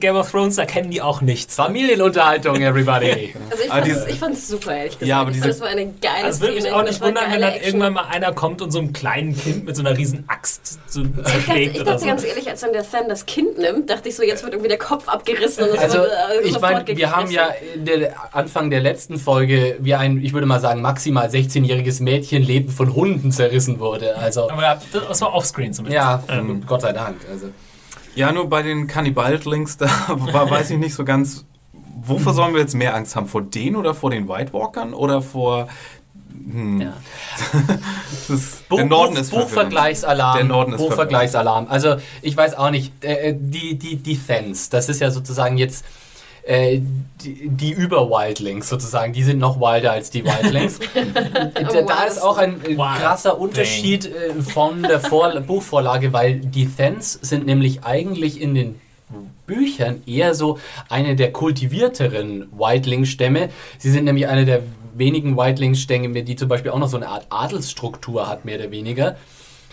[0.00, 1.54] Game of Thrones, da kennen die auch nichts.
[1.56, 3.34] Familienunterhaltung, everybody.
[3.50, 5.06] Also ich Aber fand's, diese- ich fand's super, ehrlich gesagt.
[5.08, 6.88] Ja, aber ich diese- fand, es war eine geile Also es würde mich auch ich
[6.88, 7.66] nicht fand, es wundern, wenn dann Action.
[7.66, 11.02] irgendwann mal einer kommt und so einem kleinen Kind mit so einer riesen Axt so
[11.02, 12.06] Ich dachte, zerschlägt ich oder dachte so.
[12.06, 14.68] ganz ehrlich, als dann der Fan das Kind nimmt, dachte ich so, jetzt wird irgendwie
[14.68, 18.12] der Kopf abgerissen und es Also, wird äh, ich meine, wir haben ja in der
[18.34, 23.30] Anfang der letzten Folge, wie ein, ich würde mal sagen, maximal 16-jähriges Mädchenleben von Hunden
[23.32, 24.16] zerrissen wurde.
[24.16, 25.96] Also, Aber das war offscreen zumindest.
[26.02, 27.16] ja, Ähm, Gott sei Dank.
[27.30, 27.46] Also.
[28.16, 31.44] Ja, nur bei den Cannibal-Links, da weiß ich nicht so ganz,
[32.02, 33.28] wovor sollen wir jetzt mehr Angst haben?
[33.28, 35.68] Vor denen oder vor den White Walkern oder vor...
[36.50, 36.92] Hm, Ja.
[38.34, 39.50] ist, Buch, der Norden ist verwirrend.
[39.50, 40.36] Buchvergleichsalarm.
[40.36, 41.66] Der Norden ist Buchvergleichsalarm.
[41.68, 45.84] Also ich weiß auch nicht, äh, die, die, die Fans, das ist ja sozusagen jetzt
[46.46, 46.80] äh,
[47.24, 50.78] die, die Über-Wildlings sozusagen, die sind noch wilder als die Wildlings.
[51.54, 56.38] da, da ist auch ein äh, Wild krasser Unterschied äh, von der Vor Buchvorlage, weil
[56.38, 58.80] die Thens sind nämlich eigentlich in den
[59.46, 60.58] Büchern eher so
[60.88, 63.50] eine der kultivierteren Wildling-Stämme.
[63.78, 64.62] Sie sind nämlich eine der
[64.94, 69.16] wenigen Wildling-Stämme, die zum Beispiel auch noch so eine Art Adelsstruktur hat, mehr oder weniger.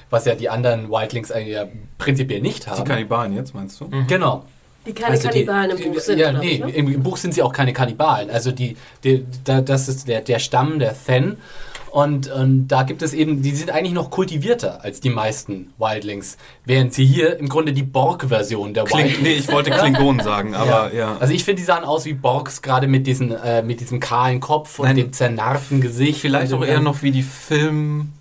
[0.10, 1.66] Was ja die anderen Wildlings eigentlich ja
[1.98, 2.84] prinzipiell nicht Die haben.
[2.84, 3.90] Kannibalen jetzt, meinst du?
[4.08, 4.46] Genau.
[4.86, 6.20] Die keine Also die- Kannibalen im die- Buch sind.
[6.20, 6.72] Ja, nee, ich, ne?
[6.72, 8.30] im, im Buch sind sie auch keine Kannibalen.
[8.30, 11.38] Also die, die da, das ist der, der Stamm der Then.
[11.92, 16.38] Und, und da gibt es eben, die sind eigentlich noch kultivierter als die meisten Wildlings.
[16.66, 20.56] Während sie hier im Grunde die Borg-Version der Kling, Wildlings nee, ich wollte Klingonen sagen,
[20.56, 21.18] aber ja.
[21.20, 24.40] Also ich finde, die sahen aus wie Borgs, gerade mit, diesen, äh, mit diesem kahlen
[24.40, 24.96] Kopf und Nein.
[24.96, 26.20] dem zernarrten Gesicht.
[26.20, 28.14] Vielleicht auch eher noch wie die Film...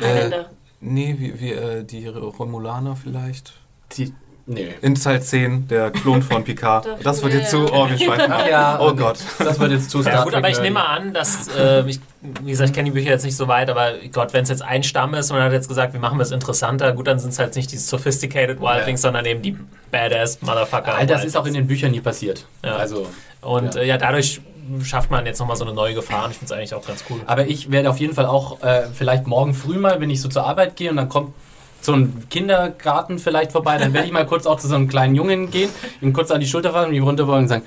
[0.00, 0.50] Highlander.
[0.80, 3.52] Nee, wie, wie äh, die Romulaner vielleicht.
[3.96, 4.12] Die,
[4.46, 4.68] nee.
[4.82, 6.86] In Teil 10, der Klon von Picard.
[6.86, 7.66] Doch, Das wird ja, jetzt ja.
[7.66, 7.72] zu...
[7.72, 8.46] Oh, wir schweifen ab.
[8.48, 9.18] Ja, Oh und Gott.
[9.38, 12.50] Das wird jetzt zu Star Ja, gut, aber ich nehme an, dass, äh, ich, wie
[12.50, 14.82] gesagt, ich kenne die Bücher jetzt nicht so weit, aber Gott, wenn es jetzt ein
[14.82, 17.38] Stamm ist und man hat jetzt gesagt, wir machen es interessanter, gut, dann sind es
[17.38, 19.56] halt nicht die sophisticated Wildlings, sondern eben die
[19.90, 20.94] badass Motherfucker.
[20.94, 22.46] All das ist auch in den Büchern nie passiert.
[22.64, 22.76] Ja.
[22.76, 23.06] Also,
[23.40, 23.80] Und ja.
[23.82, 24.40] äh, ja, dadurch
[24.84, 27.04] schafft man jetzt nochmal so eine neue Gefahr und ich finde es eigentlich auch ganz
[27.10, 27.20] cool.
[27.26, 30.28] Aber ich werde auf jeden Fall auch äh, vielleicht morgen früh mal, wenn ich so
[30.28, 31.34] zur Arbeit gehe und dann kommt
[31.84, 35.14] so ein Kindergarten vielleicht vorbei, dann werde ich mal kurz auch zu so einem kleinen
[35.14, 37.64] Jungen gehen, ihm kurz an die Schulter fassen und ihm runterbeugen und sagen,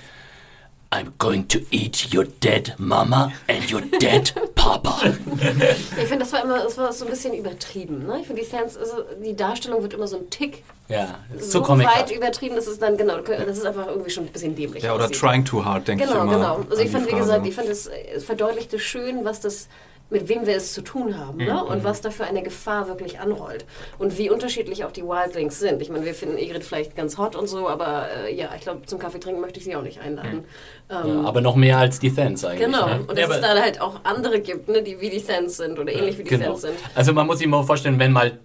[0.92, 4.98] I'm going to eat your dead mama and your dead papa.
[5.98, 8.06] Ich finde, das war immer das war so ein bisschen übertrieben.
[8.06, 8.20] Ne?
[8.22, 11.88] Ich finde, die Fans, also die Darstellung wird immer so ein Tick Ja, so comic
[11.88, 14.84] weit übertrieben, dass es dann, genau, das ist einfach irgendwie schon ein bisschen dämlich.
[14.84, 15.20] Ja, oder aussieht.
[15.20, 16.34] trying too hard, denke ich Genau, immer.
[16.34, 16.56] genau.
[16.70, 19.68] Also an ich fand, wie gesagt, ich fand, es, es verdeutlichte schön, was das
[20.12, 21.52] mit wem wir es zu tun haben ne?
[21.54, 21.72] Mhm.
[21.72, 23.66] und was da für eine Gefahr wirklich anrollt
[23.98, 25.82] und wie unterschiedlich auch die Wildlings sind.
[25.82, 28.86] Ich meine, wir finden Egrid vielleicht ganz hot und so, aber äh, ja, ich glaube,
[28.86, 30.46] zum Kaffee trinken möchte ich sie auch nicht einladen.
[30.90, 32.66] Ähm, Ja, aber noch mehr als die Fans eigentlich.
[32.68, 33.06] Genau, Ne?
[33.08, 35.80] und Ja, dass es da halt auch andere gibt, ne, die wie die Fans sind
[35.80, 36.52] oder ähnlich wie die Genau.
[36.52, 36.76] Fans sind.
[36.94, 38.38] Also man muss sich mal vorstellen, wenn mal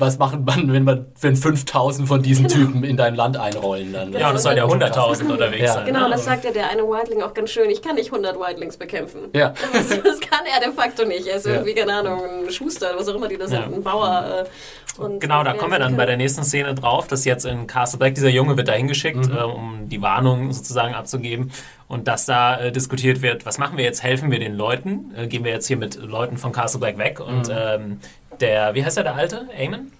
[0.00, 4.12] was machen man, wenn man wenn 5000 von diesen Typen in dein Land einrollen dann.
[4.12, 5.72] Ja, und es soll ja 100.000 unterwegs Ja.
[5.74, 5.86] sein.
[5.86, 6.10] Genau, ne?
[6.10, 7.68] das sagt ja der eine Wildling auch ganz schön.
[7.70, 9.20] Ich kann nicht 100 Wildlings bekämpfen.
[9.34, 9.54] Ja.
[9.72, 11.26] Das, das kann er de facto nicht.
[11.26, 11.52] Er ist Ja.
[11.54, 13.66] irgendwie, keine Ahnung, ein Schuster, was auch immer die da sind, Ja.
[13.66, 14.44] ein Bauer.
[14.46, 17.66] Äh, und Genau, da kommen wir dann bei der nächsten Szene drauf, dass jetzt in
[17.68, 19.36] Castle Black dieser Junge wird da hingeschickt, Mhm.
[19.36, 21.52] äh, um die Warnung sozusagen abzugeben
[21.86, 25.26] und dass da äh, diskutiert wird, was machen wir jetzt, helfen wir den Leuten, äh,
[25.28, 27.54] gehen wir jetzt hier mit Leuten von Castle Black weg und Mhm.
[27.56, 28.00] ähm,
[28.40, 29.48] der, wie heißt er, der Alte?
[29.58, 29.92] Amon?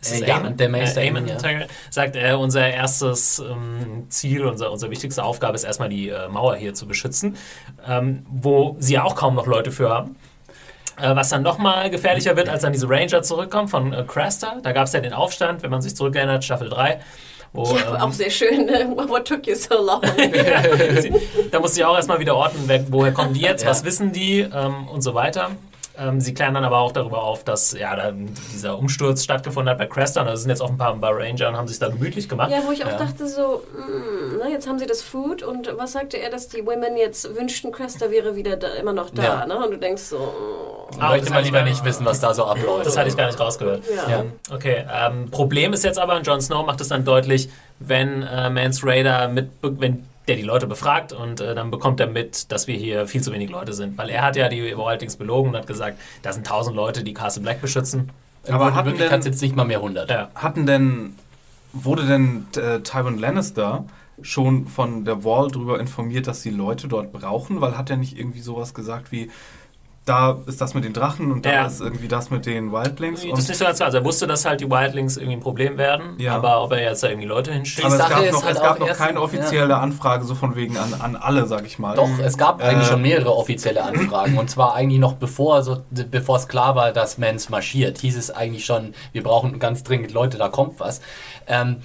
[0.00, 1.66] Ist es Äh, ja, der Meister äh, Aemon, Aemon ja.
[1.90, 6.56] Sagt, äh, unser erstes ähm, Ziel, unser, unsere wichtigste Aufgabe ist erstmal die äh, Mauer
[6.56, 7.36] hier zu beschützen,
[7.86, 10.16] ähm, wo sie ja auch kaum noch Leute für haben.
[11.00, 14.58] Äh, was dann nochmal gefährlicher wird, als dann diese Ranger zurückkommen von äh, Craster.
[14.62, 17.00] Da gab es ja den Aufstand, wenn man sich zurückerinnert, Staffel 3.
[17.52, 18.66] Wo, Ja, ähm, auch sehr schön.
[18.66, 18.92] Ne?
[19.08, 20.02] What took you so long?
[21.50, 23.70] da musste ich auch erstmal wieder orten, wer, woher kommen die jetzt, Ja.
[23.70, 25.50] was wissen die ähm, und so weiter.
[25.96, 28.10] Ähm, sie klären dann aber auch darüber auf, dass ja,
[28.52, 29.86] dieser Umsturz stattgefunden hat bei.
[30.22, 32.50] Und da sind jetzt auch ein paar, Ranger und haben sich da gemütlich gemacht.
[32.50, 32.96] Ja, wo ich auch Ja.
[32.96, 36.66] dachte so, hm, na, jetzt haben sie das Food und was sagte er, dass die
[36.66, 39.46] Women jetzt wünschten, Cresta wäre wieder da, immer noch da, Ja.
[39.46, 39.64] ne?
[39.64, 40.88] Und du denkst so, oh.
[40.90, 42.86] Ich Ah, möchte ich lieber nicht wissen, was da so abläuft.
[42.86, 43.82] Das hatte ich gar nicht rausgehört.
[43.88, 44.10] ja.
[44.10, 44.24] Ja.
[44.52, 47.48] Okay, ähm, Problem ist jetzt aber, und Jon Snow macht es dann deutlich,
[47.78, 52.06] wenn äh, Mance Raider mit, wenn der die Leute befragt und äh, dann bekommt er
[52.06, 53.98] mit, dass wir hier viel zu wenig Leute sind.
[53.98, 57.14] Weil er hat ja die Wildlings belogen und hat gesagt, da sind tausend Leute, die
[57.14, 58.10] Castle Black beschützen.
[58.48, 60.10] Aber in hatten Wirklichkeit sind es nicht mal mehr 100.
[60.10, 60.30] Ja.
[60.34, 61.14] Hatten denn,
[61.72, 63.84] wurde denn äh, Tywin Lannister
[64.22, 67.60] schon von der Wall darüber informiert, dass sie Leute dort brauchen?
[67.60, 69.30] Weil hat er nicht irgendwie sowas gesagt wie,
[70.06, 71.66] da ist das mit den Drachen und da Ja.
[71.66, 73.22] ist irgendwie das mit den Wildlings.
[73.22, 73.86] Das Und, ist nicht so ganz klar.
[73.86, 76.34] Also er wusste, dass halt die Wildlings irgendwie ein Problem werden, Ja.
[76.34, 77.86] aber ob er jetzt da irgendwie Leute hinschickt.
[77.86, 80.56] aber es Sache gab ist noch, halt es gab noch keine offizielle Anfrage so von
[80.56, 81.96] wegen an, an alle, sag ich mal.
[81.96, 84.36] Doch, es gab eigentlich Äh, schon mehrere offizielle Anfragen.
[84.36, 88.30] Und zwar eigentlich noch bevor, so, bevor es klar war, dass Mans marschiert, hieß es
[88.30, 91.00] eigentlich schon, wir brauchen ganz dringend Leute, da kommt was.
[91.46, 91.76] Ähm,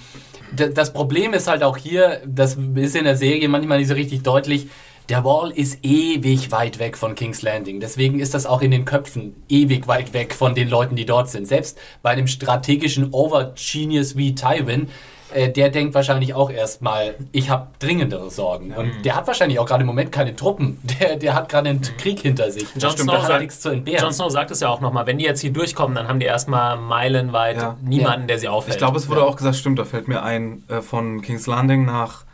[0.51, 4.23] das Problem ist halt auch hier, das ist in der Serie manchmal nicht so richtig
[4.23, 4.67] deutlich,
[5.09, 7.79] der Wall ist ewig weit weg von King's Landing.
[7.79, 11.29] Deswegen ist das auch in den Köpfen ewig weit weg von den Leuten, die dort
[11.29, 11.47] sind.
[11.47, 14.89] Selbst bei einem strategischen Over-Genius wie Tywin,
[15.33, 18.73] äh, der denkt wahrscheinlich auch erstmal, ich habe dringendere Sorgen.
[18.73, 20.79] Und der hat wahrscheinlich auch gerade im Moment keine Truppen.
[20.99, 22.65] Der, der hat gerade einen Krieg hinter sich.
[22.75, 24.01] Jon Snow sagt- nichts zu entbehren.
[24.03, 26.25] Jon Snow sagt es ja auch nochmal, wenn die jetzt hier durchkommen, dann haben die
[26.25, 27.77] erstmal meilenweit Ja.
[27.83, 28.75] niemanden, der sie aufhält.
[28.75, 31.85] Ich glaube, es wurde auch gesagt, stimmt, da fällt mir ein, äh, von King's Landing
[31.85, 32.25] nach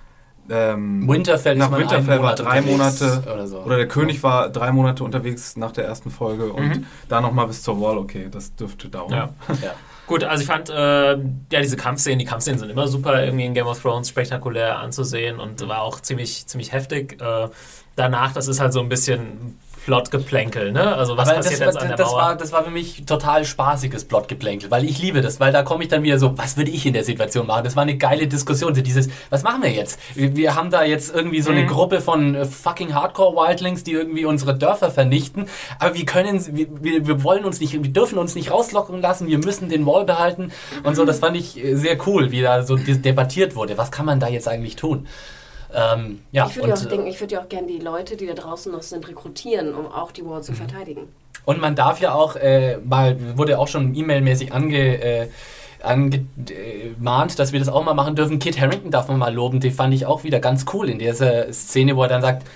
[0.50, 3.64] ähm, Winterfell ist nach Winterfell war drei Monate oder so.
[3.68, 6.86] der König war drei Monate unterwegs nach der ersten Folge und Mhm.
[7.10, 9.12] da nochmal bis zur Wall, okay, das dürfte dauern.
[9.12, 9.30] Ja.
[9.64, 9.72] Ja.
[10.08, 13.56] Gut, also ich fand, äh, ja, diese Kampfszenen, die Kampfszenen sind immer super irgendwie in
[13.56, 17.20] Game of Thrones spektakulär anzusehen und war auch ziemlich, ziemlich heftig.
[17.20, 17.50] Äh,
[17.96, 20.96] danach, das ist halt so ein bisschen Plotgeplänkel, ne?
[20.96, 22.18] Also was Aber passiert das, jetzt war, an der das, Mauer?
[22.22, 25.84] war, das war für mich total spaßiges Plotgeplänkel, weil ich liebe das, weil da komme
[25.84, 27.64] ich dann wieder so, was würde ich in der Situation machen?
[27.64, 30.00] Das war eine geile Diskussion, so dieses, was machen wir jetzt?
[30.16, 31.68] Wir haben da jetzt irgendwie so eine Mhm.
[31.68, 35.46] Gruppe von äh, fucking Hardcore-Wildlings, die irgendwie unsere Dörfer vernichten,
[35.80, 36.68] aber wir können, wir,
[37.08, 40.52] wir, wollen uns nicht, wir dürfen uns nicht rauslocken lassen, wir müssen den Wall behalten
[40.84, 43.78] und so, das fand ich äh, sehr cool, wie da so debattiert wurde.
[43.78, 45.08] Was kann man da jetzt eigentlich tun?
[45.76, 48.26] Ähm, ja, Ich würde ja auch denken, ich würde ja auch gerne die Leute, die
[48.28, 50.56] da draußen noch sind, rekrutieren, um auch die Wall zu Mhm.
[50.58, 51.08] verteidigen.
[51.44, 55.28] Und man darf ja auch äh, mal, wurde auch schon e-mailmäßig ange, äh,
[55.84, 58.40] angemahnt, dass wir das auch mal machen dürfen.
[58.40, 61.52] Kit Harrington darf man mal loben, die fand ich auch wieder ganz cool in dieser
[61.54, 62.48] Szene, wo er dann sagt,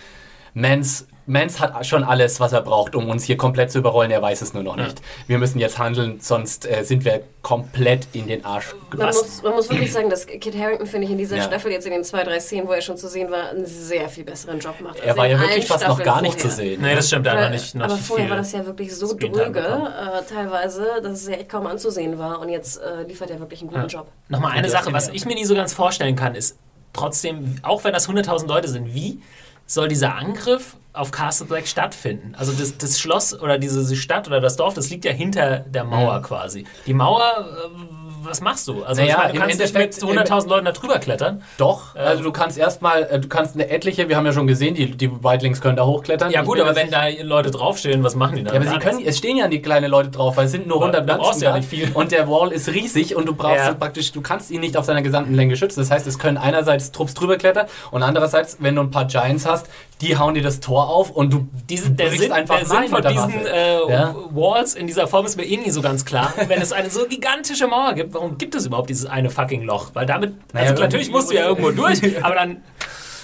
[0.54, 4.22] Mans, Mans hat schon alles, was er braucht, um uns hier komplett zu überrollen, er
[4.22, 5.00] weiß es nur noch nicht.
[5.28, 8.74] Wir müssen jetzt handeln, sonst äh, sind wir komplett in den Arsch.
[8.92, 9.16] Man Was?
[9.22, 11.44] muss, man muss wirklich sagen, dass Kit Harrington, finde ich, in dieser Ja.
[11.44, 14.10] Staffel, jetzt in den zwei, drei Szenen, wo er schon zu sehen war, einen sehr
[14.10, 15.00] viel besseren Job macht.
[15.02, 16.66] Er als war ja wirklich fast noch Staffeln gar nicht zu vorher.
[16.72, 16.82] sehen.
[16.82, 18.96] Nee, das stimmt, da Weil- noch nicht, noch aber vorher viel war das ja wirklich
[18.96, 22.40] so dröge, äh, teilweise, dass es ja echt kaum anzusehen war.
[22.40, 24.08] Und jetzt äh, liefert er wirklich einen guten Job.
[24.30, 26.58] Nochmal eine Sache, was ich mir nie so ganz vorstellen kann, ist
[26.94, 29.22] trotzdem, auch wenn das 100.000 Leute sind, wie
[29.68, 32.36] soll dieser Angriff auf Castle Black stattfinden?
[32.38, 35.84] Also das, das Schloss oder diese Stadt oder das Dorf, das liegt ja hinter der
[35.84, 36.66] Mauer quasi.
[36.86, 38.84] Die Mauer, äh, was machst du?
[38.84, 41.44] Also Naja, ich meine, du kannst nicht mit Endeffekt- 100.000 Leuten da drüber klettern.
[41.58, 42.02] Doch, Ähm.
[42.06, 44.92] also du kannst erstmal, äh, du kannst eine etliche, wir haben ja schon gesehen, die,
[44.92, 46.32] die Wildlings können da hochklettern.
[46.32, 48.54] Ja gut, aber wenn da Leute draufstehen, was machen die dann?
[48.56, 50.78] Ja, aber sie können, es stehen ja die kleinen Leute drauf, weil es sind nur
[50.78, 51.92] Aber 100 du brauchst ja nicht viel.
[51.94, 53.74] und der Wall ist riesig und du brauchst Ja.
[53.74, 55.80] praktisch, du kannst ihn nicht auf seiner gesamten Länge schützen.
[55.80, 59.46] Das heißt, es können einerseits Trupps drüber klettern und andererseits, wenn du ein paar Giants
[59.46, 59.68] hast,
[60.02, 63.02] die hauen dir das Tor auf und du Diese, der Sinn, einfach der Sinn von
[63.02, 64.16] diesen äh, Ja.
[64.32, 66.34] Walls in dieser Form ist mir eh nie so ganz klar.
[66.48, 69.92] Wenn es eine so gigantische Mauer gibt, warum gibt es überhaupt dieses eine fucking Loch?
[69.94, 72.64] Weil damit, Naja, also natürlich musst du ja irgendwo durch, aber dann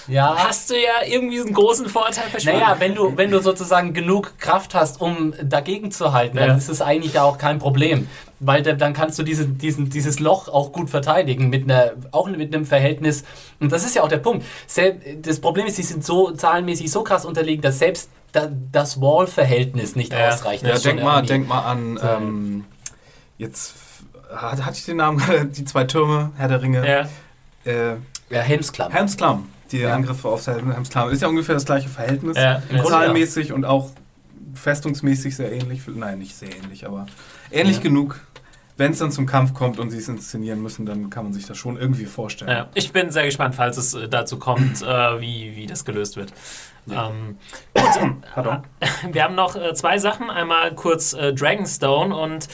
[0.08, 2.60] ja, hast du ja irgendwie einen großen Vorteil verschwunden.
[2.60, 6.46] Naja, wenn du, wenn du sozusagen genug Kraft hast, um dagegen zu halten, Ja.
[6.46, 8.06] dann ist es eigentlich ja auch kein Problem.
[8.38, 12.28] Weil da, dann kannst du diese, diesen, dieses Loch auch gut verteidigen, mit einer, auch
[12.28, 13.24] mit einem Verhältnis.
[13.58, 14.44] Und das ist ja auch der Punkt.
[15.22, 19.96] Das Problem ist, sie sind so zahlenmäßig so krass unterlegen, dass selbst da, das Wall-Verhältnis
[19.96, 20.28] nicht Ja.
[20.28, 20.62] ausreicht.
[20.64, 22.64] Ja, denk mal, irgendwie- denk mal an, ähm,
[23.38, 23.74] jetzt
[24.34, 25.22] hat, hatte ich den Namen
[25.52, 26.86] die zwei Türme, Herr der Ringe.
[26.88, 27.08] ja.
[27.70, 27.96] Äh,
[28.30, 28.92] Ja, Helmsklamm.
[28.92, 29.94] Helms Klamm, die Ja.
[29.94, 31.10] Angriffe auf Helms Klamm.
[31.10, 32.36] Ist ja ungefähr das gleiche Verhältnis.
[32.36, 33.90] Ja, Zahlenmäßig und auch
[34.54, 35.82] festungsmäßig sehr ähnlich.
[35.86, 37.06] Nein, nicht sehr ähnlich, aber
[37.50, 37.82] ähnlich Ja.
[37.82, 38.20] genug.
[38.78, 41.46] Wenn es dann zum Kampf kommt und sie es inszenieren müssen, dann kann man sich
[41.46, 42.50] das schon irgendwie vorstellen.
[42.50, 46.16] Ja, ich bin sehr gespannt, falls es äh, dazu kommt, äh, wie, wie das gelöst
[46.16, 46.32] wird.
[46.90, 47.38] Ähm,
[48.34, 48.64] Pardon.
[49.10, 50.28] wir haben noch äh, zwei Sachen.
[50.30, 52.48] Einmal kurz äh, Dragonstone und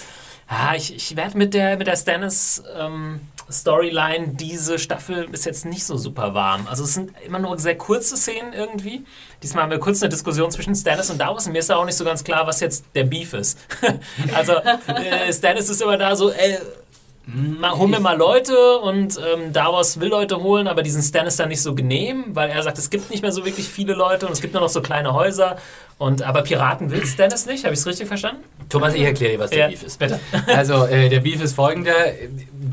[0.53, 3.21] ah, ich, ich werde mit der, mit der Stannis ähm,
[3.51, 6.67] Storyline diese Staffel ist jetzt nicht so super warm.
[6.69, 9.05] Also es sind immer nur sehr kurze Szenen irgendwie.
[9.43, 11.85] Diesmal haben wir kurz eine Diskussion zwischen Stannis und Davos und mir ist da auch
[11.85, 13.59] nicht so ganz klar, was jetzt der Beef ist.
[14.35, 16.59] also äh, Stannis ist immer da so, ey,
[17.79, 21.63] hol mir mal Leute und ähm, Davos will Leute holen, aber diesen Stannis dann nicht
[21.63, 24.41] so genehm, weil er sagt, es gibt nicht mehr so wirklich viele Leute und es
[24.41, 25.57] gibt nur noch so kleine Häuser.
[25.99, 28.43] Und, aber Piraten will Stannis nicht, habe ich es richtig verstanden?
[28.69, 29.99] Thomas, ich erkläre dir, was der Ja, Beef ist.
[30.01, 30.19] bitte.
[30.49, 31.95] Also, äh, der Beef ist folgender.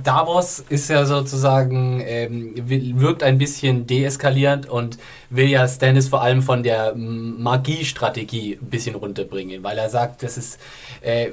[0.04, 2.54] Davos ist ja sozusagen, ähm,
[3.00, 4.98] wirkt ein bisschen deeskalierend und
[5.30, 10.38] will ja Stannis vor allem von der Magiestrategie ein bisschen runterbringen, weil er sagt, das
[10.38, 10.60] ist.
[11.02, 11.28] Äh,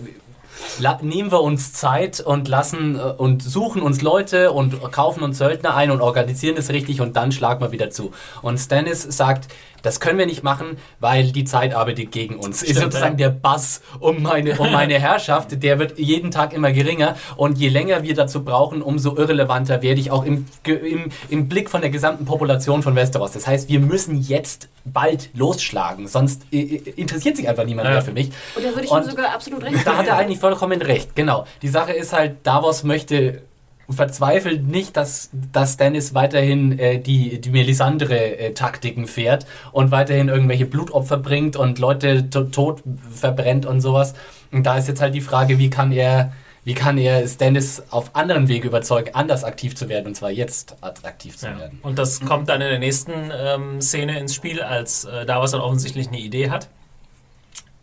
[0.78, 5.38] La nehmen wir uns Zeit und lassen äh, und suchen uns Leute und kaufen uns
[5.38, 8.12] Söldner ein und organisieren es richtig und dann schlagen wir wieder zu.
[8.42, 9.48] Und Stannis sagt,
[9.86, 12.62] das können wir nicht machen, weil die Zeit arbeitet gegen uns.
[12.62, 16.72] ist Stimmt, sozusagen der Bass um meine, um meine Herrschaft, der wird jeden Tag immer
[16.72, 21.48] geringer und je länger wir dazu brauchen, umso irrelevanter werde ich auch im, im, im
[21.48, 23.32] Blick von der gesamten Population von Westeros.
[23.32, 27.92] Das heißt, wir müssen jetzt bald losschlagen, sonst äh, äh, interessiert sich einfach niemand Ja.
[27.94, 28.30] mehr für mich.
[28.56, 31.14] Und da würde ich Und- ihm sogar absolut recht da hat er eigentlich vollkommen recht,
[31.14, 31.46] genau.
[31.62, 33.42] Die Sache ist halt, Davos möchte
[33.88, 41.16] verzweifelt nicht, dass, dass Dennis weiterhin äh, die, die Melisandre-Taktiken fährt und weiterhin irgendwelche Blutopfer
[41.18, 42.82] bringt und Leute to tot
[43.14, 44.14] verbrennt und sowas.
[44.52, 46.32] Und da ist jetzt halt die Frage, wie kann er,
[46.64, 50.76] wie kann er Stannis auf anderen Wege überzeugen, anders aktiv zu werden, und zwar jetzt
[50.82, 51.58] aktiv zu Ja.
[51.58, 51.78] werden.
[51.82, 55.60] Und das kommt dann in der nächsten ähm, Szene ins Spiel, als äh, Davos dann
[55.60, 56.68] offensichtlich eine Idee hat.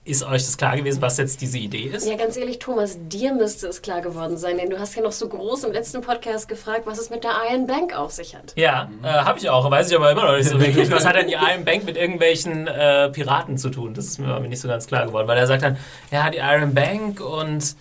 [0.06, 2.06] Ist euch das klar gewesen, was jetzt diese Idee ist?
[2.06, 5.14] Ja, ganz ehrlich, Thomas, dir müsste es klar geworden sein, denn du hast ja noch
[5.14, 8.52] so groß im letzten Podcast gefragt, was es mit der Iron Bank auf sich hat.
[8.58, 10.92] Ja, äh, habe ich auch, weiß ich aber immer noch nicht so wirklich.
[10.92, 13.94] Was hat denn die Iron Bank mit irgendwelchen äh, Piraten zu tun?
[13.94, 15.78] Das ist mir aber nicht so ganz klar geworden, weil er sagt dann,
[16.12, 17.76] ja, die Iron Bank und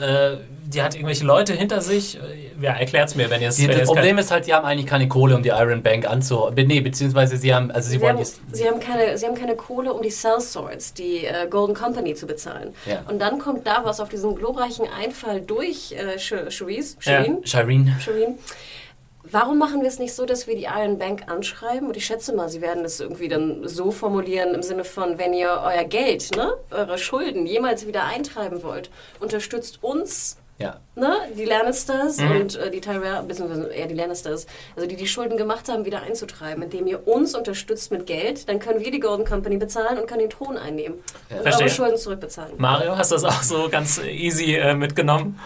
[0.00, 0.38] äh,
[0.72, 2.18] die hat irgendwelche Leute hinter sich.
[2.60, 5.08] Ja, erklärt's mir, wenn ihr es das es Problem ist halt, die haben eigentlich keine
[5.08, 6.50] Kohle, um die Iron Bank anzu...
[6.54, 8.40] Nee, beziehungsweise sie haben, also sie, Sie wollen haben, jetzt...
[8.52, 12.26] sie, haben keine, sie haben keine Kohle, um die Sellswords, die äh, Golden Company, zu
[12.26, 12.74] bezahlen.
[12.86, 13.02] Ja.
[13.08, 16.50] Und dann kommt da was auf diesen glorreichen Einfall durch äh, Ja.
[16.50, 17.96] Shireen, Shireen.
[18.00, 18.38] Shireen.
[19.32, 21.88] Warum machen wir es nicht so, dass wir die Iron Bank anschreiben?
[21.88, 25.32] Und ich schätze mal, sie werden es irgendwie dann so formulieren im Sinne von, wenn
[25.34, 28.90] ihr euer Geld, ne, eure Schulden jemals wieder eintreiben wollt,
[29.20, 30.76] unterstützt uns, Ja.
[30.94, 32.30] ne, die Lannisters Mhm.
[32.32, 34.46] und äh, die Tyrell, beziehungsweise eher die Lannisters,
[34.76, 38.58] also die die Schulden gemacht haben, wieder einzutreiben, indem ihr uns unterstützt mit Geld, dann
[38.58, 40.98] können wir die Golden Company bezahlen und können den Thron einnehmen
[41.30, 41.66] und Verstehe.
[41.66, 42.52] eure Schulden zurückbezahlen.
[42.58, 45.40] Mario, hast du das auch so ganz easy äh, mitgenommen?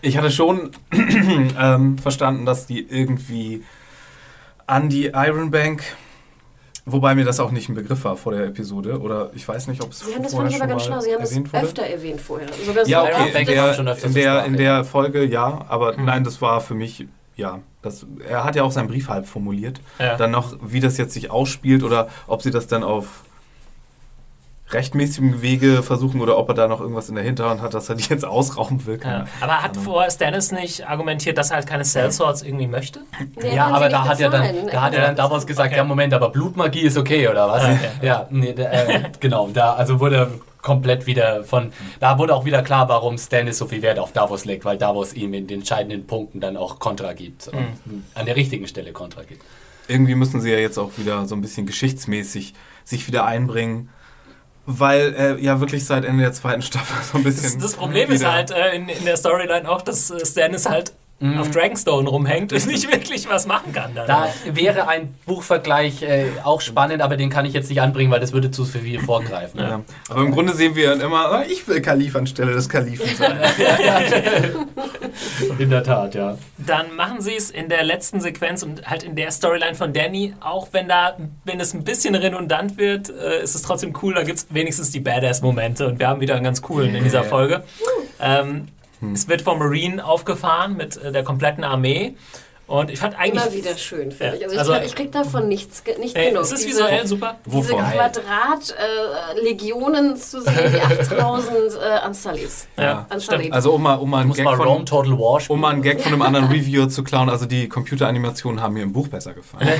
[0.00, 3.64] Ich hatte schon ähm, verstanden, dass die irgendwie
[4.66, 5.82] an die Iron Bank,
[6.84, 9.82] wobei mir das auch nicht ein Begriff war vor der Episode, oder ich weiß nicht,
[9.82, 11.22] ob es Sie haben das vorher fand ich aber schon ganz schlau, mal Sie haben
[11.22, 11.64] es erwähnt wurde.
[11.64, 12.48] öfter erwähnt vorher.
[12.66, 16.04] Sogar Ja, so okay, in der, schon in, der, in der Folge ja, aber Hm.
[16.04, 17.06] nein, das war für mich,
[17.36, 19.80] ja, das, er hat ja auch seinen Brief halb formuliert.
[19.98, 20.16] Ja.
[20.16, 23.24] Dann noch, wie das jetzt sich ausspielt oder ob sie das dann auf
[24.72, 27.94] rechtmäßigem Wege versuchen oder ob er da noch irgendwas in der Hinterhand hat, dass er
[27.94, 28.98] die jetzt ausrauben will.
[29.04, 29.26] Ja.
[29.40, 33.00] Aber hat vor Stannis nicht argumentiert, dass er halt keine Sellswords irgendwie möchte?
[33.40, 35.76] Nee, Ja, aber da hat, er dann, da hat er dann Davos gesagt, Okay.
[35.78, 37.64] ja Moment, aber Blutmagie ist okay, oder was?
[37.64, 37.76] Okay.
[38.02, 42.62] Ja, nee, da, äh, genau, da also wurde komplett wieder von, da wurde auch wieder
[42.62, 46.06] klar, warum Stannis so viel Wert auf Davos legt, weil Davos ihm in den entscheidenden
[46.06, 48.04] Punkten dann auch Kontra gibt und Mhm.
[48.14, 49.42] an der richtigen Stelle Kontra gibt.
[49.88, 52.54] irgendwie müssen sie ja jetzt auch wieder so ein bisschen geschichtsmäßig
[52.84, 53.88] sich wieder einbringen,
[54.66, 57.60] weil er ja wirklich seit Ende der zweiten Staffel so ein Das, bisschen.
[57.60, 61.38] das Problem ist halt äh, in, in der Storyline auch, dass äh, Stannis halt Mhm.
[61.38, 63.94] auf Dragonstone rumhängt und nicht wirklich was machen kann.
[63.94, 64.08] Dann.
[64.08, 68.18] Da wäre ein Buchvergleich äh, auch spannend, aber den kann ich jetzt nicht anbringen, weil
[68.18, 69.60] das würde zu viel vorgreifen.
[69.60, 69.82] Ja.
[70.08, 73.38] Aber im Grunde sehen wir dann immer, ah, ich will Kalif anstelle des Kalifen sein.
[75.58, 76.36] In der Tat, ja.
[76.58, 80.34] Dann machen sie es in der letzten Sequenz und halt in der Storyline von Danny,
[80.40, 84.22] auch wenn da, wenn es ein bisschen redundant wird, äh, ist es trotzdem cool, da
[84.22, 87.62] gibt es wenigstens die Badass-Momente und wir haben wieder einen ganz coolen in dieser Folge.
[88.20, 88.68] Ähm,
[89.12, 92.16] Es wird vom Marine aufgefahren mit äh, der kompletten Armee
[92.66, 93.42] und ich fand eigentlich...
[93.44, 94.42] Immer wieder schön, finde Ja, ich.
[94.44, 96.44] Also ich, also- krieg, ich krieg davon nichts, ge- nicht Ey, genug.
[96.44, 97.36] es ist Diese- visuell super.
[97.44, 97.84] Diese Wovon?
[97.84, 100.80] Quadrat-Legionen zu sehen, die
[101.10, 102.66] 8000 äh, Anstalis.
[102.78, 103.42] Ja, Anstalit.
[103.42, 103.54] stimmt.
[103.54, 105.54] Also um mal, um mal einen Gag mal Rome von, Total War spielen.
[105.56, 108.82] um mal einen Gag von einem anderen Reviewer zu klauen, also die Computeranimationen haben mir
[108.82, 109.68] im Buch besser gefallen.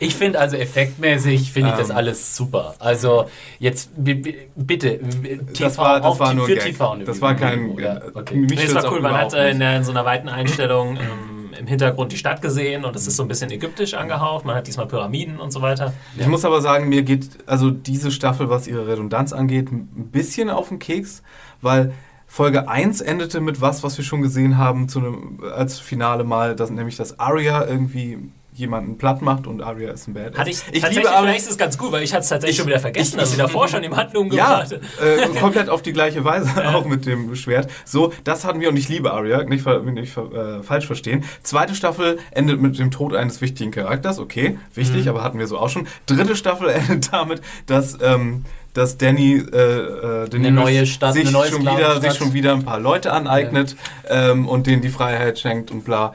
[0.00, 1.96] Ich finde also effektmäßig finde ich das Ähm.
[1.96, 2.74] alles super.
[2.78, 3.26] Also
[3.58, 6.64] jetzt bitte TV, Das war, das auch war nur für Gag.
[6.64, 7.76] TV Das war kein.
[7.78, 8.34] Ja, äh, okay.
[8.36, 11.33] mich Nee, stört's war cool, man hat äh, in, in so einer weiten Einstellung ähm,
[11.58, 14.44] im Hintergrund die Stadt gesehen und es ist so ein bisschen ägyptisch angehaucht.
[14.44, 15.92] Man hat diesmal Pyramiden und so weiter.
[16.16, 20.50] Ich muss aber sagen, mir geht also diese Staffel, was ihre Redundanz angeht, ein bisschen
[20.50, 21.22] auf den Keks,
[21.60, 21.92] weil
[22.26, 26.70] Folge 1 endete mit was, was wir schon gesehen haben einem, als Finale mal, dass,
[26.70, 28.18] nämlich dass Arya irgendwie
[28.54, 30.38] jemanden platt macht und Arya ist ein Badass.
[30.38, 32.52] Hatte ich, ich tatsächlich, liebe vielleicht ist es ganz gut, weil ich hatte es tatsächlich
[32.54, 34.80] Ich- schon wieder vergessen, ich- dass sie davor schon jemanden umgebracht Ja, hatte.
[35.02, 37.68] äh, komplett auf die gleiche Weise, auch mit dem Schwert.
[37.84, 41.24] So, das hatten wir und ich liebe Arya, nicht, nicht äh, falsch verstehen.
[41.42, 45.58] Zweite Staffel endet mit dem Tod eines wichtigen Charakters, okay, wichtig, aber hatten wir so
[45.58, 45.88] auch schon.
[46.06, 52.00] Dritte Staffel endet damit, dass, ähm, dass Danny äh, äh, neue Stadt, sich, schon wieder,
[52.00, 53.74] sich schon wieder ein paar Leute aneignet
[54.08, 56.14] ähm, und denen die Freiheit schenkt und bla.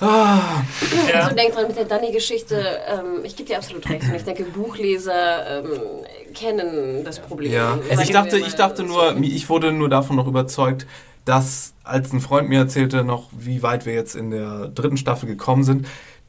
[0.00, 0.64] Ja.
[1.14, 4.04] Also denk dran mit der Danny-Geschichte, ähm, ich gebe dir absolut recht.
[4.04, 5.70] Und ich denke, Buchleser ähm,
[6.34, 7.52] kennen das Problem.
[7.52, 8.84] Ja, also ich dachte, ich dachte so.
[8.84, 10.86] nur, ich wurde nur davon noch überzeugt,
[11.24, 15.26] dass, als ein Freund mir erzählte noch, wie weit wir jetzt in der dritten Staffel
[15.28, 15.86] gekommen sind,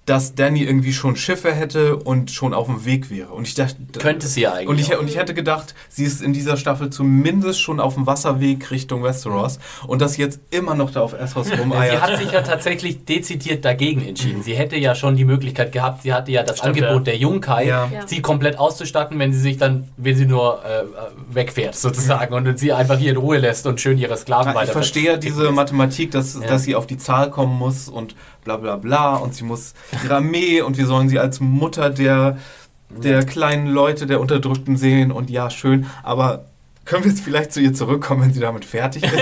[0.08, 3.30] dass Danny irgendwie schon Schiffe hätte und schon auf dem Weg wäre.
[3.34, 4.68] Und ich dachte, Könnte sie ja eigentlich.
[4.68, 5.00] Und ich, auch.
[5.00, 9.04] und ich hätte gedacht, sie ist in dieser Staffel zumindest schon auf dem Wasserweg Richtung
[9.04, 12.02] Westeros und dass jetzt immer noch da auf Essos Sie rumeiert.
[12.02, 14.42] hat sich ja tatsächlich dezidiert dagegen entschieden.
[14.42, 17.12] Sie hätte ja schon die Möglichkeit gehabt, sie hatte ja das Stimmt, Angebot ja.
[17.14, 17.88] der Junkai, Ja.
[17.94, 18.08] Ja.
[18.08, 20.84] sie komplett auszustatten, wenn sie sich dann, wenn sie nur äh,
[21.32, 24.58] wegfährt sozusagen und sie einfach hier in Ruhe lässt und schön ihre Sklaven Ja, ich
[24.62, 25.52] weiter verstehe ja verticken diese.
[25.52, 26.48] Mathematik, dass, Ja.
[26.48, 29.74] dass sie auf die Zahl kommen muss und bla bla bla und sie muss
[30.04, 32.38] ihre Armee und wir sollen sie als Mutter der,
[32.90, 36.46] der kleinen Leute, der Unterdrückten sehen und ja, schön, aber
[36.84, 39.14] können wir jetzt vielleicht zu ihr zurückkommen, wenn sie damit fertig ist?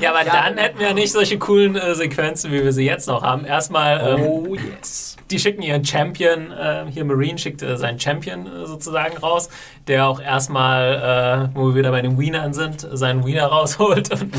[0.00, 3.22] Ja, aber dann hätten wir nicht solche coolen äh, Sequenzen, wie wir sie jetzt noch
[3.22, 3.44] haben.
[3.44, 5.16] Erstmal, ähm, Oh yes.
[5.30, 9.50] die schicken ihren Champion, äh, hier Marine schickt äh, seinen Champion äh, sozusagen raus,
[9.88, 14.10] der auch erstmal, äh, wo wir wieder bei den Wienern sind, seinen Wiener rausholt.
[14.10, 14.34] Und,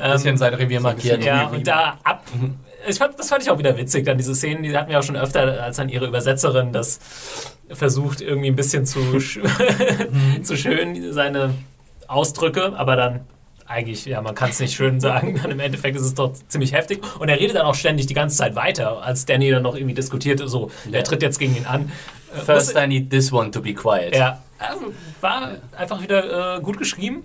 [0.00, 1.24] Ein bisschen sein Revier markiert.
[1.24, 2.24] ja, und da ab.
[2.88, 5.02] Ich fand, das fand ich auch wieder witzig, dann diese Szenen, die hatten wir auch
[5.02, 7.00] schon öfter, als dann ihre Übersetzerin das
[7.70, 9.40] versucht, irgendwie ein bisschen zu, sch
[10.42, 11.54] zu schön, seine
[12.08, 13.20] Ausdrücke, aber dann
[13.66, 16.72] eigentlich, ja, man kann es nicht schön sagen, dann im Endeffekt ist es doch ziemlich
[16.72, 17.02] heftig.
[17.18, 19.94] Und er redet dann auch ständig die ganze Zeit weiter, als Danny dann noch irgendwie
[19.94, 21.90] diskutiert, so, er tritt jetzt gegen ihn an.
[22.44, 24.14] First I need this one to be quiet.
[24.14, 27.22] ja, ähm, war einfach wieder äh, gut geschrieben.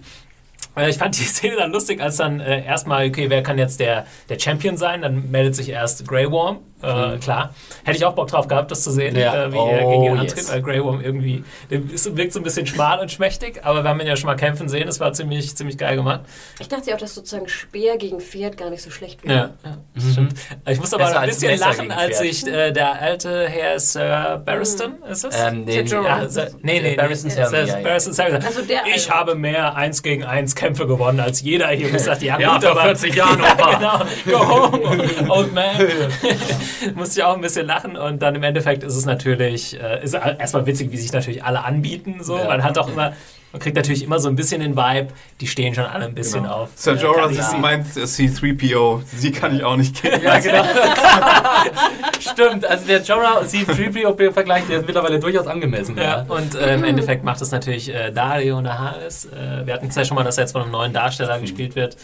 [0.77, 3.79] Äh, Ich fand die Szene dann lustig, als dann äh, erstmal, okay, wer kann jetzt
[3.79, 5.01] der, der Champion sein?
[5.01, 6.59] Dann meldet sich erst Grey Worm.
[6.81, 7.53] Äh, Klar.
[7.83, 9.19] Hätte ich auch Bock drauf gehabt, das zu sehen, Mhm.
[9.19, 9.45] Ja.
[9.45, 10.51] äh, wie er gegen ihn Oh, antritt, yes.
[10.51, 13.89] weil Grey Worm irgendwie, der ist, wirkt so ein bisschen schmal und schmächtig, aber wir
[13.89, 16.21] haben ihn ja schon mal kämpfen sehen, das war ziemlich, ziemlich geil gemacht.
[16.59, 19.33] Ich dachte ja auch, dass sozusagen Speer gegen Pferd gar nicht so schlecht wäre.
[19.63, 20.33] Ja, ja das stimmt.
[20.69, 21.17] Ich muss aber Mhm.
[21.17, 25.35] Ein bisschen lachen, als ich äh, der alte Herr Sir Barristan, ist es?
[25.39, 26.29] Ähm, nee, Sir Ja.
[26.29, 27.75] Sir- nee, nee, Barristan nee, Sir ja.
[27.81, 28.43] Barristan.
[28.43, 31.93] Also der ich habe mehr 1 gegen 1 Kämpfe gewonnen als jeder hier.
[31.93, 34.05] Ich sagte, ja, Ja, gut, vor aber 40 Jahren, ja, Opa.
[34.25, 34.37] genau.
[34.37, 35.65] Go home, old man.
[36.95, 40.13] Musste ich auch ein bisschen lachen und dann im Endeffekt ist es natürlich, äh, ist
[40.13, 42.17] erstmal witzig, wie sich natürlich alle anbieten.
[42.21, 42.37] So.
[42.37, 42.45] Ja.
[42.45, 43.13] Man hat auch immer,
[43.51, 45.07] man kriegt natürlich immer so ein bisschen den Vibe,
[45.39, 46.69] die stehen schon alle ein bisschen auf.
[46.75, 50.21] Sir äh, Jorah sie meint C3PO, sie kann ich auch nicht kennen.
[50.23, 50.63] Ja, genau.
[52.19, 55.97] Stimmt, also der Jorah C-3PO-Vergleich, der ist mittlerweile durchaus angemessen.
[55.97, 59.25] Ja, und äh, im Endeffekt macht es natürlich äh, Dario Naharis.
[59.25, 61.75] Äh, wir hatten es ja schon mal, dass er jetzt von einem neuen Darsteller gespielt
[61.75, 61.95] wird.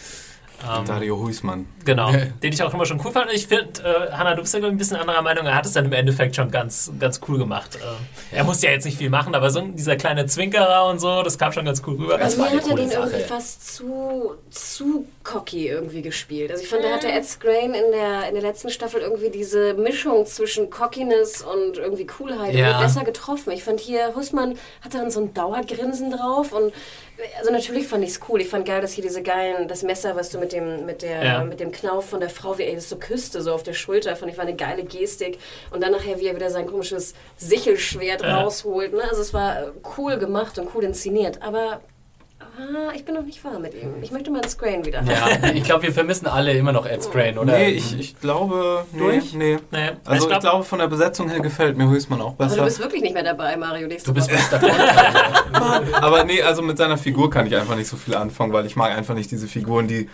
[0.66, 1.66] Ähm, Dario Huismann.
[1.84, 3.30] genau, den ich auch immer schon cool fand.
[3.32, 5.46] Ich finde, äh, Hanna, du bist ja ein bisschen anderer Meinung.
[5.46, 7.76] Er hat es dann im Endeffekt schon ganz, ganz cool gemacht.
[8.32, 11.22] Äh, er musste ja jetzt nicht viel machen, aber so dieser kleine Zwinkerer und so,
[11.22, 12.18] das kam schon ganz cool rüber.
[12.18, 13.00] Also war mir hat er den Sache.
[13.00, 16.50] irgendwie fast zu, zu cocky irgendwie gespielt.
[16.50, 19.74] Also ich fand, da hatte Ed Skrein in der, in der letzten Staffel irgendwie diese
[19.74, 22.66] Mischung zwischen Cockiness und irgendwie Coolheit Ja.
[22.68, 23.50] irgendwie besser getroffen.
[23.52, 26.72] Ich fand hier, Hussmann hatte dann so ein Dauergrinsen drauf und
[27.38, 28.40] also natürlich fand ich es cool.
[28.40, 31.24] Ich fand geil, dass hier diese geilen, das Messer, was du mit dem, mit der,
[31.24, 31.44] Ja.
[31.44, 34.16] mit dem Knauf von der Frau, wie er das so küsste, so auf der Schulter,
[34.16, 35.38] fand ich war eine geile Gestik.
[35.70, 38.40] Und dann nachher, wie er wieder sein komisches Sichelschwert Ja.
[38.42, 38.92] rausholt.
[38.92, 39.02] Ne?
[39.08, 39.66] Also es war äh,
[39.96, 41.40] cool gemacht und cool inszeniert.
[41.42, 41.80] Aber
[42.58, 43.94] ah, ich bin noch nicht warm mit ihm.
[44.02, 45.02] Ich möchte mal ins Grain wieder.
[45.02, 47.52] Ja, ich glaube, wir vermissen alle immer noch Ed Skrein, oder?
[47.56, 48.84] Nee, ich, ich glaube.
[48.96, 49.32] Durch?
[49.34, 49.58] nee.
[49.70, 52.62] Nee, Also ich, glaub- glaube, von der Besetzung her gefällt mir Huismann auch Also du
[52.62, 52.64] besser.
[52.64, 53.88] bist wirklich nicht mehr dabei, Mario.
[53.88, 54.60] Du bist Woche.
[55.52, 55.92] Mr.
[56.02, 58.76] Aber nee, also mit seiner Figur kann ich einfach nicht so viel anfangen, weil ich
[58.76, 60.08] mag einfach nicht diese Figuren, die,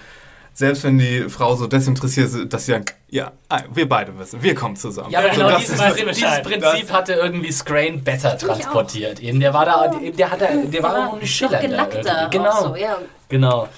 [0.53, 4.43] selbst wenn die Frau so desinteressiert ist, dass sie sagen, ja, ah, wir beide wissen,
[4.43, 5.11] wir kommen zusammen.
[5.11, 6.43] Ja, aber Ja, genau das dieses, dieses.
[6.43, 9.21] Prinzip hatte irgendwie Scrain besser transportiert.
[9.21, 11.59] Eben, der war da, der, hat da, der war Aber auch ein Schiller.
[11.61, 12.29] gelackter.
[12.31, 12.99] Genau, so, ja.
[13.29, 13.69] genau.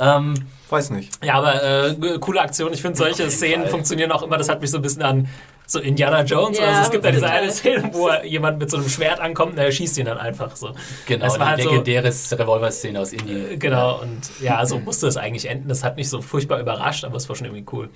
[0.00, 0.34] Ähm,
[0.72, 1.22] Weiß nicht.
[1.22, 2.72] Ja, aber äh, coole Aktion.
[2.72, 3.70] Ich finde, solche Szenen Fall.
[3.72, 4.38] funktionieren auch immer.
[4.38, 5.28] Das hat mich so ein bisschen an
[5.72, 6.58] so Indiana Jones.
[6.58, 9.52] Ja, also es gibt ja diese eine Szene, wo jemand mit so einem Schwert ankommt
[9.52, 10.72] und er schießt ihn dann einfach so.
[11.06, 13.58] genau, Es war die halt so- legendäre Revolver-Szene aus Indien.
[13.58, 15.68] Genau, und ja, so musste es eigentlich enden.
[15.68, 17.88] Das hat mich so furchtbar überrascht, aber es war schon irgendwie cool.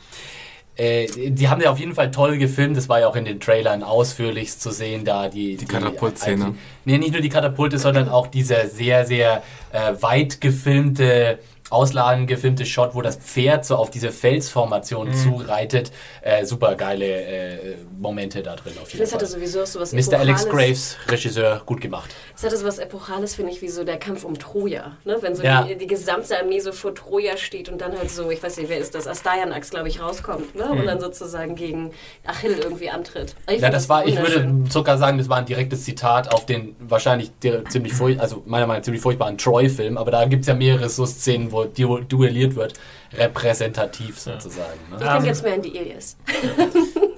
[0.78, 2.76] Äh, die haben ja auf jeden Fall toll gefilmt.
[2.76, 5.56] Das war ja auch in den Trailern ausführlichst zu sehen, da die.
[5.56, 6.44] Die, Katapultszene.
[6.44, 6.54] also-
[6.84, 9.42] Nee, nicht nur die Katapulte, sondern auch dieser sehr, sehr
[9.72, 11.38] äh, weit gefilmte,
[11.70, 14.12] ausladend gefilmte Shot, wo das Pferd so auf diese Mhm.
[14.12, 15.90] Felsformation zureitet.
[16.22, 19.34] Äh, super geile äh, Momente da drin auf jeden es hatte Fall.
[19.34, 20.18] sowieso auch sowas Mr.
[20.18, 20.48] Alex.
[20.48, 22.10] Graves, Regisseur, gut gemacht.
[22.36, 24.96] Es hatte sowas Epochales, finde ich, wie so der Kampf um Troja.
[25.04, 25.16] Ne?
[25.20, 25.62] Wenn so Ja.
[25.64, 28.68] die, die gesamte Armee so vor Troja steht und dann halt so, ich weiß nicht,
[28.68, 30.54] wer ist das, Astaianax, glaube ich, rauskommt.
[30.54, 30.70] Ne?
[30.70, 31.90] Und dann sozusagen gegen
[32.26, 33.34] Achill irgendwie antritt.
[33.48, 36.46] Ich Ja, find das war, ich würde sogar sagen, das war ein direktes Zitat auf
[36.46, 40.42] den wahrscheinlich der ziemlich furch also meiner Meinung nach ziemlich furchtbaren Troy-Film, aber da gibt
[40.42, 42.74] es ja mehrere so Szenen, wo duelliert wird,
[43.14, 44.78] repräsentativ sozusagen.
[44.92, 45.10] Ich Ne?
[45.12, 46.16] denke jetzt mehr an die Ilias.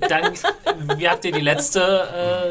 [0.08, 0.32] dann,
[0.98, 1.80] wie habt ihr die letzte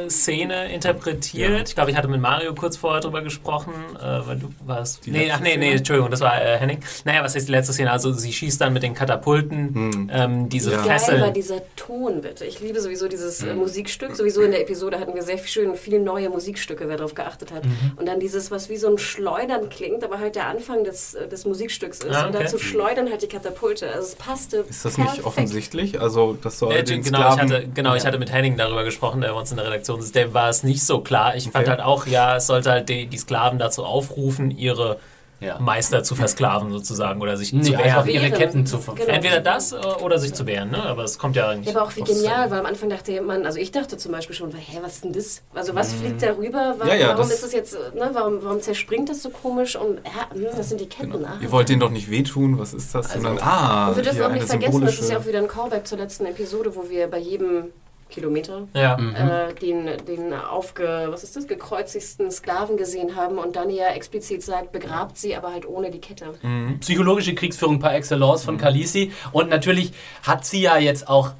[0.05, 1.69] äh, Szene interpretiert?
[1.69, 5.05] Ich glaube, ich hatte mit Mario kurz vorher drüber gesprochen, äh, weil du warst.
[5.05, 5.73] Die nee, ach nee, nee?
[5.73, 6.79] Entschuldigung, das war äh, Henning.
[7.05, 7.91] Naja, was ist die letzte Szene?
[7.91, 10.77] Also sie schießt dann mit den Katapulten ähm, diese Ja.
[10.77, 11.33] Geil war Fesseln.
[11.33, 12.45] dieser Ton, bitte.
[12.45, 14.15] Ich liebe sowieso dieses äh, Musikstück.
[14.15, 17.65] Sowieso in der Episode hatten wir sehr schön viele neue Musikstücke, wer darauf geachtet hat.
[17.65, 17.93] Mhm.
[17.97, 21.27] Und dann dieses, was wie so ein Schleudern klingt, aber halt der Anfang des, äh,
[21.27, 22.15] des Musikstücks ist.
[22.15, 22.43] Ah, Und okay.
[22.43, 23.87] dazu schleudern halt die Katapulte.
[23.87, 24.57] Also es passte.
[24.69, 25.27] Ist das nicht perfekt.
[25.27, 26.01] offensichtlich?
[26.01, 29.21] Also, das soll Äh, den genau, ich hatte, genau, ich hatte mit Henning darüber gesprochen,
[29.21, 30.15] der bei uns in der Redaktion ist.
[30.15, 31.35] Dem war es nicht so klar.
[31.35, 31.69] Ich fand Okay.
[31.69, 34.99] halt auch, ja, es sollte halt die, die Sklaven dazu aufrufen, ihre
[35.39, 35.59] Ja.
[35.59, 38.07] Meister zu versklaven sozusagen oder sich Nee, zu wehren.
[38.07, 38.33] ihre Wehren.
[38.33, 39.09] Ketten zu ver Genau.
[39.13, 40.81] Entweder das äh, oder sich zu wehren, ne?
[40.83, 41.73] Aber es kommt ja eigentlich.
[41.73, 44.35] Ja, aber auch wie genial, weil am Anfang dachte man, also ich dachte zum Beispiel
[44.35, 45.43] schon, hä, was ist denn das?
[45.53, 46.75] Also was fliegt da rüber?
[46.77, 49.75] Warum, Ja, ja, warum das- ist es jetzt, ne, warum, warum zerspringt das so komisch?
[49.75, 51.23] Und ja, hm, das sind die Ketten.
[51.25, 51.37] Ah.
[51.41, 53.13] Ihr wollt denen doch nicht wehtun, was ist das?
[53.13, 55.39] Sondern, ah, Und wir dürfen hier auch nicht eine vergessen, das ist ja auch wieder
[55.39, 57.65] ein Callback zur letzten Episode, wo wir bei jedem
[58.09, 58.95] Kilometer Ja.
[58.97, 64.43] äh, den, den aufge, was ist das, gekreuzigsten Sklaven gesehen haben und dann ja explizit
[64.43, 66.33] sagt, begrabt sie, aber halt ohne die Kette.
[66.79, 69.11] psychologische Kriegsführung par excellence von Khaleesi.
[69.31, 69.91] Und natürlich
[70.23, 71.31] hat sie ja jetzt auch.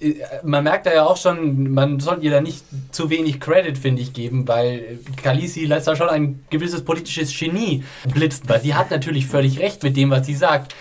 [0.00, 3.76] äh, Man merkt da ja auch schon, man sollte ihr da nicht zu wenig Credit,
[3.76, 8.74] finde ich, geben, weil Khaleesi lässt da schon ein gewisses politisches Genie blitzen, weil sie
[8.74, 10.74] hat natürlich völlig recht mit dem, was sie sagt.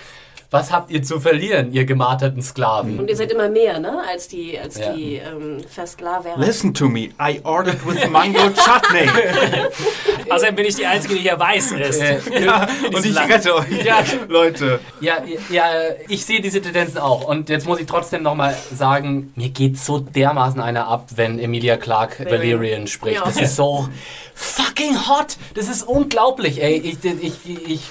[0.56, 2.98] Was habt ihr zu verlieren, ihr gemarterten Sklaven?
[3.00, 4.94] Und ihr seid immer mehr, ne, als die, als Ja.
[4.94, 6.38] die ähm, Versklaverer.
[6.38, 9.10] Listen to me, I ordered with mango chutney.
[10.30, 12.02] Außerdem bin ich die Einzige, die hier weiß ist.
[12.02, 13.32] Äh, ja, und ich Land.
[13.32, 13.84] rette euch.
[13.84, 14.04] Ja.
[14.28, 14.80] Leute.
[15.02, 15.18] Ja,
[15.50, 15.66] ja,
[16.08, 17.26] ich sehe diese Tendenzen auch.
[17.26, 21.78] Und jetzt muss ich trotzdem nochmal sagen, mir geht so dermaßen einer ab, wenn Emilia
[21.78, 22.42] Clark Valerian.
[22.60, 23.18] Valerian spricht.
[23.18, 23.26] Ja.
[23.26, 23.88] Das ist so
[24.34, 25.38] fucking hot.
[25.54, 26.76] Das ist unglaublich, ey.
[26.78, 27.34] Ich, ich,
[27.68, 27.82] ich,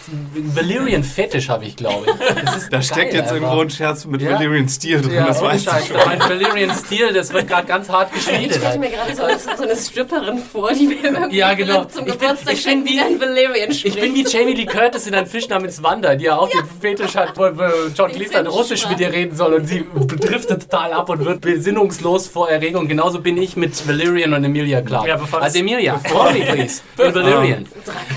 [0.55, 2.54] Valerian-Fetisch habe ich, glaube ich.
[2.55, 3.35] Das ist Da steckt geil jetzt einfach.
[3.35, 4.31] irgendwo ein Scherz mit Ja.
[4.33, 5.83] Valyrian Steel drin, ja, das ohne weiß Scheiß.
[5.83, 5.97] ich schon.
[6.07, 8.53] Mein Valerian-Stil, das wird gerade ganz hart Ich geschmiedet.
[8.57, 8.81] stelle halt.
[8.81, 9.23] mir gerade so,
[9.57, 11.85] so eine Stripperin vor, die mir irgendwie Ja, genau.
[11.85, 13.97] zum Ich bin- Geburtstag ich bin schenkt, wie- die dann Valerian spricht.
[13.97, 16.61] Ich bin wie Jamie Lee Curtis in einem Fisch namens Wanda, die ja auch den
[16.81, 17.47] Fetisch hat, wo
[17.95, 19.85] John Cleese dann Russisch mit ihr reden soll und sie
[20.21, 22.89] driftet total ab und wird besinnungslos vor Erregung.
[22.89, 25.07] Genauso bin ich mit Valerian und Emilia Clark.
[25.07, 26.83] Ja, bevor also das- Emilia, call me please.
[26.97, 27.67] Und Valerian.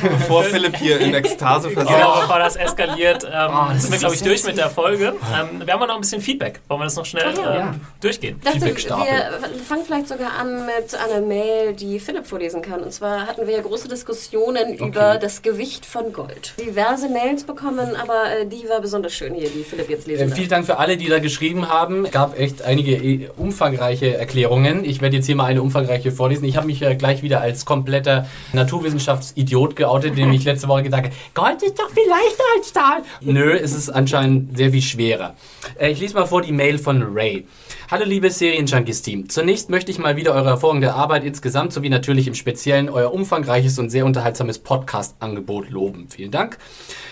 [0.01, 2.21] Bevor Philipp hier in Ekstase Genau, versinkt.
[2.21, 3.31] bevor das eskaliert, ähm,
[3.73, 5.13] das sind wir, ist glaube ich, durch mit der Folge.
[5.39, 6.59] Ähm, wir haben noch ein bisschen Feedback.
[6.67, 7.51] Wollen wir das noch schnell Ach ja.
[7.51, 7.75] ähm, Ja.
[8.01, 8.41] durchgehen?
[8.43, 12.81] Dachte, wir fangen vielleicht sogar an mit einer Mail, die Philipp vorlesen kann.
[12.81, 16.53] Und zwar hatten wir ja große Diskussionen über das Gewicht von Gold.
[16.59, 20.33] Diverse Mails bekommen, aber äh, die war besonders schön hier, die Philipp jetzt Äh, lesen
[20.33, 20.57] vielen darf.
[20.57, 22.05] Dank für alle, die da geschrieben haben.
[22.05, 24.83] Es gab echt einige äh, umfangreiche Erklärungen.
[24.85, 26.45] Ich werde jetzt hier mal eine umfangreiche vorlesen.
[26.45, 31.05] Ich habe mich äh, gleich wieder als kompletter Naturwissenschaftsidiot geoutet, indem ich letzte Woche gesagt
[31.07, 32.97] habe, Gold ist doch viel leichter als Stahl.
[33.21, 35.35] Nö, es ist anscheinend sehr viel schwerer.
[35.77, 37.45] Äh, ich lese mal vor die Mail von Ray.
[37.91, 39.27] Hallo liebes Serienjunkies-Team.
[39.27, 43.79] Zunächst möchte ich mal wieder eure hervorragende Arbeit insgesamt sowie natürlich im Speziellen euer umfangreiches
[43.79, 46.07] und sehr unterhaltsames Podcast-Angebot loben.
[46.09, 46.57] Vielen Dank.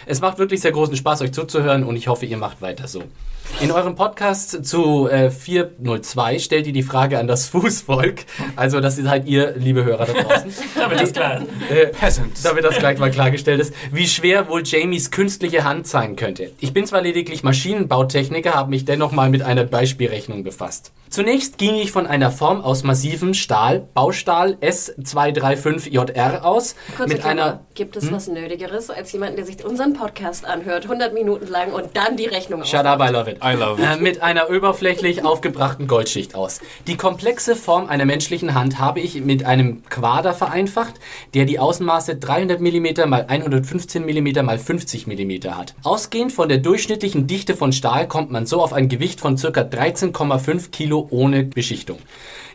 [0.05, 3.03] Es macht wirklich sehr großen Spaß, euch zuzuhören und ich hoffe, ihr macht weiter so.
[3.61, 8.25] In eurem Podcast zu äh, 402 stellt ihr die Frage an das Fußvolk,
[8.55, 11.71] also das seid ihr, liebe Hörer da draußen, Damit das klar ist.
[11.71, 11.91] äh,
[12.43, 16.51] damit das gleich mal klargestellt ist, wie schwer wohl Jamies künstliche Hand sein könnte.
[16.59, 20.91] Ich bin zwar lediglich Maschinenbautechniker, habe mich dennoch mal mit einer Beispielrechnung befasst.
[21.15, 27.41] Zunächst ging ich von einer Form aus massivem Stahl, Baustahl S235JR aus, Kurze mit Klammer.
[27.41, 28.03] einer Gibt Hm?
[28.03, 32.17] es was Nötigeres als jemanden, der sich unseren Podcast anhört, 100 Minuten lang und dann
[32.17, 33.37] die Rechnung Shut up, I love it.
[33.41, 33.87] I love it.
[33.97, 36.59] Äh, mit einer oberflächlich aufgebrachten Goldschicht aus.
[36.85, 40.95] Die komplexe Form einer menschlichen Hand habe ich mit einem Quader vereinfacht,
[41.33, 45.75] der die Außenmaße 300 mm mal 115 mm mal 50 mm hat.
[45.83, 49.47] Ausgehend von der durchschnittlichen Dichte von Stahl kommt man so auf ein Gewicht von ca.
[49.47, 51.99] 13,5 Kilo ohne Beschichtung.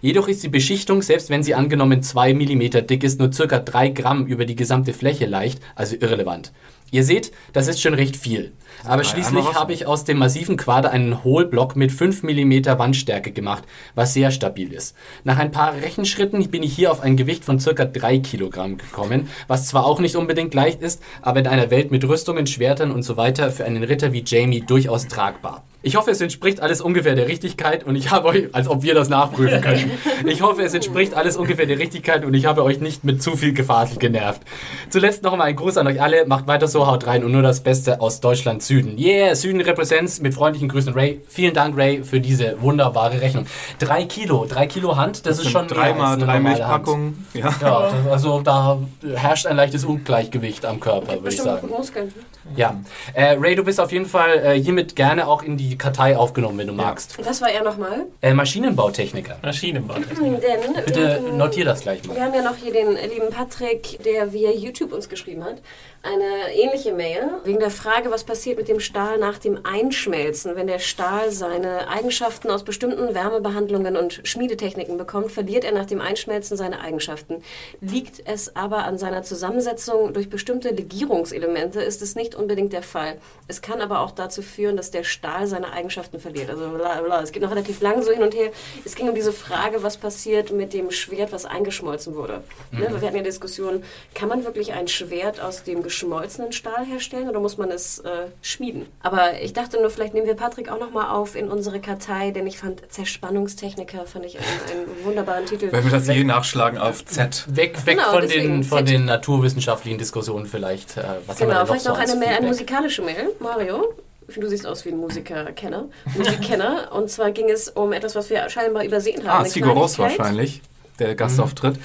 [0.01, 3.59] Jedoch ist die Beschichtung, selbst wenn sie angenommen 2 mm dick ist, nur ca.
[3.59, 6.53] 3 Gramm über die gesamte Fläche leicht, also irrelevant.
[6.91, 8.53] Ihr seht, das ist schon recht viel.
[8.85, 13.65] Aber schließlich habe ich aus dem massiven Quader einen Hohlblock mit 5 mm Wandstärke gemacht,
[13.95, 14.97] was sehr stabil ist.
[15.25, 17.85] Nach ein paar Rechenschritten bin ich hier auf ein Gewicht von ca.
[17.85, 22.07] 3 Kilogramm gekommen, was zwar auch nicht unbedingt leicht ist, aber in einer Welt mit
[22.07, 25.65] Rüstungen, Schwertern und so weiter für einen Ritter wie Jamie durchaus tragbar.
[25.83, 28.95] Ich hoffe, es entspricht alles ungefähr der Richtigkeit und ich habe euch, als ob wir
[28.95, 29.91] das nachprüfen können.
[30.27, 33.37] Ich hoffe, es entspricht alles ungefähr der Richtigkeit und ich habe euch nicht mit zu
[33.37, 34.43] viel Gefasel genervt.
[34.91, 36.27] Zuletzt noch einmal ein Gruß an euch alle.
[36.27, 38.99] Macht weiter so, haut rein und nur das Beste aus Deutschland Süden.
[38.99, 41.21] Yeah, Süden Represents mit freundlichen Grüßen Ray.
[41.29, 43.47] Vielen Dank, Ray, für diese wunderbare Rechnung.
[43.79, 47.27] Drei Kilo, drei Kilo Hand, das, ist schon dreimal drei normale Milchpackungen.
[47.35, 47.55] Ja.
[47.61, 48.79] Ja, das, also da
[49.15, 51.69] herrscht ein leichtes Ungleichgewicht am Körper, würde ich sagen.
[51.69, 52.13] Muskeln.
[52.57, 52.81] Ja,
[53.15, 56.59] äh, Ray, du bist auf jeden Fall äh, hiermit gerne auch in die Kartei aufgenommen,
[56.59, 57.17] wenn du magst.
[57.25, 58.07] Das war er nochmal.
[58.23, 59.37] Äh, Maschinenbautechniker.
[59.43, 60.41] Maschinenbautechnik.
[60.41, 62.17] Denn wir Bitte notier das gleich mal.
[62.17, 65.57] Wir haben ja noch hier den lieben Patrick, der via YouTube uns geschrieben hat.
[66.03, 70.57] Eine ähnliche Mail wegen der Frage, was passiert mit dem Stahl nach dem Einschmelzen.
[70.57, 76.01] Wenn der Stahl seine Eigenschaften aus bestimmten Wärmebehandlungen und Schmiedetechniken bekommt, verliert er nach dem
[76.01, 77.43] Einschmelzen seine Eigenschaften.
[77.81, 83.19] Liegt es aber an seiner Zusammensetzung durch bestimmte Legierungselemente, ist es nicht unbedingt der Fall.
[83.49, 86.51] Es kann aber auch dazu führen, dass der Stahl seine Eigenschaften verliert.
[86.51, 87.23] Also bla bla.
[87.23, 88.51] Es geht noch relativ lang so hin und her.
[88.85, 92.43] Es ging um diese Frage, was passiert mit dem Schwert, was eingeschmolzen wurde.
[92.73, 92.89] Ne?
[93.01, 93.83] Wir hatten ja Diskussion,
[94.15, 98.27] kann man wirklich ein Schwert aus dem geschmolzenen Stahl herstellen oder muss man es äh,
[98.43, 98.87] schmieden?
[99.01, 102.47] Aber ich dachte nur, vielleicht nehmen wir Patrick auch nochmal auf in unsere Kartei, denn
[102.47, 104.47] ich fand Zerspannungstechniker, fand ich einen,
[104.87, 105.69] einen wunderbaren Titel.
[105.71, 107.45] Wenn wir das je nachschlagen auf Z.
[107.55, 108.89] Weg, weg Genau, von, den, von fett.
[108.89, 110.97] den naturwissenschaftlichen Diskussionen vielleicht.
[110.97, 113.95] Äh, was haben wir Genau, noch vielleicht so noch eine, Mail, eine musikalische Mail, Mario.
[114.37, 115.87] Du siehst aus wie ein Musikerkenner.
[116.17, 116.93] Musikkenner.
[116.93, 119.45] Und zwar ging es um etwas, was wir scheinbar übersehen haben.
[119.45, 120.63] Ah, Sigur Ross Kleinigkeit wahrscheinlich,
[121.01, 121.79] der Gastauftritt.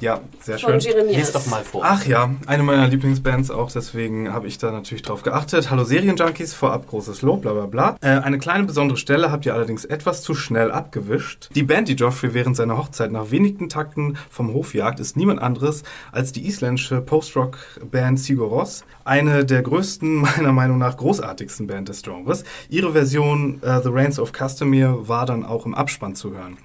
[0.00, 0.92] Ja, sehr Von schön.
[0.92, 1.16] Jeremias.
[1.16, 1.82] Lies doch mal vor.
[1.84, 5.70] Ach ja, eine meiner Lieblingsbands auch, deswegen habe ich da natürlich drauf geachtet.
[5.70, 7.96] Hallo Serienjunkies, vorab großes Lob, bla bla bla.
[8.00, 11.48] Äh, eine kleine besondere Stelle habt ihr allerdings etwas zu schnell abgewischt.
[11.54, 15.42] Die Band, die Joffrey während seiner Hochzeit nach wenigen Takten vom Hof jagt, ist niemand
[15.42, 15.82] anderes
[16.12, 18.84] als die isländische Post-Rock-Band Sigur Rós.
[19.04, 22.44] Eine der größten, meiner Meinung nach großartigsten Band des Genres.
[22.68, 26.58] Ihre Version äh, The Reigns of Castamere war dann auch im Abspann zu hören.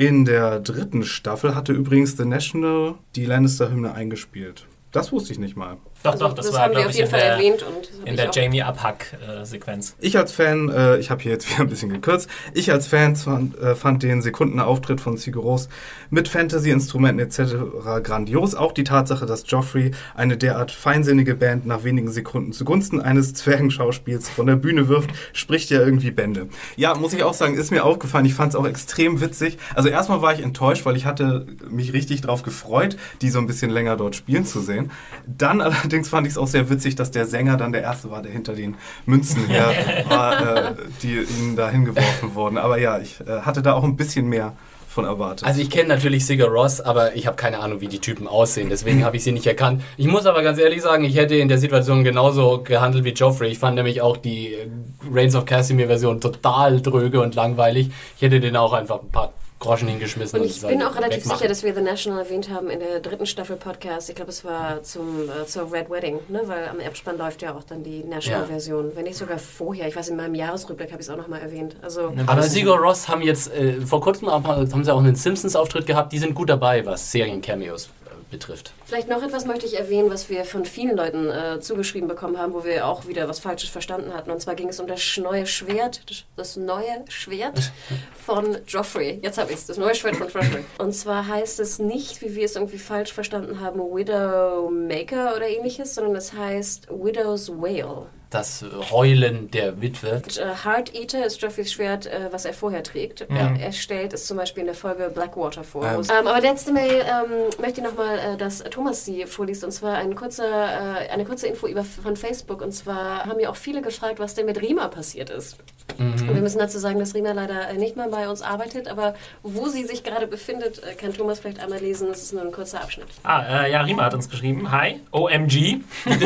[0.00, 4.66] In der dritten Staffel hatte übrigens The National die Lannister-Hymne eingespielt.
[4.92, 5.76] Das wusste ich nicht mal.
[6.02, 8.06] Doch, Also, doch, das, das war, haben wir glaube auf ich, jeden in Fall der,
[8.06, 9.96] in ich der Jamie Abhack-Sequenz.
[10.00, 13.16] Ich als Fan, äh, ich habe hier jetzt wieder ein bisschen gekürzt, ich als Fan
[13.16, 15.68] fand, äh, fand den Sekundenauftritt von Sigur Rós
[16.08, 17.54] mit Fantasy-Instrumenten etc.
[18.02, 18.54] grandios.
[18.54, 24.30] Auch die Tatsache, dass Joffrey eine derart feinsinnige Band nach wenigen Sekunden zugunsten eines Zwergenschauspiels
[24.30, 26.48] von der Bühne wirft, spricht ja irgendwie Bände.
[26.76, 28.24] Ja, muss ich auch sagen, ist mir aufgefallen.
[28.24, 29.58] Ich fand es auch extrem witzig.
[29.74, 33.46] Also erstmal war ich enttäuscht, weil ich hatte mich richtig drauf gefreut, die so ein
[33.46, 34.90] bisschen länger dort spielen zu sehen.
[35.26, 38.22] Dann allerdings fand ich es auch sehr witzig, dass der Sänger dann der Erste war,
[38.22, 38.76] der hinter den
[39.06, 39.72] Münzen her
[40.08, 42.58] war, äh, die ihnen da hingeworfen wurden.
[42.58, 44.54] Aber ja, ich äh, hatte da auch ein bisschen mehr
[44.90, 45.46] von erwartet.
[45.46, 48.68] Also ich kenne natürlich Sigur Ross, aber ich habe keine Ahnung, wie die Typen aussehen.
[48.70, 49.82] Deswegen habe ich sie nicht erkannt.
[49.96, 53.50] Ich muss aber ganz ehrlich sagen, ich hätte in der Situation genauso gehandelt wie Joffrey.
[53.50, 54.68] Ich fand nämlich auch die äh,
[55.12, 57.90] Reigns of Casimir Version total dröge und langweilig.
[58.16, 60.40] Ich hätte den auch einfach ein paar Groschen hingeschmissen.
[60.40, 61.38] Und ich bin auch relativ wegmachen.
[61.38, 64.08] sicher, dass wir The National erwähnt haben in der dritten Staffel Podcast.
[64.08, 66.40] Ich glaube, es war zum, äh, zur Red Wedding, ne?
[66.46, 68.92] weil am Abspann läuft ja auch dann die National-Version.
[68.96, 69.86] Wenn nicht sogar vorher.
[69.86, 71.76] Ich weiß, in meinem Jahresrückblick habe ich es auch nochmal erwähnt.
[71.82, 76.12] Also, Aber Sigur Ross haben jetzt, äh, vor kurzem haben sie auch einen Simpsons-Auftritt gehabt.
[76.12, 77.90] Die sind gut dabei, was Serien-Cameos
[78.30, 78.72] betrifft.
[78.84, 82.52] Vielleicht noch etwas möchte ich erwähnen, was wir von vielen Leuten äh, zugeschrieben bekommen haben,
[82.52, 84.30] wo wir auch wieder was Falsches verstanden hatten.
[84.30, 86.02] Und zwar ging es um das neue Schwert,
[86.36, 87.72] das neue Schwert
[88.14, 89.20] von Joffrey.
[89.22, 90.64] Jetzt habe ich es, das neue Schwert von Joffrey.
[90.78, 95.94] Und zwar heißt es nicht, wie wir es irgendwie falsch verstanden haben, Widowmaker oder ähnliches,
[95.94, 98.06] sondern es heißt Widow's Wail.
[98.30, 100.22] Das Heulen der Witwe.
[100.24, 103.22] Und, äh, Heart Eater ist Joffreys Schwert, äh, was er vorher trägt.
[103.22, 105.84] Er, er stellt es zum Beispiel in der Folge Blackwater vor.
[105.84, 106.00] Ähm.
[106.00, 109.64] Ähm, aber letzte Mail ähm, möchte ich nochmal, äh, dass Thomas sie vorliest.
[109.64, 112.62] Und zwar ein kurzer, äh, eine kurze Info über, von Facebook.
[112.62, 115.56] Und zwar haben ja auch viele gefragt, was denn mit Rima passiert ist.
[115.98, 118.86] Und wir müssen dazu sagen, dass Rima leider äh, nicht mehr bei uns arbeitet.
[118.86, 122.06] Aber wo sie sich gerade befindet, äh, kann Thomas vielleicht einmal lesen.
[122.08, 123.08] Das ist nur ein kurzer Abschnitt.
[123.24, 124.70] Ah, äh, ja, Rima hat uns geschrieben.
[124.70, 125.80] Hi, OMG.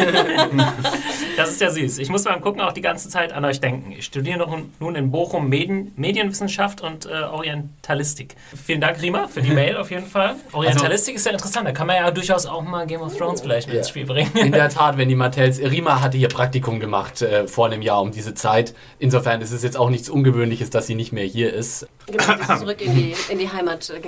[1.37, 1.94] das ist ja süß.
[1.99, 3.93] Ich muss beim Gucken auch die ganze Zeit an euch denken.
[3.93, 8.37] Ich studiere noch nun in Bochum Medien, Medienwissenschaft und äh, Orientalistik.
[8.65, 10.37] Vielen Dank, Rima, für die Mail auf jeden Fall.
[10.53, 11.67] Orientalistik ist ja interessant.
[11.67, 14.31] Da kann man ja durchaus auch mal Game of Thrones vielleicht mit ins Spiel bringen.
[14.37, 15.61] In der Tat, wenn die Martells.
[15.61, 18.75] Rima hatte hier Praktikum gemacht äh, vor einem Jahr um diese Zeit.
[18.99, 21.87] Insofern ist es jetzt auch nichts Ungewöhnliches, dass sie nicht mehr hier ist.
[22.07, 24.01] Genau, sie ist zurück in die, in die Heimat äh,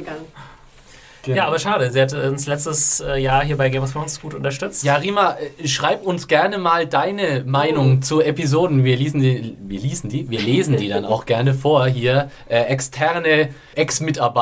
[1.27, 1.37] gegangen.
[1.39, 1.91] Ja, aber schade.
[1.91, 4.83] Sie hat uns letztes äh, Jahr hier bei Game of Thrones gut unterstützt.
[4.85, 8.85] Ja, Rima, äh, schreib uns gerne mal deine Meinung zu Episoden.
[8.85, 12.31] Wir lesen die, wir lesen die, wir lesen die dann auch gerne vor hier.
[12.49, 13.51] Äh, externe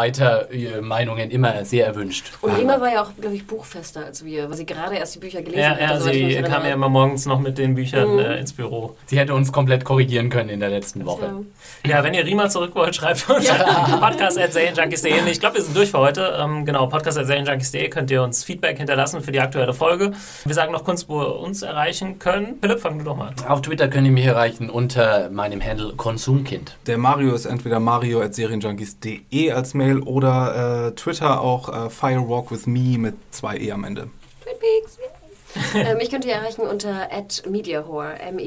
[0.05, 2.31] Ex-Mitarbeiter-Meinungen immer sehr erwünscht.
[2.41, 5.19] Und Rima war ja auch, glaube ich, buchfester als wir, weil sie gerade erst die
[5.19, 5.81] Bücher gelesen Ja, hat.
[6.05, 8.19] ja ich sie kam ja immer morgens noch mit den Büchern Mhm.
[8.19, 8.97] äh, ins Büro.
[9.07, 11.33] Sie hätte uns komplett korrigieren können in der letzten Woche.
[11.85, 11.97] Ja.
[11.99, 13.49] Ja, wenn ihr Rima zurück wollt, schreibt uns
[14.01, 14.55] podcast at.
[14.57, 16.35] Ich glaube, wir sind durch für heute.
[16.41, 20.13] Ähm, genau, podcast at serienjunkies.de könnt ihr uns Feedback hinterlassen für die aktuelle Folge.
[20.45, 22.59] Wir sagen noch kurz, wo ihr uns erreichen können.
[22.61, 23.35] Philipp, fang du doch mal an.
[23.49, 26.77] Auf Twitter könnt ihr mich erreichen unter meinem Handle Konsumkind.
[26.87, 32.99] Der Mario ist entweder mario.serienjunkies.de als Mail oder äh, Twitter auch äh, Firewalk with me
[32.99, 34.09] mit zwei E am Ende.
[34.43, 34.99] Twin Peaks.
[35.75, 37.09] ähm, ich könnt ihr erreichen unter
[37.49, 38.39] @mediahore, M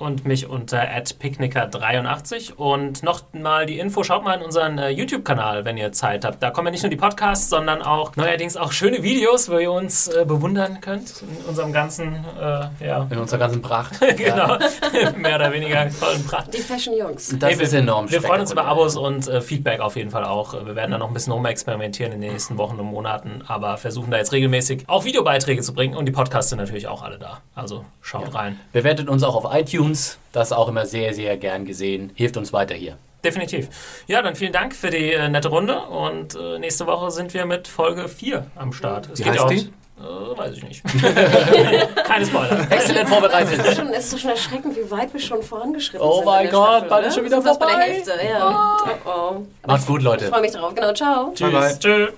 [0.00, 5.66] Und mich unter @picknicker83 und noch mal die Info, schaut mal in unseren äh, YouTube-Kanal,
[5.66, 6.42] wenn ihr Zeit habt.
[6.42, 9.70] Da kommen ja nicht nur die Podcasts, sondern auch neuerdings auch schöne Videos, wo ihr
[9.70, 14.00] uns äh, bewundern könnt in unserem ganzen, äh, ja, In unserer ganzen Pracht.
[14.16, 14.56] genau,
[15.18, 16.54] mehr oder weniger tollen Pracht.
[16.54, 17.36] Die Fashion-Jungs.
[17.38, 18.64] Das Nee, ist wir, enorm Wir freuen uns über.
[18.64, 20.54] Abos und äh, Feedback auf jeden Fall auch.
[20.64, 24.10] Wir werden da noch ein bisschen rumexperimentieren in den nächsten Wochen und Monaten, aber versuchen
[24.10, 27.42] da jetzt regelmäßig auch Videobeiträge zu bringen und die Podcasts sind natürlich auch alle da.
[27.54, 28.58] Also schaut rein.
[28.72, 29.89] Bewertet uns auch auf iTunes.
[30.32, 32.10] Das ist auch immer sehr, sehr gern gesehen.
[32.14, 32.96] Hilft uns weiter hier.
[33.24, 33.68] Definitiv.
[34.06, 37.44] Ja, dann vielen Dank für die äh, nette Runde und äh, nächste Woche sind wir
[37.44, 39.08] mit Folge 4 am Start.
[39.12, 39.70] Es Wie geht heißt ja auch- die?
[40.00, 40.82] Äh, weiß ich nicht.
[42.04, 42.66] Keine Spoiler.
[42.70, 43.58] Exzellent vorbereitet.
[43.60, 46.24] Es ist, schon, es ist schon erschreckend, wie weit wir schon vorangeschritten Oh sind.
[46.24, 47.08] mein in der Gott, Staffel, bald ne?
[47.08, 47.92] ist schon wieder fast bei der vorbei.
[47.92, 48.76] Hälfte, ja.
[49.04, 49.46] Oh, oh.
[49.66, 50.24] Macht's gut, Ich Leute.
[50.28, 50.74] freue mich drauf.
[50.74, 51.34] Genau, ciao.
[51.38, 51.78] Bye, bye.
[51.78, 51.78] Tschüss.
[51.80, 52.08] Tschüss.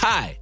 [0.00, 0.38] Hi,